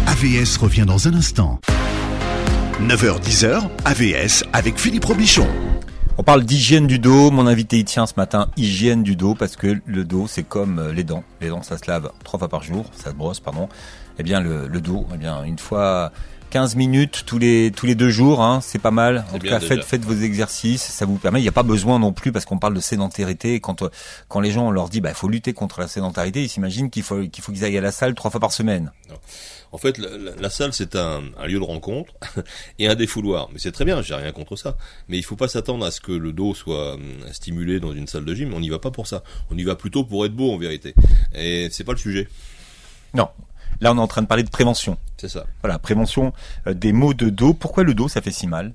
AVS 0.07 0.57
revient 0.59 0.85
dans 0.87 1.09
un 1.09 1.15
instant. 1.15 1.61
9h-10h, 2.81 3.69
AVS 3.85 4.45
avec 4.53 4.79
Philippe 4.79 5.05
Robichon. 5.05 5.47
On 6.17 6.23
parle 6.23 6.45
d'hygiène 6.45 6.87
du 6.87 6.99
dos. 6.99 7.31
Mon 7.31 7.47
invité 7.47 7.79
y 7.79 7.85
tient 7.85 8.07
ce 8.07 8.15
matin, 8.17 8.49
hygiène 8.57 9.03
du 9.03 9.17
dos, 9.17 9.35
parce 9.35 9.57
que 9.57 9.81
le 9.85 10.05
dos, 10.05 10.27
c'est 10.29 10.43
comme 10.43 10.79
euh, 10.79 10.93
les 10.93 11.05
dents. 11.05 11.25
Les 11.41 11.49
dents, 11.49 11.63
ça 11.63 11.77
se 11.77 11.91
lave 11.91 12.11
trois 12.25 12.39
fois 12.39 12.49
par 12.49 12.63
jour, 12.63 12.87
ça 12.97 13.11
se 13.11 13.15
brosse, 13.15 13.41
pardon. 13.41 13.69
Eh 14.19 14.23
bien, 14.23 14.41
le, 14.41 14.69
le 14.69 14.81
dos, 14.81 15.07
eh 15.15 15.17
bien, 15.17 15.43
une 15.45 15.59
fois 15.59 16.13
15 16.51 16.75
minutes 16.77 17.23
tous 17.27 17.39
les 17.39 17.71
tous 17.71 17.87
les 17.87 17.95
deux 17.95 18.11
jours, 18.11 18.43
hein, 18.43 18.61
c'est 18.61 18.79
pas 18.79 18.91
mal. 18.91 19.25
En 19.33 19.39
tout 19.39 19.47
cas, 19.47 19.61
faites, 19.61 19.85
faites 19.85 20.05
vos 20.05 20.15
exercices, 20.15 20.83
ça 20.83 21.07
vous 21.07 21.17
permet. 21.17 21.39
Il 21.39 21.43
n'y 21.43 21.49
a 21.49 21.53
pas 21.53 21.63
besoin 21.63 21.99
non 21.99 22.13
plus 22.13 22.33
parce 22.33 22.45
qu'on 22.45 22.59
parle 22.59 22.75
de 22.75 22.81
sédentarité. 22.81 23.61
Quand 23.61 23.85
quand 24.29 24.41
les 24.41 24.51
gens 24.51 24.69
on 24.69 24.71
leur 24.71 24.89
dit 24.89 25.01
bah 25.01 25.11
il 25.11 25.15
faut 25.15 25.29
lutter 25.29 25.53
contre 25.53 25.81
la 25.81 25.89
sédentarité, 25.89 26.43
ils 26.43 26.49
s'imaginent 26.49 26.91
qu'il 26.91 27.05
faut 27.05 27.27
qu'il 27.29 27.43
faut 27.43 27.53
qu'ils 27.53 27.65
aillent 27.65 27.79
à 27.79 27.81
la 27.81 27.93
salle 27.93 28.15
trois 28.15 28.31
fois 28.31 28.41
par 28.41 28.53
semaine. 28.53 28.93
En 29.73 29.79
fait, 29.79 29.99
la, 29.99 30.51
salle 30.51 30.73
c'est 30.73 30.97
un, 30.97 31.23
un, 31.39 31.47
lieu 31.47 31.61
de 31.61 31.65
rencontre 31.65 32.13
et 32.81 32.89
un 32.89 32.97
défouloir. 32.97 33.49
Mais 33.53 33.61
c'est 33.61 33.71
très 33.71 33.85
bien, 33.85 34.03
j'ai 34.03 34.17
rien 34.17 34.33
contre 34.33 34.57
ça. 34.57 34.77
Mais 35.09 35.17
il 35.17 35.23
faut 35.23 35.37
pas 35.37 35.47
s'attendre 35.47 35.87
à 35.87 35.93
ce 35.93 36.01
que 36.01 36.11
le 36.11 36.33
dos 36.33 36.55
soit 36.55 36.95
hum, 36.95 37.03
stimulé 37.31 37.79
dans 37.79 37.93
une 37.93 38.09
salle 38.09 38.25
de 38.25 38.35
gym. 38.35 38.53
On 38.53 38.59
n'y 38.59 38.69
va 38.69 38.81
pas 38.81 38.91
pour 38.91 39.07
ça. 39.07 39.23
On 39.53 39.57
y 39.57 39.63
va 39.63 39.77
plutôt 39.77 40.03
pour 40.03 40.27
être 40.27 40.35
beau 40.35 40.53
en 40.53 40.59
vérité. 40.59 40.95
Et 41.37 41.69
c'est 41.71 41.85
pas 41.85 41.93
le 41.93 41.99
sujet. 41.99 42.27
Non, 43.15 43.29
Là, 43.81 43.93
on 43.93 43.97
est 43.97 44.01
en 44.01 44.07
train 44.07 44.23
de 44.23 44.27
parler 44.27 44.43
de 44.43 44.51
prévention. 44.51 44.99
C'est 45.17 45.29
ça. 45.29 45.47
Voilà, 45.63 45.79
prévention 45.79 46.33
euh, 46.67 46.75
des 46.75 46.93
maux 46.93 47.15
de 47.15 47.31
dos. 47.31 47.55
Pourquoi 47.55 47.85
le 47.85 47.95
dos, 47.95 48.09
ça 48.09 48.21
fait 48.21 48.31
si 48.31 48.47
mal? 48.47 48.75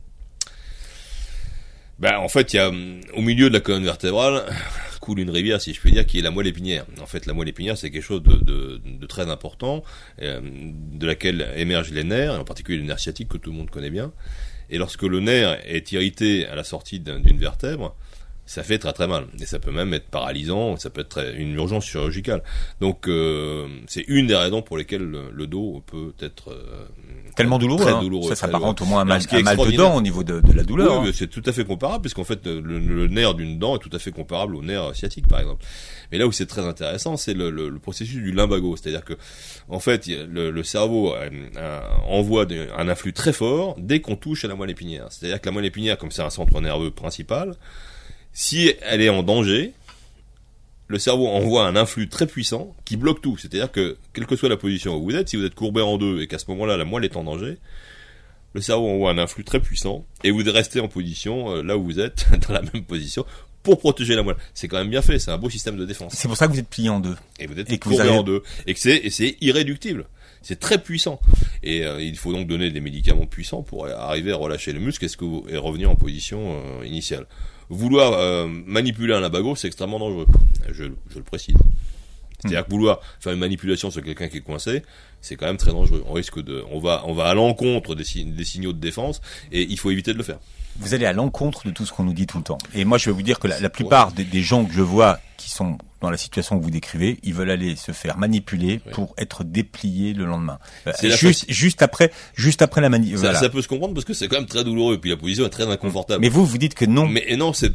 Ben, 2.00 2.18
en 2.18 2.28
fait, 2.28 2.54
il 2.54 2.58
y 2.58 2.60
a 2.60 2.70
au 2.70 3.22
milieu 3.22 3.50
de 3.50 3.54
la 3.54 3.62
colonne 3.62 3.86
vertébrale 3.86 4.44
coule 5.00 5.20
une 5.20 5.30
rivière, 5.30 5.62
si 5.62 5.74
je 5.74 5.80
puis 5.80 5.92
dire, 5.92 6.06
qui 6.06 6.18
est 6.18 6.22
la 6.24 6.32
moelle 6.32 6.48
épinière. 6.48 6.86
En 7.00 7.06
fait, 7.06 7.28
la 7.28 7.34
moelle 7.34 7.50
épinière, 7.50 7.78
c'est 7.78 7.92
quelque 7.92 8.04
chose 8.04 8.24
de, 8.24 8.82
de, 8.84 9.06
très 9.06 9.30
important, 9.30 9.84
euh, 10.22 10.42
de 10.44 11.06
laquelle 11.06 11.48
émergent 11.56 11.92
les 11.92 12.04
nerfs, 12.04 12.40
en 12.40 12.44
particulier 12.44 12.80
les 12.80 12.88
nerfs 12.88 13.00
sciatiques 13.00 13.28
que 13.28 13.38
tout 13.38 13.52
le 13.52 13.58
monde 13.58 13.70
connaît 13.70 13.92
bien. 13.92 14.12
Et 14.72 14.80
lorsque 14.80 15.04
le 15.04 15.20
nerf 15.20 15.60
est 15.64 15.92
irrité 15.92 16.48
à 16.48 16.56
la 16.56 16.64
sortie 16.64 17.00
d'une 17.00 17.38
vertèbre, 17.38 17.96
ça 18.46 18.62
fait 18.62 18.78
très 18.78 18.94
très 18.94 19.08
mal 19.08 19.26
et 19.40 19.46
ça 19.46 19.58
peut 19.58 19.72
même 19.72 19.94
être 19.94 20.08
paralysant, 20.08 20.78
ça 20.78 20.92
peut 20.92 21.02
être 21.02 21.34
une 21.36 21.54
urgence 21.56 21.86
chirurgicale. 21.86 22.44
Donc 22.80 23.08
euh, 23.08 23.68
c'est 23.88 24.06
une 24.08 24.28
des 24.28 24.36
raisons 24.36 24.62
pour 24.62 24.78
lesquelles 24.78 25.02
le, 25.02 25.48
dos 25.48 25.84
peut 25.88 26.14
être 26.20 26.52
euh, 26.52 26.86
tellement 27.36 27.58
douloureux. 27.58 27.84
Très 27.84 27.94
hein. 27.94 28.02
douloureux 28.02 28.30
ça 28.30 28.36
s'apparente 28.36 28.82
au 28.82 28.86
moins 28.86 29.00
à 29.00 29.02
un 29.02 29.06
mal, 29.06 29.22
de 29.22 29.76
dent 29.76 29.96
au 29.96 30.02
niveau 30.02 30.24
de, 30.24 30.42
de 30.42 30.54
la 30.54 30.64
douleur. 30.64 31.02
Oui, 31.02 31.10
hein. 31.10 31.12
c'est 31.14 31.28
tout 31.28 31.42
à 31.46 31.52
fait 31.52 31.66
comparable 31.66 32.02
puisqu'en 32.02 32.24
fait 32.24 32.46
le, 32.46 33.08
nerf 33.08 33.34
d'une 33.34 33.58
dent 33.58 33.78
est 33.78 33.80
tout 33.80 33.90
à 33.94 34.00
fait 34.00 34.12
comparable 34.12 34.56
au 34.56 34.62
nerf 34.62 34.96
sciatique 34.96 35.28
par 35.28 35.40
exemple. 35.40 35.66
Mais 36.12 36.20
là 36.20 36.28
où 36.28 36.32
c'est 36.32 36.46
très 36.46 36.62
intéressant, 36.62 37.18
c'est 37.18 37.34
le, 37.34 37.50
le, 37.50 37.80
processus 37.80 38.16
du 38.16 38.32
limbago, 38.32 38.76
c'est-à-dire 38.76 39.04
que 39.04 39.14
en 39.70 39.80
fait 39.80 40.08
le, 40.08 40.64
cerveau 40.64 41.16
euh, 41.16 41.82
envoie 42.08 42.46
un 42.78 42.90
influx 42.90 43.14
très 43.14 43.34
fort 43.34 43.76
dès 43.80 44.02
qu'on 44.02 44.16
touche 44.16 44.46
à 44.46 44.48
la 44.48 44.56
moelle 44.56 44.70
épinière. 44.70 45.08
C'est-à-dire 45.10 45.42
que 45.42 45.46
la 45.48 45.52
moelle 45.52 45.66
épinière, 45.66 45.98
comme 45.98 46.12
c'est 46.12 46.22
un 46.22 46.30
centre 46.30 46.62
nerveux 46.62 46.92
principal, 46.92 47.56
si 48.36 48.74
elle 48.82 49.02
est 49.02 49.10
en 49.10 49.24
danger, 49.24 49.72
le 50.88 51.00
cerveau 51.00 51.28
envoie 51.28 51.66
un 51.66 51.76
influx 51.78 52.10
très 52.10 52.28
puissant 52.28 52.76
qui 52.84 52.98
bloque 52.98 53.22
tout. 53.22 53.38
C'est-à-dire 53.38 53.72
que, 53.72 53.98
quelle 54.14 54.28
que 54.28 54.36
soit 54.36 54.50
la 54.50 54.58
position 54.58 54.98
où 54.98 55.06
vous 55.06 55.16
êtes, 55.16 55.30
si 55.30 55.38
vous 55.38 55.46
êtes 55.46 55.56
courbé 55.56 55.82
en 55.82 55.98
deux 55.98 56.22
et 56.22 56.28
qu'à 56.28 56.38
ce 56.38 56.46
moment-là 56.50 56.76
la 56.76 56.84
moelle 56.84 57.06
est 57.06 57.16
en 57.16 57.24
danger, 57.24 57.58
le 58.54 58.62
cerveau 58.62 58.90
envoie 58.90 59.12
un 59.12 59.18
influx 59.18 59.46
très 59.46 59.62
puissant 59.62 60.06
et 60.26 60.32
vous 60.32 60.44
restez 60.46 60.82
en 60.82 60.90
position 60.90 61.56
euh, 61.56 61.64
là 61.64 61.78
où 61.78 61.84
vous 61.86 62.00
êtes, 62.00 62.26
dans 62.48 62.54
la 62.54 62.62
même 62.62 62.84
position, 62.84 63.26
pour 63.64 63.80
protéger 63.80 64.16
la 64.16 64.22
moelle. 64.22 64.38
C'est 64.54 64.68
quand 64.68 64.78
même 64.78 64.90
bien 64.90 65.02
fait, 65.02 65.18
c'est 65.18 65.32
un 65.32 65.38
beau 65.38 65.50
système 65.50 65.78
de 65.78 65.86
défense. 65.86 66.14
C'est 66.14 66.28
pour 66.28 66.36
ça 66.36 66.48
que 66.48 66.52
vous 66.52 66.60
êtes 66.60 66.70
plié 66.70 66.90
en 66.90 67.00
deux. 67.00 67.16
Et 67.40 67.48
vous 67.48 67.58
êtes 67.58 67.80
courbé 67.80 68.10
en 68.10 68.22
deux. 68.22 68.44
Et 68.68 68.74
que 68.74 68.80
c'est, 68.82 68.98
et 68.98 69.10
c'est 69.10 69.38
irréductible. 69.40 70.08
C'est 70.42 70.60
très 70.60 70.78
puissant. 70.78 71.22
Et 71.64 71.86
euh, 71.86 72.02
il 72.02 72.18
faut 72.18 72.34
donc 72.34 72.48
donner 72.48 72.70
des 72.70 72.82
médicaments 72.82 73.26
puissants 73.26 73.64
pour 73.64 73.88
arriver 73.88 74.34
à 74.34 74.36
relâcher 74.36 74.74
le 74.74 74.82
muscle 74.82 75.06
et, 75.06 75.54
et 75.54 75.58
revenir 75.58 75.90
en 75.90 75.96
position 75.96 76.62
euh, 76.82 76.86
initiale? 76.86 77.26
Vouloir 77.70 78.14
euh, 78.14 78.48
manipuler 78.48 79.14
un 79.14 79.20
labago, 79.20 79.56
c'est 79.56 79.68
extrêmement 79.68 80.00
dangereux. 80.00 80.28
Je, 80.72 80.86
je 81.10 81.18
le 81.18 81.24
précise. 81.24 81.56
C'est-à-dire 82.48 82.66
que 82.66 82.72
vouloir 82.72 83.00
faire 83.20 83.34
une 83.34 83.40
manipulation 83.40 83.92
sur 83.92 84.04
quelqu'un 84.04 84.28
qui 84.28 84.38
est 84.38 84.42
coincé, 84.42 84.84
c'est 85.22 85.36
quand 85.36 85.48
même 85.48 85.58
très 85.58 85.72
dangereux. 85.72 86.04
On 86.08 86.14
risque 86.14 86.42
de, 86.42 86.64
on 86.72 86.80
va, 86.80 87.04
on 87.06 87.14
va 87.14 87.26
à 87.26 87.34
l'encontre 87.34 87.96
des, 87.96 88.04
des, 88.24 88.46
signaux 88.46 88.74
de 88.74 88.80
défense 88.80 89.22
et 89.52 89.64
il 89.64 89.78
faut 89.80 89.92
éviter 89.92 90.14
de 90.14 90.18
le 90.18 90.24
faire. 90.24 90.38
Vous 90.78 90.94
allez 90.94 91.06
à 91.06 91.14
l'encontre 91.14 91.66
de 91.66 91.72
tout 91.72 91.86
ce 91.86 91.94
qu'on 91.94 92.04
nous 92.04 92.14
dit 92.14 92.28
tout 92.28 92.38
le 92.38 92.44
temps. 92.44 92.58
Et 92.74 92.84
moi, 92.84 92.98
je 92.98 93.06
vais 93.06 93.14
vous 93.14 93.22
dire 93.22 93.40
que 93.40 93.48
la, 93.48 93.70
plupart 93.70 94.12
des, 94.12 94.44
gens 94.44 94.66
que 94.66 94.74
je 94.74 94.82
vois 94.82 95.20
qui 95.38 95.50
sont 95.50 95.78
dans 96.02 96.10
la 96.10 96.18
situation 96.18 96.60
que 96.60 96.64
vous 96.64 96.70
décrivez, 96.70 97.18
ils 97.24 97.34
veulent 97.34 97.50
aller 97.50 97.76
se 97.78 97.94
faire 97.94 98.18
manipuler 98.18 98.80
pour 98.92 99.16
être 99.18 99.44
dépliés 99.44 100.14
le 100.14 100.26
lendemain. 100.26 100.60
Euh, 100.86 100.92
juste, 101.02 101.46
juste 101.48 101.82
après, 101.82 102.12
juste 102.36 102.62
après 102.62 102.82
la 102.82 102.90
manipulation. 102.90 103.34
Ça, 103.34 103.40
ça, 103.40 103.50
peut 103.50 103.62
se 103.62 103.70
comprendre 103.70 103.94
parce 103.94 104.06
que 104.06 104.14
c'est 104.14 104.28
quand 104.28 104.38
même 104.38 104.48
très 104.48 104.66
douloureux. 104.66 105.00
Puis 105.00 105.10
la 105.10 105.18
position 105.18 105.46
est 105.46 105.50
très 105.50 105.68
inconfortable. 105.68 106.22
Mais 106.22 106.30
vous, 106.30 106.46
vous 106.46 106.58
dites 106.58 106.76
que 106.76 106.86
non. 106.86 107.08
Mais 107.08 107.36
non, 107.38 107.54
c'est 107.54 107.72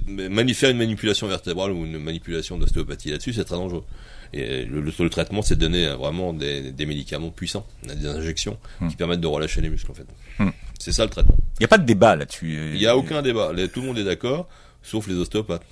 faire 0.55 0.71
une 0.71 0.79
manipulation 0.79 1.27
vertébrale 1.27 1.73
ou 1.73 1.87
une 1.87 1.99
manipulation 1.99 2.59
d'ostéopathie 2.59 3.11
là-dessus, 3.11 3.33
c'est 3.33 3.45
très 3.45 3.57
dangereux. 3.57 3.85
Et 4.33 4.65
le, 4.65 4.81
le, 4.81 5.11
traitement, 5.11 5.43
c'est 5.43 5.57
de 5.57 5.61
donner 5.61 5.89
vraiment 5.89 6.33
des, 6.33 6.71
des, 6.71 6.87
médicaments 6.87 7.31
puissants, 7.31 7.67
des 7.83 8.07
injections 8.07 8.59
hmm. 8.81 8.89
qui 8.89 8.97
permettent 8.97 9.21
de 9.21 9.27
relâcher 9.27 9.61
les 9.61 9.71
muscles 9.71 9.91
en 9.91 9.95
fait. 9.95 10.07
Hmm. 10.39 10.51
C'est 10.79 10.93
ça 10.93 11.05
le 11.05 11.11
traitement. 11.11 11.35
Il 11.59 11.63
n'y 11.63 11.65
a 11.65 11.69
pas 11.69 11.79
de 11.79 11.85
débat 11.85 12.15
là-dessus. 12.15 12.71
Il 12.73 12.79
n'y 12.79 12.87
a 12.87 12.97
aucun 12.97 13.23
débat. 13.23 13.53
Tout 13.73 13.81
le 13.81 13.87
monde 13.89 13.99
est 13.99 14.05
d'accord, 14.05 14.49
sauf 14.83 15.09
les 15.09 15.15
ostéopathes. 15.15 15.65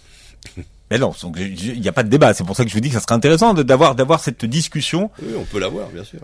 Mais 0.91 0.99
non, 0.99 1.13
il 1.37 1.81
n'y 1.81 1.89
a 1.89 1.93
pas 1.93 2.03
de 2.03 2.09
débat. 2.09 2.33
C'est 2.35 2.45
pour 2.45 2.57
ça 2.57 2.65
que 2.65 2.71
je 2.71 2.75
vous 2.75 2.81
dis 2.81 2.89
que 2.89 2.95
ça 2.95 3.01
serait 3.01 3.15
intéressant 3.15 3.53
d'avoir 3.55 3.95
d'avoir 3.95 4.21
cette 4.21 4.45
discussion. 4.47 5.11
Oui, 5.23 5.35
on 5.37 5.45
peut 5.45 5.61
l'avoir, 5.61 5.89
bien 5.91 6.05
sûr. 6.05 6.21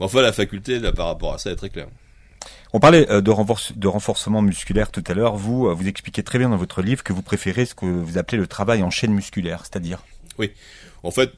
Mais 0.00 0.06
enfin, 0.06 0.22
la 0.22 0.32
faculté, 0.32 0.78
là, 0.78 0.92
par 0.92 1.06
rapport 1.06 1.34
à 1.34 1.38
ça, 1.38 1.50
est 1.50 1.56
très 1.56 1.70
claire. 1.70 1.86
On 2.72 2.80
parlait 2.80 3.08
euh, 3.10 3.20
de, 3.20 3.30
renforce- 3.30 3.76
de 3.76 3.86
renforcement 3.86 4.42
musculaire 4.42 4.90
tout 4.90 5.04
à 5.06 5.14
l'heure. 5.14 5.36
Vous, 5.36 5.68
euh, 5.68 5.74
vous 5.74 5.86
expliquez 5.86 6.22
très 6.22 6.38
bien 6.38 6.48
dans 6.48 6.56
votre 6.56 6.82
livre 6.82 7.04
que 7.04 7.12
vous 7.12 7.22
préférez 7.22 7.66
ce 7.66 7.74
que 7.74 7.86
vous 7.86 8.18
appelez 8.18 8.38
le 8.38 8.46
travail 8.46 8.82
en 8.82 8.90
chaîne 8.90 9.12
musculaire, 9.12 9.60
c'est-à-dire. 9.60 10.02
En 11.04 11.10
fait, 11.10 11.32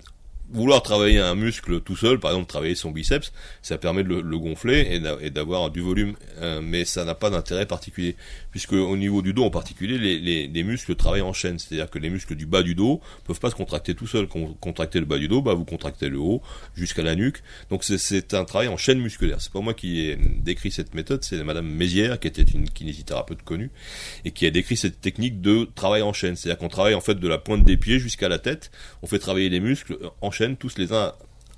vouloir 0.54 0.82
travailler 0.82 1.18
un 1.18 1.34
muscle 1.34 1.80
tout 1.80 1.96
seul, 1.96 2.18
par 2.20 2.30
exemple 2.30 2.46
travailler 2.48 2.74
son 2.74 2.90
biceps, 2.90 3.32
ça 3.60 3.76
permet 3.76 4.02
de 4.04 4.08
le, 4.08 4.20
le 4.22 4.38
gonfler 4.38 4.86
et 4.90 5.00
d'a- 5.00 5.18
et 5.20 5.30
d'avoir 5.30 5.70
du 5.70 5.80
volume, 5.80 6.14
euh, 6.40 6.60
mais 6.62 6.84
ça 6.84 7.04
n'a 7.04 7.14
pas 7.14 7.28
d'intérêt 7.28 7.66
particulier, 7.66 8.16
puisque 8.52 8.72
au 8.72 8.96
niveau 8.96 9.20
du 9.20 9.32
dos 9.34 9.44
en 9.44 9.50
particulier, 9.50 9.98
les, 9.98 10.18
les, 10.18 10.46
les 10.46 10.62
muscles 10.62 10.94
travaillent 10.94 11.20
en 11.22 11.32
chaîne, 11.32 11.58
c'est-à-dire 11.58 11.90
que 11.90 11.98
les 11.98 12.08
muscles 12.08 12.36
du 12.36 12.46
bas 12.46 12.62
du 12.62 12.74
dos 12.74 13.00
peuvent 13.24 13.40
pas 13.40 13.50
se 13.50 13.54
contracter 13.56 13.94
tout 13.94 14.06
seuls. 14.06 14.28
Con- 14.28 14.54
Contracter 14.60 15.00
le 15.00 15.06
bas 15.06 15.18
du 15.18 15.26
dos, 15.28 15.42
bah 15.42 15.54
vous 15.54 15.64
contractez 15.64 16.08
le 16.08 16.18
haut 16.18 16.40
jusqu'à 16.76 17.02
la 17.02 17.14
nuque, 17.16 17.42
donc 17.70 17.82
c'est- 17.84 18.32
un 18.34 18.44
travail 18.44 18.68
en 18.68 18.76
chaîne 18.76 19.00
musculaire. 19.00 19.40
C'est 19.40 19.52
pas 19.52 19.60
moi 19.60 19.74
qui 19.74 20.00
ai 20.02 20.16
décrit 20.16 20.70
cette 20.70 20.94
méthode, 20.94 21.24
c'est 21.24 21.42
Madame 21.42 21.66
Mézières 21.66 22.18
qui 22.20 22.28
était 22.28 22.42
une 22.42 22.70
kinésithérapeute 22.70 23.42
connue 23.42 23.70
et 24.24 24.30
qui 24.30 24.46
a 24.46 24.50
décrit 24.50 24.76
cette 24.76 25.00
technique 25.00 25.40
de 25.40 25.68
travail 25.74 26.02
en 26.02 26.12
chaîne, 26.12 26.36
c'est-à-dire 26.36 26.58
qu'on 26.58 26.68
travaille 26.68 26.94
en 26.94 27.00
fait 27.00 27.16
de 27.18 27.28
la 27.28 27.38
pointe 27.38 27.64
des 27.64 27.76
pieds 27.76 27.98
jusqu'à 27.98 28.28
la 28.28 28.38
tête, 28.38 28.70
on 29.02 29.06
fait 29.06 29.18
travailler 29.18 29.48
les 29.48 29.60
muscles 29.60 29.98
en 30.20 30.30
chaîne 30.30 30.43
tous 30.56 30.76
les 30.78 30.92
uns 30.92 31.12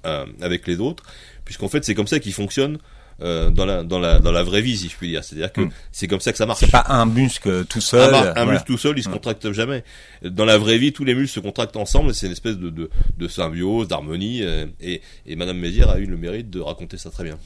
euh, 0.06 0.24
avec 0.40 0.66
les 0.66 0.78
autres, 0.80 1.02
puisqu'en 1.44 1.68
fait 1.68 1.84
c'est 1.84 1.94
comme 1.94 2.06
ça 2.06 2.18
qu'ils 2.20 2.32
fonctionnent 2.32 2.78
euh, 3.22 3.48
dans 3.50 3.64
la 3.64 3.82
dans 3.82 3.98
la 3.98 4.18
dans 4.20 4.30
la 4.32 4.42
vraie 4.42 4.60
vie 4.60 4.76
si 4.76 4.88
je 4.88 4.96
puis 4.96 5.08
dire. 5.08 5.24
C'est-à-dire 5.24 5.52
que 5.52 5.62
Mm. 5.62 5.70
c'est 5.90 6.06
comme 6.06 6.20
ça 6.20 6.32
que 6.32 6.38
ça 6.38 6.46
marche. 6.46 6.60
C'est 6.60 6.70
pas 6.70 6.84
un 6.88 7.06
muscle 7.06 7.64
tout 7.64 7.78
Un, 7.78 7.80
seul. 7.80 8.10
mar- 8.10 8.26
un 8.28 8.32
voilà. 8.32 8.52
muscle 8.52 8.66
tout 8.66 8.78
seul, 8.78 8.98
il 8.98 9.02
se 9.02 9.08
Mm. 9.08 9.12
contracte 9.12 9.52
jamais. 9.52 9.82
Dans 10.22 10.44
la 10.44 10.58
vraie 10.58 10.78
vie, 10.78 10.92
tous 10.92 11.04
les 11.04 11.14
muscles 11.14 11.34
se 11.34 11.40
contractent 11.40 11.76
ensemble. 11.76 12.14
C'est 12.14 12.26
une 12.26 12.32
espèce 12.32 12.58
de, 12.58 12.68
de, 12.70 12.90
de 13.16 13.28
symbiose, 13.28 13.88
d'harmonie. 13.88 14.42
euh, 14.42 14.66
et, 14.80 15.00
et 15.26 15.34
Madame 15.36 15.58
Mézières 15.58 15.90
a 15.90 15.98
eu 15.98 16.06
le 16.06 16.16
mérite 16.18 16.50
de 16.50 16.60
raconter 16.60 16.98
ça 16.98 17.10
très 17.10 17.24
bien. 17.24 17.38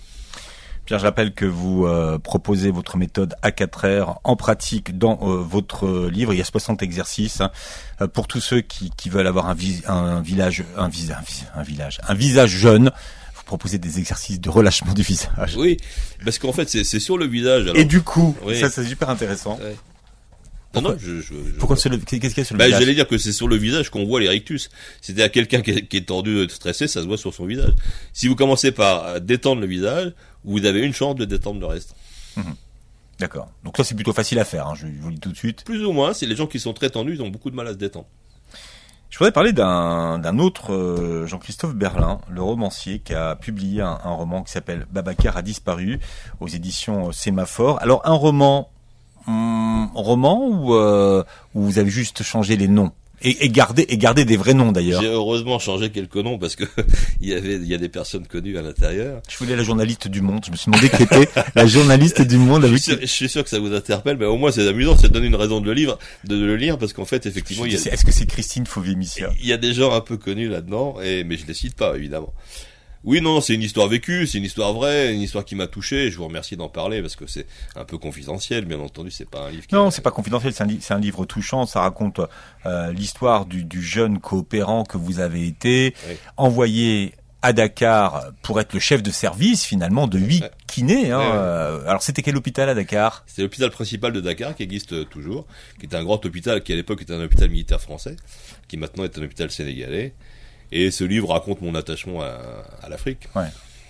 Pierre, 0.91 0.99
je 0.99 1.05
rappelle 1.05 1.33
que 1.33 1.45
vous 1.45 1.87
euh, 1.87 2.19
proposez 2.19 2.73
votre 2.73 2.97
méthode 2.97 3.37
A4R 3.45 4.17
en 4.25 4.35
pratique 4.35 4.99
dans 4.99 5.21
euh, 5.23 5.37
votre 5.37 6.09
livre. 6.09 6.33
Il 6.35 6.39
y 6.39 6.41
a 6.41 6.45
60 6.45 6.83
exercices 6.83 7.41
hein, 7.41 7.53
euh, 8.01 8.09
pour 8.09 8.27
tous 8.27 8.41
ceux 8.41 8.61
qui, 8.61 8.91
qui 8.97 9.09
veulent 9.09 9.29
avoir 9.29 9.49
un, 9.49 9.55
vis- 9.55 9.85
un 9.87 10.21
village, 10.21 10.65
un, 10.77 10.89
vis- 10.89 11.13
un, 11.13 11.21
vis- 11.21 11.45
un 11.55 11.63
village, 11.63 12.01
un 12.09 12.15
visage 12.15 12.51
jeune. 12.51 12.91
Vous 13.37 13.43
proposez 13.45 13.79
des 13.79 14.01
exercices 14.01 14.41
de 14.41 14.51
relâchement 14.51 14.93
du 14.93 15.03
visage. 15.03 15.55
Oui, 15.57 15.77
parce 16.25 16.41
qu'en 16.41 16.53
fait 16.53 16.69
c'est 16.69 16.99
sur 16.99 17.19
le 17.19 17.27
visage. 17.29 17.63
alors- 17.63 17.77
Et 17.77 17.85
du 17.85 18.03
coup, 18.03 18.37
Oui. 18.45 18.59
ça 18.59 18.69
c'est 18.69 18.83
super 18.85 19.11
intéressant. 19.11 19.61
Non, 20.75 20.83
non, 20.83 20.89
pourquoi- 20.91 20.97
je, 20.99 21.21
je, 21.21 21.35
je- 21.35 21.51
Pourquoi 21.59 21.77
c'est 21.77 21.89
le, 21.89 21.99
qu'est-ce 21.99 22.21
qu'il 22.21 22.39
y 22.39 22.41
a 22.41 22.45
sur 22.45 22.55
le 22.55 22.59
Bah, 22.59 22.67
visage 22.67 22.81
j'allais 22.81 22.95
dire 22.95 23.09
que 23.09 23.19
c'est 23.19 23.33
sur 23.33 23.49
le 23.49 23.57
visage 23.57 23.91
qu'on 23.91 24.05
voit 24.05 24.21
les 24.21 24.29
rictus. 24.29 24.69
C'est-à-dire 25.01 25.31
quelqu'un 25.33 25.63
qui 25.63 25.71
est, 25.73 25.87
qui 25.87 25.97
est 25.97 26.07
tendu, 26.07 26.47
stressé, 26.49 26.87
ça 26.87 27.03
se 27.03 27.07
voit 27.07 27.19
sur 27.19 27.35
son 27.35 27.47
visage. 27.47 27.73
Si 28.13 28.29
vous 28.29 28.37
commencez 28.37 28.71
par 28.73 29.05
euh, 29.05 29.19
détendre 29.19 29.61
le 29.61 29.67
visage, 29.67 30.13
vous 30.45 30.65
avez 30.67 30.81
une 30.81 30.93
chance 30.95 31.17
de 31.17 31.25
détendre 31.25 31.59
le 31.61 31.67
reste. 31.67 31.95
D'accord. 33.19 33.49
Donc 33.65 33.77
ça 33.77 33.85
c'est 33.85 33.95
plutôt 33.95 34.13
facile 34.15 34.39
à 34.39 34.45
faire. 34.45 34.67
hein, 34.69 34.75
je 34.77 34.87
vous 34.87 35.09
le 35.09 35.15
dis 35.15 35.21
tout 35.21 35.31
de 35.33 35.37
suite. 35.37 35.65
Plus 35.65 35.85
ou 35.85 35.93
moins, 35.93 36.15
c'est 36.15 36.27
les 36.27 36.37
gens 36.37 36.47
qui 36.47 36.59
sont 36.59 36.73
très 36.73 36.89
tendus, 36.91 37.15
ils 37.15 37.23
ont 37.23 37.29
beaucoup 37.29 37.51
de 37.51 37.57
mal 37.57 37.67
à 37.67 37.73
se 37.73 37.77
détendre. 37.77 38.07
Je 39.11 39.19
voudrais 39.19 39.33
parler 39.33 39.53
d'un 39.53 40.19
d'un 40.21 40.39
autre 40.39 40.73
euh, 40.73 41.27
Jean-Christophe 41.27 41.75
Berlin, 41.75 42.21
le 42.31 42.43
romancier, 42.43 43.01
qui 43.01 43.13
a 43.13 43.35
publié 43.35 43.81
un, 43.83 43.99
un 44.05 44.13
roman 44.13 44.43
qui 44.45 44.53
s'appelle 44.53 44.87
Babacar 44.93 45.37
a 45.37 45.43
disparu 45.43 45.99
aux 46.39 46.47
éditions 46.49 47.09
euh, 47.09 47.13
Sémaphore. 47.13 47.83
Alors 47.83 48.01
un 48.07 48.13
roman, 48.15 48.71
hum, 49.27 49.91
roman 49.95 50.47
ou 50.49 50.75
euh, 50.75 51.23
où 51.55 51.63
vous 51.63 51.79
avez 51.79 51.91
juste 51.91 52.23
changé 52.23 52.57
les 52.57 52.69
noms 52.69 52.93
et, 53.23 53.45
et 53.45 53.49
gardé 53.51 53.85
et 53.89 53.99
gardé 53.99 54.25
des 54.25 54.37
vrais 54.37 54.55
noms 54.55 54.73
d'ailleurs. 54.73 55.03
J'ai 55.03 55.09
heureusement 55.09 55.59
changé 55.59 55.91
quelques 55.91 56.17
noms 56.17 56.39
parce 56.39 56.57
que 56.57 56.65
il 57.21 57.29
y 57.29 57.35
avait, 57.35 57.57
il 57.57 57.67
y 57.67 57.75
a 57.75 57.79
des 57.79 57.89
personnes 57.89 58.27
connues 58.27 58.57
à 58.57 58.63
l'intérieur. 58.63 59.21
Je 59.29 59.37
voulais 59.37 59.57
la 59.57 59.63
journaliste 59.63 60.09
du 60.09 60.23
Monde. 60.23 60.43
Je 60.47 60.51
me 60.51 60.57
suis 60.57 60.71
demandé 60.71 60.89
qui 60.89 61.03
était 61.03 61.29
la 61.55 61.67
journaliste 61.67 62.23
du 62.23 62.39
Monde 62.39 62.63
Je 62.63 62.69
avec. 62.69 62.79
suis, 62.79 62.93
sûr, 62.93 63.01
je 63.01 63.07
suis 63.07 63.29
sûr 63.29 63.45
que 63.45 63.51
ça 63.51 63.59
vous 63.59 63.75
interpelle, 63.75 64.17
mais 64.17 64.27
au 64.27 64.37
moins 64.37 64.53
c'est 64.53 64.67
amusant, 64.67 64.97
ça 64.97 65.09
donne 65.09 65.25
une 65.25 65.35
raison 65.35 65.61
de 65.61 65.67
le 65.67 65.75
lire, 65.75 65.99
de 66.25 66.37
le 66.37 66.57
lire 66.57 66.79
parce 66.79 66.93
qu'en 66.93 67.05
fait 67.05 67.27
effectivement 67.27 67.67
il 67.67 67.73
y 67.73 67.77
a, 67.77 67.93
Est-ce 67.93 68.05
que 68.05 68.13
c'est 68.13 68.27
Christine 68.27 68.67
Fauvier-Missia 68.67 69.31
il 69.41 69.47
y 69.47 69.53
a 69.53 69.57
des 69.59 69.75
gens 69.75 69.93
un 69.93 70.01
peu 70.01 70.17
connus 70.17 70.49
là-dedans, 70.49 70.97
et 71.03 71.25
mais 71.25 71.37
je 71.37 71.47
les 71.47 71.55
cite 71.55 71.75
pas 71.75 71.97
évidemment. 71.97 72.33
Oui, 73.03 73.23
non, 73.23 73.41
c'est 73.41 73.55
une 73.55 73.63
histoire 73.63 73.89
vécue, 73.89 74.27
c'est 74.27 74.37
une 74.37 74.45
histoire 74.45 74.75
vraie, 74.75 75.15
une 75.15 75.23
histoire 75.23 75.45
qui 75.47 75.55
m'a 75.55 75.67
touché. 75.67 76.11
Je 76.11 76.17
vous 76.19 76.27
remercie 76.27 76.57
d'en 76.57 76.69
parler 76.69 77.01
parce 77.01 77.17
que 77.17 77.27
c'est 77.27 77.47
un 77.75 77.85
peu 77.87 77.97
confidentiel, 77.97 78.67
bien 78.67 78.79
entendu. 78.79 79.11
C'est 79.11 79.29
pas 79.29 79.47
un 79.47 79.51
livre. 79.51 79.67
Qui 79.67 79.75
Non, 79.75 79.91
c'est 79.91 80.03
pas 80.03 80.11
confidentiel, 80.11 80.53
c'est 80.53 80.63
un, 80.63 80.67
li- 80.67 80.81
c'est 80.83 80.93
un 80.93 81.01
livre 81.01 81.25
touchant, 81.25 81.65
ça 81.65 81.81
raconte 81.81 82.21
euh, 82.67 82.93
l'histoire 82.93 83.47
du, 83.47 83.65
du 83.65 83.83
jeune 83.83 84.19
coopérant 84.21 84.85
que 84.85 84.99
vous 84.99 85.19
avez 85.19 85.47
été, 85.47 85.95
Oui. 86.09 86.15
envoyé 86.37 87.15
à 87.43 87.55
Dakar 87.55 88.33
pour 88.43 88.61
être 88.61 88.75
le 88.75 88.81
chef 88.81 89.03
de 89.03 89.11
service 89.11 89.65
finalement 89.65 90.07
de 90.07 90.19
huit 90.19 90.43
Ouais. 90.43 90.51
kinés. 90.67 91.11
Hein, 91.11 91.19
Ouais, 91.21 91.25
ouais. 91.25 91.33
euh, 91.33 91.89
alors 91.89 92.03
c'était 92.03 92.21
quel 92.21 92.37
hôpital 92.37 92.69
à 92.69 92.75
Dakar? 92.75 93.25
C'est 93.27 93.41
l'hôpital 93.41 93.71
principal 93.71 94.13
de 94.13 94.21
Dakar 94.21 94.55
qui 94.55 94.63
existe 94.63 94.93
euh, 94.93 95.05
toujours, 95.07 95.47
qui 95.79 95.87
est 95.87 95.95
un 95.95 96.05
grand 96.05 96.23
hôpital 96.27 96.63
qui 96.63 96.75
à 96.75 96.77
l'époque 96.77 97.01
était 97.01 97.15
un 97.15 97.25
hôpital 97.25 97.49
militaire 97.49 97.81
français, 97.81 98.17
qui 98.69 98.77
maintenant 98.77 99.05
est 99.05 99.17
un 99.19 99.23
hôpital 99.23 99.51
sénégalais. 99.51 100.13
Et 100.73 100.91
ce 100.91 101.05
livre 101.05 101.31
raconte 101.31 101.61
mon 101.63 101.75
attachement 101.75 102.23
à, 102.23 102.39
à 102.83 102.89
l'Afrique. 102.89 103.29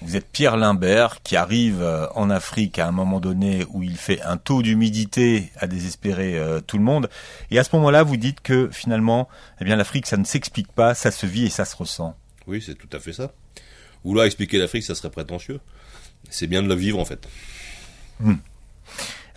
Vous 0.03 0.17
êtes 0.17 0.27
Pierre 0.33 0.57
Limbert 0.57 1.23
qui 1.23 1.37
arrive 1.37 1.83
euh, 1.83 2.07
en 2.15 2.31
Afrique 2.31 2.79
à 2.79 2.89
un 2.89 2.91
moment 2.91 3.21
donné 3.21 3.67
où 3.69 3.83
il 3.83 3.99
fait 3.99 4.23
un 4.23 4.39
taux 4.39 4.63
d'humidité 4.63 5.53
à 5.57 5.67
désespérer 5.67 6.39
euh, 6.39 6.61
tout 6.61 6.79
le 6.79 6.85
monde. 6.85 7.11
Et 7.51 7.59
à 7.59 7.65
ce 7.65 7.77
moment-là, 7.77 8.03
vous 8.03 8.17
dites 8.17 8.41
que 8.41 8.71
finalement, 8.73 9.29
eh 9.61 9.65
bien 9.67 9.77
l'Afrique, 9.77 10.07
ça 10.07 10.17
ne 10.17 10.25
s'explique 10.25 10.73
pas, 10.73 10.95
ça 10.95 11.11
se 11.11 11.27
vit 11.27 11.47
et 11.47 11.51
ça 11.51 11.67
se 11.67 11.77
ressent. 11.77 12.17
Oui, 12.47 12.63
c'est 12.65 12.77
tout 12.77 12.89
à 12.97 12.99
fait 12.99 13.13
ça. 13.13 13.33
Vouloir 14.03 14.25
expliquer 14.25 14.57
l'Afrique, 14.57 14.85
ça 14.85 14.95
serait 14.95 15.11
prétentieux. 15.11 15.61
C'est 16.31 16.47
bien 16.47 16.63
de 16.63 16.69
la 16.69 16.77
vivre 16.77 16.99
en 16.99 17.05
fait. 17.05 17.29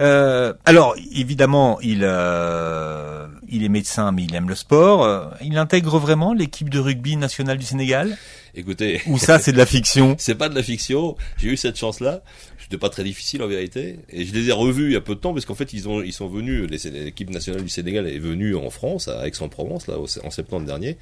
Euh, 0.02 0.54
alors, 0.66 0.96
évidemment, 1.16 1.80
il, 1.82 2.00
euh, 2.04 3.28
il 3.50 3.64
est 3.64 3.70
médecin, 3.70 4.12
mais 4.12 4.24
il 4.24 4.34
aime 4.36 4.50
le 4.50 4.56
sport. 4.56 5.04
Euh, 5.04 5.26
Il 5.42 5.58
intègre 5.58 6.00
vraiment 6.00 6.34
l'équipe 6.34 6.70
de 6.70 6.80
rugby 6.80 7.16
nationale 7.16 7.58
du 7.58 7.66
Sénégal? 7.66 8.18
Écoutez, 8.56 9.02
Ou 9.08 9.18
ça, 9.18 9.40
c'est 9.40 9.52
de 9.52 9.58
la 9.58 9.66
fiction? 9.66 10.16
C'est 10.20 10.36
pas 10.36 10.50
de 10.50 10.56
la 10.56 10.64
fiction. 10.64 11.16
J'ai 11.38 11.50
eu 11.50 11.58
cette 11.58 11.78
chance-là. 11.78 12.22
C'était 12.62 12.78
pas 12.78 12.90
très 12.90 13.04
difficile 13.04 13.42
en 13.44 13.48
vérité. 13.48 14.00
Et 14.10 14.26
je 14.26 14.34
les 14.34 14.50
ai 14.50 14.52
revus 14.52 14.88
il 14.88 14.94
y 14.94 14.96
a 14.96 15.02
peu 15.02 15.16
de 15.16 15.20
temps 15.20 15.34
parce 15.34 15.46
qu'en 15.46 15.56
fait 15.56 15.74
ils 15.74 15.90
ont 15.90 16.02
ils 16.02 16.14
sont 16.14 16.28
venus. 16.28 16.70
L'équipe 16.70 17.30
nationale 17.30 17.62
du 17.64 17.70
Sénégal 17.70 18.08
est 18.08 18.20
venue 18.20 18.56
en 18.56 18.70
France 18.70 19.08
à 19.08 19.28
Aix-en-Provence 19.28 19.88
là 19.88 19.96
en 20.24 20.32
septembre 20.32 20.66
dernier 20.66 20.98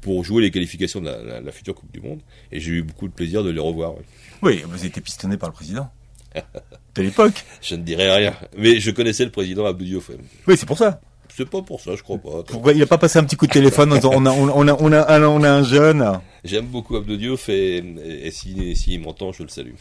pour 0.00 0.24
jouer 0.24 0.42
les 0.42 0.50
qualifications 0.50 1.00
de 1.00 1.06
la, 1.06 1.22
la- 1.22 1.40
la 1.40 1.52
future 1.52 1.74
Coupe 1.74 1.92
du 1.92 2.00
Monde. 2.00 2.20
Et 2.52 2.58
j'ai 2.60 2.72
eu 2.72 2.82
beaucoup 2.82 3.06
de 3.06 3.12
plaisir 3.12 3.44
de 3.44 3.50
les 3.50 3.60
revoir. 3.60 3.94
oui. 3.94 4.02
Oui, 4.42 4.62
vous 4.66 4.74
avez 4.74 4.86
été 4.86 5.00
pistonné 5.00 5.36
par 5.36 5.48
le 5.50 5.54
président. 5.54 5.90
De 6.94 7.02
l'époque. 7.02 7.44
Je 7.62 7.76
ne 7.76 7.82
dirai 7.82 8.10
rien, 8.10 8.34
mais 8.56 8.80
je 8.80 8.90
connaissais 8.90 9.24
le 9.24 9.30
président 9.30 9.66
Abdou 9.66 9.84
Diouf. 9.84 10.10
Oui, 10.48 10.56
c'est 10.56 10.66
pour 10.66 10.78
ça. 10.78 11.00
C'est 11.36 11.48
pas 11.48 11.62
pour 11.62 11.80
ça, 11.80 11.94
je 11.94 12.02
crois 12.02 12.18
pas. 12.18 12.42
Pourquoi 12.48 12.72
il 12.72 12.82
a 12.82 12.86
pas 12.86 12.98
passé 12.98 13.20
un 13.20 13.22
petit 13.22 13.36
coup 13.36 13.46
de 13.46 13.52
téléphone 13.52 13.92
en 13.92 14.00
on 14.02 14.26
a, 14.26 14.30
on 14.30 14.48
a, 14.48 14.74
on 14.80 14.92
a, 14.92 15.28
on 15.28 15.42
a, 15.44 15.50
un- 15.52 15.62
jeune 15.62 16.18
J'aime 16.42 16.66
beaucoup 16.66 16.96
Abdou 16.96 17.16
Diouf 17.16 17.48
et, 17.48 17.76
et, 17.76 18.26
et 18.26 18.30
si 18.32 18.74
s'il 18.74 19.00
m'entend, 19.02 19.30
je 19.30 19.44
le 19.44 19.48
salue. 19.48 19.74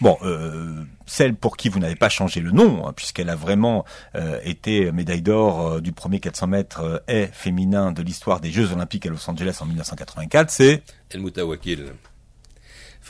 Bon, 0.00 0.16
euh, 0.22 0.84
celle 1.06 1.34
pour 1.34 1.56
qui 1.56 1.68
vous 1.68 1.80
n'avez 1.80 1.96
pas 1.96 2.08
changé 2.10 2.38
le 2.40 2.52
nom, 2.52 2.86
hein, 2.86 2.92
puisqu'elle 2.94 3.30
a 3.30 3.34
vraiment 3.34 3.84
euh, 4.14 4.38
été 4.44 4.92
médaille 4.92 5.22
d'or 5.22 5.66
euh, 5.66 5.80
du 5.80 5.90
premier 5.90 6.20
400 6.20 6.46
mètres 6.46 7.02
est 7.08 7.28
féminin 7.32 7.90
de 7.90 8.02
l'histoire 8.02 8.38
des 8.40 8.52
Jeux 8.52 8.70
Olympiques 8.72 9.06
à 9.06 9.10
Los 9.10 9.28
Angeles 9.28 9.58
en 9.60 9.66
1984, 9.66 10.50
c'est 10.50 10.82
El 11.10 11.20
Moutawakil, 11.22 11.86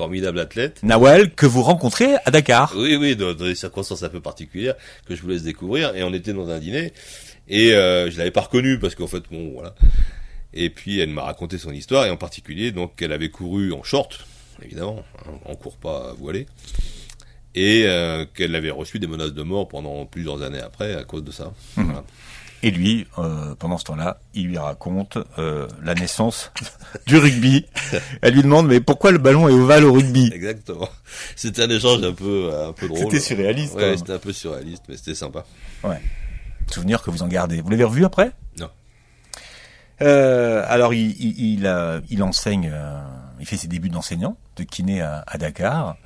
formidable 0.01 0.41
athlète. 0.41 0.83
Nawel 0.83 1.31
que 1.35 1.45
vous 1.45 1.63
rencontrez 1.63 2.15
à 2.25 2.31
Dakar. 2.31 2.73
Oui, 2.75 2.97
oui, 2.97 3.17
dans, 3.17 3.35
dans 3.35 3.45
des 3.45 3.55
circonstances 3.55 4.03
un 4.03 4.09
peu 4.09 4.23
particulières 4.23 4.75
que 5.07 5.15
je 5.15 5.21
vous 5.21 5.29
laisse 5.29 5.43
découvrir. 5.43 5.95
Et 5.95 6.03
on 6.03 6.15
était 6.15 6.33
dans 6.33 6.49
un 6.49 6.59
dîner 6.59 6.95
et 7.49 7.75
euh, 7.75 8.11
je 8.11 8.17
l'avais 8.17 8.31
pas 8.31 8.41
reconnue 8.41 8.79
parce 8.79 8.95
qu'en 8.95 9.07
fait, 9.07 9.23
bon, 9.31 9.51
voilà. 9.53 9.75
Et 10.55 10.71
puis 10.71 11.01
elle 11.01 11.11
m'a 11.11 11.25
raconté 11.25 11.59
son 11.59 11.71
histoire 11.71 12.07
et 12.07 12.11
en 12.11 12.17
particulier 12.17 12.73
donc 12.73 12.97
qu'elle 12.97 13.13
avait 13.13 13.29
couru 13.29 13.75
en 13.75 13.83
short, 13.83 14.25
évidemment, 14.63 15.05
hein, 15.19 15.33
on 15.45 15.55
court 15.55 15.77
pas 15.77 16.15
voilé, 16.19 16.47
et 17.55 17.83
euh, 17.85 18.25
qu'elle 18.35 18.55
avait 18.55 18.71
reçu 18.71 18.99
des 19.01 19.07
menaces 19.07 19.35
de 19.35 19.43
mort 19.43 19.69
pendant 19.69 20.07
plusieurs 20.07 20.41
années 20.41 20.61
après 20.61 20.95
à 20.95 21.05
cause 21.05 21.25
de 21.25 21.31
ça. 21.31 21.53
Voilà. 21.77 22.05
Et 22.63 22.71
lui, 22.71 23.07
euh, 23.19 23.55
pendant 23.59 23.79
ce 23.79 23.85
temps-là, 23.85 24.21
il 24.35 24.49
lui 24.49 24.59
raconte 24.59 25.17
euh, 25.39 25.67
la 25.83 25.95
naissance 25.95 26.53
du 27.07 27.17
rugby. 27.17 27.67
Elle 28.21 28.35
lui 28.35 28.43
demande 28.43 28.67
mais 28.69 28.81
pourquoi 28.81 29.13
le 29.13 29.19
ballon 29.19 29.49
est 29.49 29.53
ovale 29.53 29.85
au 29.85 29.93
rugby? 29.95 30.31
Exactement. 30.35 30.89
C'était 31.37 31.63
un 31.63 31.71
échange 31.71 32.03
un 32.05 32.13
peu 32.13 32.51
un 32.55 32.73
peu 32.73 32.87
drôle. 32.89 33.01
C'était 33.01 33.21
surréaliste. 33.21 33.75
Ouais, 33.75 33.97
c'était 33.97 34.13
un 34.13 34.19
peu 34.19 34.33
surréaliste, 34.33 34.83
mais 34.89 34.97
c'était 34.97 35.15
sympa. 35.15 35.45
Souvenir 36.71 37.03
que 37.03 37.11
vous 37.11 37.23
en 37.23 37.29
gardez. 37.29 37.63
Vous 37.63 37.71
l'avez 37.71 37.85
revu 37.85 38.05
après? 38.05 38.33
Non. 38.59 38.69
Euh, 40.03 40.65
alors 40.69 40.95
il, 40.95 41.11
il, 41.21 41.55
il, 41.59 41.67
euh, 41.67 42.01
il 42.09 42.23
enseigne, 42.23 42.71
euh, 42.73 43.01
il 43.39 43.47
fait 43.47 43.57
ses 43.57 43.69
débuts 43.69 43.91
d'enseignant 43.91 44.37
de 44.57 44.63
kiné 44.65 45.03
à, 45.03 45.25
à 45.27 45.37
Dakar. 45.39 45.97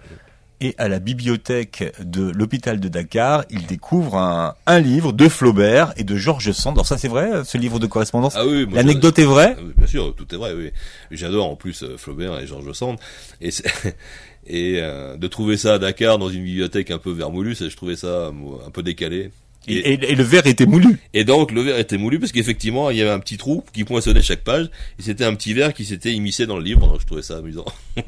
Et 0.60 0.74
à 0.78 0.88
la 0.88 0.98
bibliothèque 0.98 1.92
de 2.02 2.30
l'hôpital 2.30 2.80
de 2.80 2.88
Dakar, 2.88 3.44
il 3.50 3.66
découvre 3.66 4.16
un, 4.16 4.54
un 4.66 4.80
livre 4.80 5.12
de 5.12 5.28
Flaubert 5.28 5.92
et 5.96 6.04
de 6.04 6.16
Georges 6.16 6.52
Sand. 6.52 6.74
Alors 6.74 6.86
ça 6.86 6.96
c'est 6.98 7.08
vrai, 7.08 7.44
ce 7.44 7.58
livre 7.58 7.78
de 7.78 7.86
correspondance 7.86 8.34
Ah 8.36 8.46
oui, 8.46 8.66
L'anecdote 8.72 9.18
est 9.18 9.24
vraie 9.24 9.56
Ah 9.58 9.62
Bien 9.76 9.86
sûr, 9.86 10.14
tout 10.14 10.32
est 10.34 10.38
vrai. 10.38 10.52
Oui. 10.56 10.70
J'adore 11.10 11.50
en 11.50 11.56
plus 11.56 11.82
euh, 11.82 11.96
Flaubert 11.96 12.38
et 12.40 12.46
Georges 12.46 12.72
Sand. 12.72 12.96
Et, 13.40 13.50
euh, 14.50 15.16
de 15.16 15.26
trouver 15.26 15.56
ça 15.56 15.74
à 15.74 15.78
Dakar 15.78 16.18
dans 16.18 16.28
une 16.28 16.44
bibliothèque 16.44 16.90
un 16.90 16.98
peu 16.98 17.10
vermoulue, 17.12 17.54
je 17.56 17.74
trouvais 17.76 17.96
ça 17.96 18.30
un 18.66 18.70
peu 18.70 18.82
décalé. 18.82 19.30
et, 19.66 19.92
et- 19.94 20.12
et 20.12 20.14
le 20.14 20.22
verre 20.24 20.46
était 20.46 20.66
moulu. 20.66 20.98
Et 21.14 21.24
donc 21.24 21.50
le 21.52 21.62
verre 21.62 21.78
était 21.78 21.96
moulu 21.98 22.18
parce 22.18 22.32
qu'effectivement 22.32 22.90
il 22.90 22.98
y 22.98 23.02
avait 23.02 23.10
un 23.10 23.20
petit 23.20 23.38
trou 23.38 23.64
qui 23.72 23.84
poinçonnait 23.84 24.20
chaque 24.22 24.44
page 24.44 24.70
et 24.98 25.02
c'était 25.02 25.24
un 25.24 25.34
petit 25.34 25.54
verre 25.54 25.72
qui 25.74 25.84
s'était 25.86 26.12
immiscé 26.12 26.46
dans 26.46 26.56
le 26.58 26.62
livre. 26.62 26.86
Donc 26.86 27.00
je 27.00 27.06
trouvais 27.06 27.22
ça 27.22 27.38
amusant. 27.38 27.64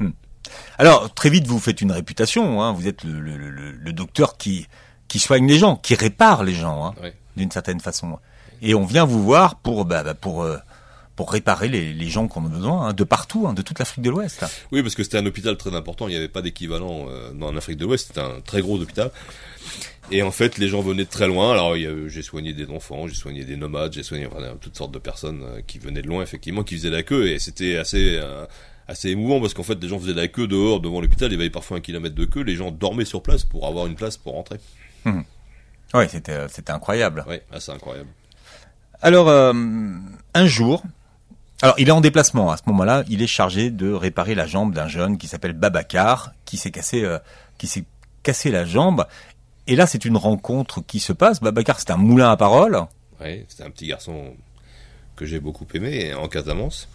Alors 0.77 1.13
très 1.13 1.29
vite 1.29 1.47
vous 1.47 1.59
faites 1.59 1.81
une 1.81 1.91
réputation, 1.91 2.61
hein. 2.61 2.71
vous 2.71 2.87
êtes 2.87 3.03
le, 3.03 3.19
le- 3.19 3.37
le- 3.37 3.71
le 3.71 3.93
docteur 3.93 4.37
qui, 4.37 4.67
qui 5.07 5.19
soigne 5.19 5.47
les 5.47 5.57
gens, 5.57 5.75
qui 5.75 5.95
répare 5.95 6.43
les 6.43 6.53
gens, 6.53 6.85
hein, 6.87 6.93
d'une 7.35 7.51
certaine 7.51 7.79
façon. 7.79 8.17
Et 8.61 8.73
on 8.75 8.85
vient 8.85 9.05
vous 9.05 9.23
voir 9.23 9.55
pour, 9.55 9.85
bah, 9.85 10.03
bah, 10.03 10.13
pour, 10.15 10.43
euh, 10.43 10.57
pour 11.15 11.31
réparer 11.31 11.67
les, 11.67 11.93
les 11.93 12.07
gens 12.09 12.27
qui 12.27 12.37
en 12.39 12.45
ont 12.45 12.49
besoin, 12.49 12.87
hein, 12.87 12.93
de 12.93 13.03
partout, 13.03 13.51
de 13.53 13.61
toute 13.61 13.77
l'Afrique 13.79 14.03
de 14.03 14.09
l'Ouest. 14.09 14.45
Oui, 14.71 14.81
parce 14.81 14.95
que 14.95 15.03
c'était 15.03 15.17
un 15.17 15.25
hôpital 15.25 15.57
très 15.57 15.75
important. 15.75 16.07
Il 16.07 16.11
n'y 16.11 16.17
avait 16.17 16.27
pas 16.27 16.41
d'équivalent 16.41 17.05
euh, 17.09 17.31
dans 17.33 17.51
l'Afrique 17.51 17.77
de 17.77 17.85
l'Ouest. 17.85 18.07
C'était 18.07 18.21
un 18.21 18.39
très 18.41 18.61
gros 18.61 18.79
hôpital. 18.79 19.11
Et 20.11 20.23
en 20.23 20.31
fait, 20.31 20.57
les 20.57 20.67
gens 20.69 20.81
venaient 20.81 21.03
de 21.05 21.09
très 21.09 21.27
loin. 21.27 21.51
Alors, 21.53 21.73
a- 21.73 22.07
j'ai 22.07 22.21
soigné 22.21 22.53
des 22.53 22.67
enfants, 22.69 23.07
j'ai 23.07 23.15
soigné 23.15 23.43
des 23.43 23.57
nomades, 23.57 23.93
j'ai 23.93 24.03
soigné 24.03 24.25
enfin, 24.27 24.41
toutes 24.61 24.77
sortes 24.77 24.91
de 24.91 24.99
personnes 24.99 25.41
euh, 25.43 25.61
qui 25.67 25.79
venaient 25.79 26.01
de 26.01 26.07
loin, 26.07 26.23
effectivement, 26.23 26.63
qui 26.63 26.75
faisaient 26.75 26.89
la 26.89 27.03
queue. 27.03 27.27
Et 27.29 27.39
c'était 27.39 27.77
assez, 27.77 28.17
euh, 28.21 28.45
assez 28.87 29.09
émouvant 29.09 29.39
parce 29.41 29.53
qu'en 29.53 29.63
fait, 29.63 29.81
les 29.81 29.87
gens 29.87 29.99
faisaient 29.99 30.13
la 30.13 30.27
queue 30.27 30.47
dehors 30.47 30.79
devant 30.79 31.01
l'hôpital. 31.01 31.31
Il 31.31 31.35
y 31.35 31.39
avait 31.39 31.49
parfois 31.49 31.77
un 31.77 31.81
kilomètre 31.81 32.15
de 32.15 32.25
queue. 32.25 32.41
Les 32.41 32.55
gens 32.55 32.71
dormaient 32.71 33.05
sur 33.05 33.21
place 33.21 33.43
pour 33.43 33.67
avoir 33.67 33.87
une 33.87 33.95
place 33.95 34.17
pour 34.17 34.33
rentrer. 34.33 34.59
Ouais, 35.93 36.07
c'était, 36.07 36.33
euh, 36.33 36.47
c'était 36.49 36.71
incroyable. 36.71 37.23
Ouais, 37.27 37.43
ah, 37.51 37.59
c'est 37.59 37.71
incroyable. 37.71 38.09
Alors, 39.01 39.29
euh, 39.29 39.53
un 40.33 40.45
jour, 40.47 40.83
alors 41.61 41.75
il 41.77 41.87
est 41.87 41.91
en 41.91 42.01
déplacement 42.01 42.51
à 42.51 42.57
ce 42.57 42.63
moment-là, 42.67 43.03
il 43.09 43.21
est 43.21 43.27
chargé 43.27 43.69
de 43.69 43.91
réparer 43.91 44.35
la 44.35 44.47
jambe 44.47 44.73
d'un 44.73 44.87
jeune 44.87 45.17
qui 45.17 45.27
s'appelle 45.27 45.53
Babacar, 45.53 46.33
qui 46.45 46.57
s'est 46.57 46.71
cassé, 46.71 47.03
euh, 47.03 47.19
qui 47.57 47.67
s'est 47.67 47.85
cassé 48.23 48.51
la 48.51 48.65
jambe. 48.65 49.05
Et 49.67 49.75
là, 49.75 49.85
c'est 49.85 50.05
une 50.05 50.17
rencontre 50.17 50.81
qui 50.81 50.99
se 50.99 51.13
passe. 51.13 51.41
Babacar, 51.41 51.79
c'est 51.79 51.91
un 51.91 51.97
moulin 51.97 52.31
à 52.31 52.37
parole. 52.37 52.79
Ouais, 53.19 53.45
c'était 53.47 53.63
un 53.63 53.69
petit 53.69 53.87
garçon 53.87 54.33
que 55.15 55.25
j'ai 55.25 55.39
beaucoup 55.39 55.65
aimé 55.73 56.13
en 56.13 56.27
Casamance, 56.27 56.87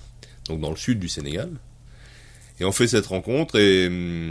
donc 0.47 0.61
dans 0.61 0.71
le 0.71 0.77
sud 0.77 0.99
du 0.99 1.09
Sénégal. 1.09 1.51
Et 2.63 2.65
on 2.65 2.71
fait 2.71 2.87
cette 2.87 3.07
rencontre 3.07 3.59
et, 3.59 3.87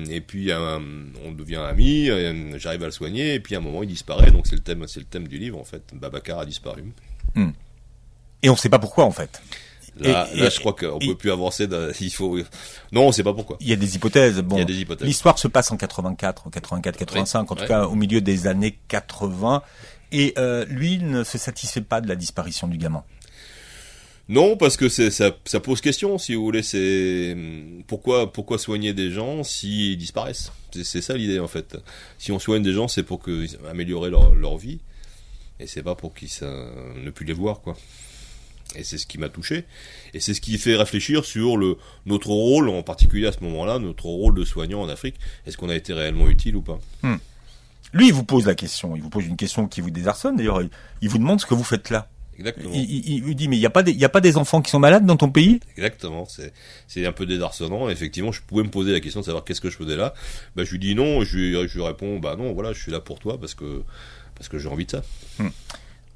et 0.10 0.22
puis 0.22 0.52
euh, 0.52 0.80
on 1.26 1.32
devient 1.34 1.58
amis. 1.58 2.10
euh, 2.10 2.58
J'arrive 2.58 2.82
à 2.84 2.86
le 2.86 2.92
soigner 2.94 3.34
et 3.34 3.40
puis 3.42 3.56
à 3.56 3.58
un 3.58 3.62
moment 3.62 3.84
il 3.84 3.90
disparaît. 3.90 4.32
Donc 4.32 4.48
c'est 4.48 4.56
le 4.56 4.62
thème, 4.62 4.86
c'est 4.88 5.02
le 5.02 5.06
thème 5.06 5.28
du 5.28 5.38
livre 5.38 5.60
en 5.60 5.66
fait. 5.66 5.84
Babacar 5.94 6.40
a 6.40 6.46
disparu. 6.46 6.86
Et 8.44 8.50
on 8.50 8.54
ne 8.54 8.58
sait 8.58 8.70
pas 8.70 8.80
pourquoi, 8.80 9.04
en 9.04 9.12
fait. 9.12 9.42
Là, 10.00 10.30
Et- 10.34 10.38
là 10.40 10.48
et- 10.48 10.50
je 10.50 10.60
crois 10.62 10.72
qu'on 10.74 10.98
et- 11.00 11.08
peut 11.08 11.16
plus 11.16 11.30
avancer. 11.32 11.68
Il 12.00 12.10
faut. 12.12 12.38
Non, 12.94 13.08
on 13.08 13.12
sait 13.12 13.22
pas 13.24 13.34
pourquoi. 13.34 13.58
Il 13.60 13.68
y 13.68 13.74
a 13.74 13.76
des 13.76 13.96
hypothèses. 13.98 14.40
Bon. 14.40 14.56
L'histoire 15.02 15.38
se 15.38 15.50
passe 15.50 15.70
en 15.72 15.76
84, 15.78 16.50
84, 16.50 16.98
85, 16.98 17.52
en 17.52 17.56
tout 17.56 17.66
cas 17.66 17.86
au 17.86 17.96
milieu 17.96 18.22
des 18.22 18.48
années 18.48 18.78
80. 18.88 19.62
Et 20.14 20.34
euh, 20.38 20.66
lui, 20.70 20.94
il 20.94 21.10
ne 21.10 21.24
se 21.26 21.38
satisfait 21.38 21.82
pas 21.82 22.00
de 22.02 22.08
la 22.08 22.16
disparition 22.16 22.68
du 22.70 22.78
gamin. 22.78 23.04
Non, 24.32 24.56
parce 24.56 24.78
que 24.78 24.88
c'est 24.88 25.12
ça, 25.12 25.36
ça 25.44 25.60
pose 25.60 25.82
question, 25.82 26.18
si 26.18 26.36
vous 26.36 26.44
voulez. 26.44 26.64
C'est 26.64 27.36
pourquoi 27.88 28.32
pourquoi 28.32 28.58
soigner 28.58 28.94
des 28.94 29.12
gens 29.12 29.44
s'ils 29.44 29.98
disparaissent? 29.98 30.54
C'est 30.84 31.02
ça 31.02 31.18
l'idée 31.18 31.40
en 31.40 31.50
fait. 31.50 31.78
Si 32.18 32.32
on 32.32 32.40
soigne 32.40 32.64
des 32.64 32.72
gens, 32.72 32.88
c'est 32.88 33.04
pour 33.04 33.20
que 33.20 33.46
améliorer 33.70 34.10
leur, 34.10 34.34
leur 34.34 34.58
vie, 34.58 34.80
et 35.60 35.68
c'est 35.68 35.84
pas 35.84 35.96
pour 35.96 36.14
qu'ils 36.14 36.30
ça- 36.30 36.46
ne 36.96 37.10
plus 37.10 37.26
les 37.26 37.34
voir 37.34 37.60
quoi. 37.60 37.76
Et 38.78 38.86
c'est 38.86 38.98
ce 38.98 39.06
qui 39.06 39.18
m'a 39.18 39.28
touché, 39.28 39.66
et 40.14 40.22
c'est 40.22 40.34
ce 40.34 40.40
qui 40.40 40.58
fait 40.58 40.78
réfléchir 40.78 41.26
sur 41.26 41.58
notre 42.06 42.30
rôle 42.30 42.70
en 42.70 42.84
particulier 42.84 43.28
à 43.28 43.34
ce 43.34 43.42
moment-là, 43.44 43.80
notre 43.80 44.06
rôle 44.06 44.34
de 44.34 44.46
soignant 44.46 44.82
en 44.82 44.88
Afrique. 44.88 45.16
Est-ce 45.46 45.58
qu'on 45.58 45.68
a 45.68 45.76
été 45.76 45.92
réellement 45.92 46.30
utile 46.30 46.56
ou 46.56 46.62
pas? 46.62 46.80
Lui, 47.92 48.08
il 48.08 48.14
vous 48.14 48.24
pose 48.24 48.46
la 48.46 48.56
question. 48.56 48.96
Il 48.96 49.02
vous 49.02 49.10
pose 49.10 49.26
une 49.26 49.36
question 49.36 49.68
qui 49.68 49.82
vous 49.82 49.92
désarçonne. 49.92 50.38
D'ailleurs, 50.38 50.62
il- 50.62 50.70
il 51.02 51.10
vous 51.10 51.18
demande 51.18 51.42
ce 51.42 51.46
que 51.46 51.54
vous 51.54 51.66
faites 51.66 51.90
là. 51.90 52.08
Exactement. 52.42 52.72
Il, 52.74 53.28
il- 53.30 53.36
dit, 53.36 53.48
mais 53.48 53.56
il 53.56 53.60
n'y 53.60 53.66
a, 53.66 53.70
pas 53.70 53.84
des- 53.84 53.92
il 53.92 53.98
y 54.00 54.06
a 54.06 54.10
pas 54.10 54.20
des 54.22 54.36
enfants 54.38 54.62
qui 54.62 54.70
sont 54.72 54.80
malades 54.80 55.06
dans 55.06 55.16
ton 55.18 55.30
pays? 55.30 55.60
Exactement, 55.78 56.26
c'est 56.26 56.52
c'est 56.88 57.06
un 57.06 57.12
peu 57.12 57.26
désarçonnant. 57.26 57.88
Effectivement, 57.90 58.32
je 58.32 58.42
pouvais 58.42 58.64
me 58.64 58.70
poser 58.70 58.92
la 58.92 59.00
question 59.00 59.20
de 59.22 59.26
savoir 59.26 59.44
qu'est-ce 59.44 59.62
que 59.62 59.70
je 59.70 59.78
faisais 59.78 59.96
là. 59.96 60.14
Bah, 60.56 60.64
je 60.64 60.72
lui 60.72 60.80
dis 60.80 60.96
non, 60.96 61.24
je 61.24 61.38
lui, 61.38 61.54
je 61.70 61.74
lui 61.78 61.84
réponds 61.84 62.20
bah 62.20 62.36
non, 62.38 62.54
voilà, 62.54 62.74
je 62.74 62.82
suis 62.82 62.92
là 62.92 63.00
pour 63.00 63.20
toi 63.20 63.40
parce 63.40 63.54
que 63.54 63.84
parce 64.36 64.50
que 64.50 64.58
j'ai 64.60 64.68
envie 64.68 64.86
de 64.86 64.92
ça. 64.92 65.02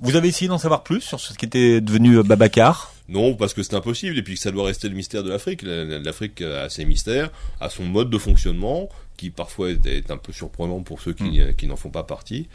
Vous 0.01 0.15
avez 0.17 0.27
essayé 0.27 0.49
d'en 0.49 0.57
savoir 0.57 0.83
plus 0.83 0.99
sur 1.01 1.19
ce 1.19 1.33
qui 1.37 1.45
était 1.45 1.79
devenu 1.79 2.17
euh, 2.17 2.23
Babacar? 2.23 2.93
Non, 3.07 3.33
parce 3.35 3.53
que 3.53 3.63
c'est 3.63 3.75
impossible 3.75 4.17
et 4.17 4.23
puis 4.23 4.33
que 4.33 4.39
ça 4.41 4.51
doit 4.51 4.65
rester 4.65 4.89
le 4.89 4.95
mystère 4.95 5.23
de 5.23 5.29
l'Afrique. 5.29 5.61
La- 5.61 5.85
la- 5.85 5.99
L'Afrique 5.99 6.41
a 6.41 6.69
ses 6.69 6.83
mystères, 6.85 7.29
a 7.61 7.69
son 7.69 7.83
mode 7.83 8.09
de 8.09 8.17
fonctionnement 8.17 8.89
qui 9.15 9.29
parfois 9.29 9.69
est, 9.71 10.11
un 10.11 10.17
peu 10.17 10.33
surprenant 10.33 10.81
pour 10.81 10.99
ceux 11.01 11.13
qui, 11.13 11.39
qui 11.57 11.67
n'en 11.67 11.77
font 11.77 11.91
pas 11.91 12.03
partie. 12.03 12.47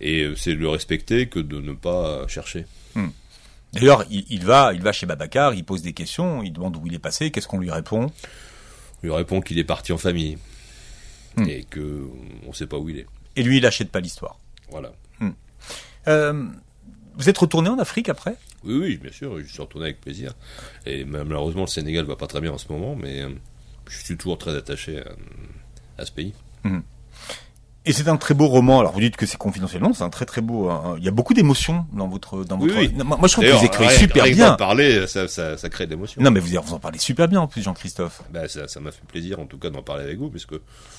Et 0.00 0.22
euh, 0.22 0.36
c'est 0.36 0.54
le 0.54 0.68
respecter 0.68 1.28
que 1.28 1.38
de 1.38 1.60
ne 1.60 1.72
pas 1.72 2.26
chercher. 2.28 2.66
D'ailleurs, 3.72 4.04
il, 4.10 4.24
il 4.30 4.44
va, 4.44 4.72
il 4.72 4.82
va 4.82 4.92
chez 4.92 5.04
Babacar, 5.06 5.54
il 5.54 5.64
pose 5.64 5.82
des 5.82 5.92
questions, 5.92 6.42
il 6.44 6.52
demande 6.52 6.76
où 6.76 6.86
il 6.86 6.94
est 6.94 6.98
passé, 7.00 7.30
qu'est-ce 7.32 7.48
qu'on 7.48 7.58
lui 7.58 7.72
répond? 7.72 8.06
On 9.02 9.06
lui 9.06 9.12
répond 9.12 9.40
qu'il 9.40 9.58
est 9.58 9.64
parti 9.64 9.92
en 9.92 9.98
famille 9.98 10.38
Hmm. 11.36 11.48
et 11.48 11.64
que 11.64 12.06
on 12.46 12.52
sait 12.52 12.68
pas 12.68 12.78
où 12.78 12.88
il 12.88 12.96
est. 12.98 13.06
Et 13.34 13.42
lui, 13.42 13.56
il 13.56 13.62
n'achète 13.62 13.90
pas 13.90 13.98
l'histoire. 13.98 14.38
Voilà. 14.70 14.92
Euh, 16.06 16.44
vous 17.16 17.28
êtes 17.28 17.38
retourné 17.38 17.68
en 17.68 17.78
Afrique 17.80 18.08
après? 18.08 18.36
Oui, 18.62 18.74
oui, 18.74 18.96
bien 18.98 19.10
sûr, 19.10 19.40
je 19.40 19.44
suis 19.52 19.60
retourné 19.60 19.86
avec 19.86 20.00
plaisir. 20.00 20.34
Et 20.86 21.04
malheureusement, 21.04 21.62
le 21.62 21.66
Sénégal 21.66 22.04
va 22.04 22.14
pas 22.14 22.28
très 22.28 22.40
bien 22.40 22.52
en 22.52 22.58
ce 22.58 22.70
moment, 22.70 22.94
mais 22.94 23.22
euh, 23.22 23.30
je 23.88 23.98
suis 23.98 24.16
toujours 24.16 24.38
très 24.38 24.54
attaché 24.56 25.00
à, 25.00 25.10
à 25.98 26.06
ce 26.06 26.12
pays. 26.12 26.34
Et 27.86 27.92
c'est 27.92 28.08
un 28.08 28.16
très 28.16 28.32
beau 28.32 28.46
roman. 28.46 28.80
Alors 28.80 28.92
vous 28.92 29.00
dites 29.00 29.16
que 29.16 29.26
c'est 29.26 29.36
confidentiel, 29.36 29.82
non 29.82 29.92
C'est 29.92 30.04
un 30.04 30.10
très 30.10 30.24
très 30.24 30.40
beau. 30.40 30.70
hein. 30.70 30.94
Il 30.98 31.04
y 31.04 31.08
a 31.08 31.10
beaucoup 31.10 31.34
d'émotions 31.34 31.84
dans 31.92 32.08
votre 32.08 32.42
dans 32.44 32.58
Oui, 32.58 32.68
votre. 32.68 32.80
oui. 32.80 32.92
Non, 32.96 33.04
moi 33.04 33.18
je 33.28 33.32
trouve 33.32 33.44
que 33.44 33.50
vous 33.50 33.64
écrivez 33.64 33.88
rien- 33.88 33.98
super 33.98 34.24
rien 34.24 34.34
bien. 34.34 34.50
d'en 34.50 34.56
parler, 34.56 35.06
ça, 35.06 35.28
ça, 35.28 35.58
ça 35.58 35.68
crée 35.68 35.84
de 35.84 35.90
l'émotion. 35.90 36.22
Non 36.22 36.30
mais 36.30 36.40
vous, 36.40 36.48
vous 36.64 36.72
en 36.74 36.78
parlez 36.78 36.98
super 36.98 37.28
bien 37.28 37.40
en 37.42 37.46
plus, 37.46 37.62
Jean-Christophe. 37.62 38.22
Bah, 38.32 38.48
ça, 38.48 38.68
ça 38.68 38.80
m'a 38.80 38.90
fait 38.90 39.04
plaisir, 39.06 39.38
en 39.38 39.44
tout 39.46 39.58
cas, 39.58 39.68
d'en 39.68 39.82
parler 39.82 40.04
avec 40.04 40.18
vous, 40.18 40.30
puisque 40.30 40.54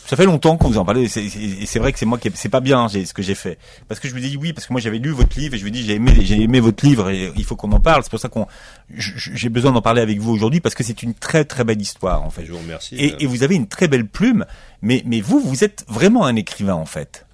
Ça 0.06 0.16
fait 0.16 0.26
longtemps 0.26 0.58
qu'on 0.58 0.68
vous 0.70 0.78
en 0.78 0.86
parlait. 0.86 1.06
Et 1.06 1.66
c'est 1.66 1.80
vrai 1.80 1.92
que 1.92 1.98
c'est 1.98 2.06
moi 2.06 2.20
qui 2.20 2.30
c'est 2.36 2.50
pas 2.50 2.60
bien 2.60 2.88
j'ai, 2.88 3.06
ce 3.06 3.14
que 3.16 3.24
j'ai 3.24 3.36
fait. 3.36 3.58
Parce 3.88 4.00
que 4.00 4.08
je 4.08 4.14
vous 4.14 4.24
ai 4.24 4.30
dit 4.30 4.38
oui, 4.38 4.54
parce 4.54 4.68
que 4.68 4.74
moi 4.74 4.80
j'avais 4.80 5.00
lu 5.00 5.10
votre 5.10 5.40
livre 5.40 5.56
et 5.56 5.58
je 5.58 5.64
vous 5.64 5.70
ai 5.70 5.72
dit 5.72 5.84
j'ai 5.84 5.96
aimé 5.96 6.14
j'ai 6.22 6.40
aimé 6.42 6.60
votre 6.60 6.86
livre 6.86 7.10
et 7.10 7.32
il 7.36 7.44
faut 7.46 7.56
qu'on 7.56 7.72
en 7.72 7.80
parle. 7.80 8.04
C'est 8.04 8.12
pour 8.12 8.20
ça 8.20 8.30
qu'on 8.30 8.46
j'ai 8.90 9.50
besoin 9.50 9.72
d'en 9.72 9.82
parler 9.82 10.02
avec 10.02 10.20
vous 10.20 10.32
aujourd'hui 10.32 10.60
parce 10.60 10.76
que 10.76 10.84
c'est 10.84 11.02
une 11.02 11.16
très 11.16 11.46
très 11.46 11.64
belle 11.64 11.82
histoire 11.82 12.22
en 12.24 12.30
fait. 12.30 12.46
je 12.46 12.52
vous 12.52 12.60
remercie. 12.60 12.96
Et, 12.96 13.24
et 13.24 13.26
vous 13.26 13.42
avez 13.42 13.56
une 13.56 13.68
très 13.68 13.88
belle 13.88 14.06
plume, 14.08 14.46
mais 14.86 15.02
mais 15.06 15.20
vous 15.20 15.40
vous 15.40 15.64
êtes 15.64 15.86
vraiment 15.90 16.26
un 16.26 16.36
écrivain 16.36 16.76
en 16.76 16.86
fait. 16.86 17.26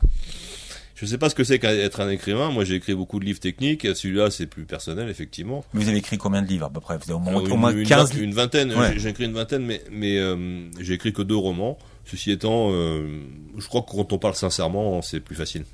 Je 0.95 1.07
sais 1.07 1.17
pas 1.17 1.31
ce 1.31 1.35
que 1.35 1.43
c'est 1.43 1.57
qu'être 1.57 1.99
un 1.99 2.09
écrivain. 2.09 2.51
Moi, 2.51 2.63
j'ai 2.63 2.75
écrit 2.75 2.93
beaucoup 2.93 3.19
de 3.19 3.25
livres 3.25 3.39
techniques. 3.39 3.87
Celui-là, 3.95 4.29
c'est 4.29 4.45
plus 4.45 4.65
personnel, 4.65 5.09
effectivement. 5.09 5.65
Vous 5.73 5.89
avez 5.89 5.97
écrit 5.97 6.19
combien 6.19 6.43
de 6.43 6.47
livres 6.47 6.67
à 6.67 6.69
peu 6.69 6.79
près? 6.79 6.95
Vous 6.95 7.05
avez 7.05 7.13
au 7.13 7.19
moins, 7.19 7.41
Alors, 7.43 7.51
au 7.51 7.57
moins 7.57 7.71
une, 7.71 7.87
15 7.87 8.15
une, 8.19 8.35
vingtaine. 8.35 8.71
Ouais. 8.75 8.99
J'ai- 8.99 9.09
écrit 9.09 9.25
une 9.25 9.33
vingtaine, 9.33 9.65
mais, 9.65 9.81
mais 9.91 10.19
euh, 10.19 10.69
j'ai 10.79 10.93
écrit 10.93 11.11
que 11.11 11.23
deux 11.23 11.35
romans. 11.35 11.79
Ceci 12.05 12.29
étant, 12.29 12.69
euh, 12.71 13.19
je 13.57 13.67
crois 13.67 13.81
que 13.81 13.89
quand 13.89 14.13
on 14.13 14.19
parle 14.19 14.35
sincèrement, 14.35 15.01
c'est 15.01 15.21
plus 15.21 15.35
facile. 15.35 15.65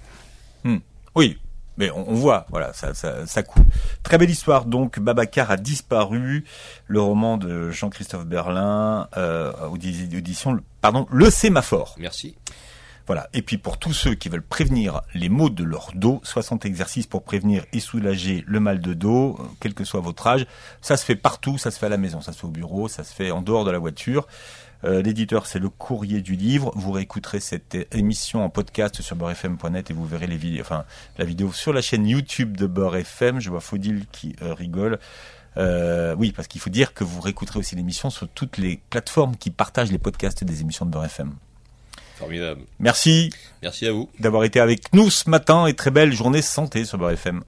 Oui, 1.14 1.36
mais 1.78 1.92
on, 1.92 2.10
on 2.10 2.16
voit, 2.16 2.46
voilà, 2.50 2.74
ça, 2.74 2.94
ça, 2.94 3.26
ça 3.26 3.44
coule. 3.44 3.66
Très 4.04 4.18
belle 4.18 4.30
histoire, 4.30 4.66
donc, 4.66 5.00
Babacar 5.00 5.52
a 5.52 5.58
disparu, 5.58 6.46
le 6.88 7.02
roman 7.02 7.38
de 7.38 7.72
Jean-Christophe 7.72 8.26
Berlin, 8.26 9.08
euh, 9.18 9.52
audition, 9.70 10.60
pardon, 10.82 11.08
Le 11.12 11.30
Sémaphore. 11.30 11.96
Merci. 11.98 12.36
Voilà. 13.08 13.30
Et 13.34 13.42
puis 13.42 13.58
pour 13.58 13.78
tous 13.78 13.94
ceux 13.94 14.16
qui 14.16 14.28
veulent 14.28 14.42
prévenir 14.42 15.02
les 15.14 15.30
maux 15.30 15.50
de 15.50 15.64
leur 15.64 15.92
dos, 15.96 16.20
60 16.24 16.66
exercices 16.66 17.08
pour 17.08 17.24
prévenir 17.24 17.64
et 17.72 17.80
soulager 17.80 18.44
le 18.46 18.60
mal 18.60 18.82
de 18.82 18.94
dos, 18.94 19.38
euh, 19.40 19.44
quel 19.62 19.74
que 19.74 19.86
soit 19.86 20.02
votre 20.02 20.28
âge. 20.28 20.46
Ça 20.82 20.98
se 20.98 21.06
fait 21.06 21.16
partout, 21.16 21.58
ça 21.58 21.72
se 21.72 21.80
fait 21.80 21.86
à 21.86 21.90
la 21.90 21.98
maison, 21.98 22.20
ça 22.20 22.34
se 22.34 22.40
fait 22.40 22.48
au 22.48 22.52
bureau, 22.52 22.90
ça 22.90 23.06
se 23.06 23.14
fait 23.14 23.32
en 23.32 23.42
dehors 23.42 23.64
de 23.64 23.72
la 23.72 23.80
voiture. 23.80 24.28
Euh, 24.84 25.02
L'éditeur, 25.02 25.48
c'est 25.48 25.60
le 25.60 25.70
courrier 25.70 26.22
du 26.22 26.36
livre. 26.36 26.72
Vous 26.76 26.92
réécouterez 26.92 27.40
cette 27.40 27.74
é- 27.76 27.88
émission 27.94 28.44
en 28.44 28.50
podcast 28.50 29.02
sur 29.02 29.16
beurrefm.net 29.16 29.90
et 29.90 29.94
vous 29.94 30.06
verrez 30.06 30.28
les 30.28 30.38
vidéos, 30.38 30.62
enfin, 30.62 30.86
la 31.18 31.26
vidéo 31.26 31.52
sur 31.52 31.74
la 31.74 31.82
chaîne 31.82 32.08
YouTube 32.08 32.56
de 32.56 32.68
Beurre 32.68 32.98
FM. 32.98 33.40
Je 33.40 33.50
vois 33.50 33.62
Faudil 33.62 34.06
qui 34.12 34.36
euh, 34.42 34.54
rigole. 34.54 35.00
Euh, 35.58 36.16
oui, 36.20 36.32
parce 36.32 36.48
qu'il 36.48 36.62
faut 36.62 36.70
dire 36.70 36.94
que 36.94 37.04
vous 37.04 37.20
réécouterez 37.22 37.58
aussi 37.58 37.76
l'émission 37.76 38.12
sur 38.12 38.28
toutes 38.30 38.58
les 38.60 38.80
plateformes 38.92 39.36
qui 39.36 39.50
partagent 39.50 39.92
les 39.92 39.98
podcasts 39.98 40.44
des 40.44 40.62
émissions 40.62 40.86
de 40.86 40.92
Beurre 40.92 41.06
FM. 41.06 41.34
Formidable. 42.18 42.62
Merci 42.80 43.32
Merci 43.64 43.88
à 43.88 43.92
vous. 43.92 44.10
d'avoir 44.20 44.44
été 44.44 44.60
avec 44.60 44.94
nous 44.94 45.10
ce 45.10 45.30
matin 45.30 45.66
et 45.68 45.74
très 45.74 45.92
belle 45.92 46.14
journée 46.14 46.42
santé 46.44 46.86
sur 46.86 46.98
Beurre 47.00 47.12
FM. 47.12 47.42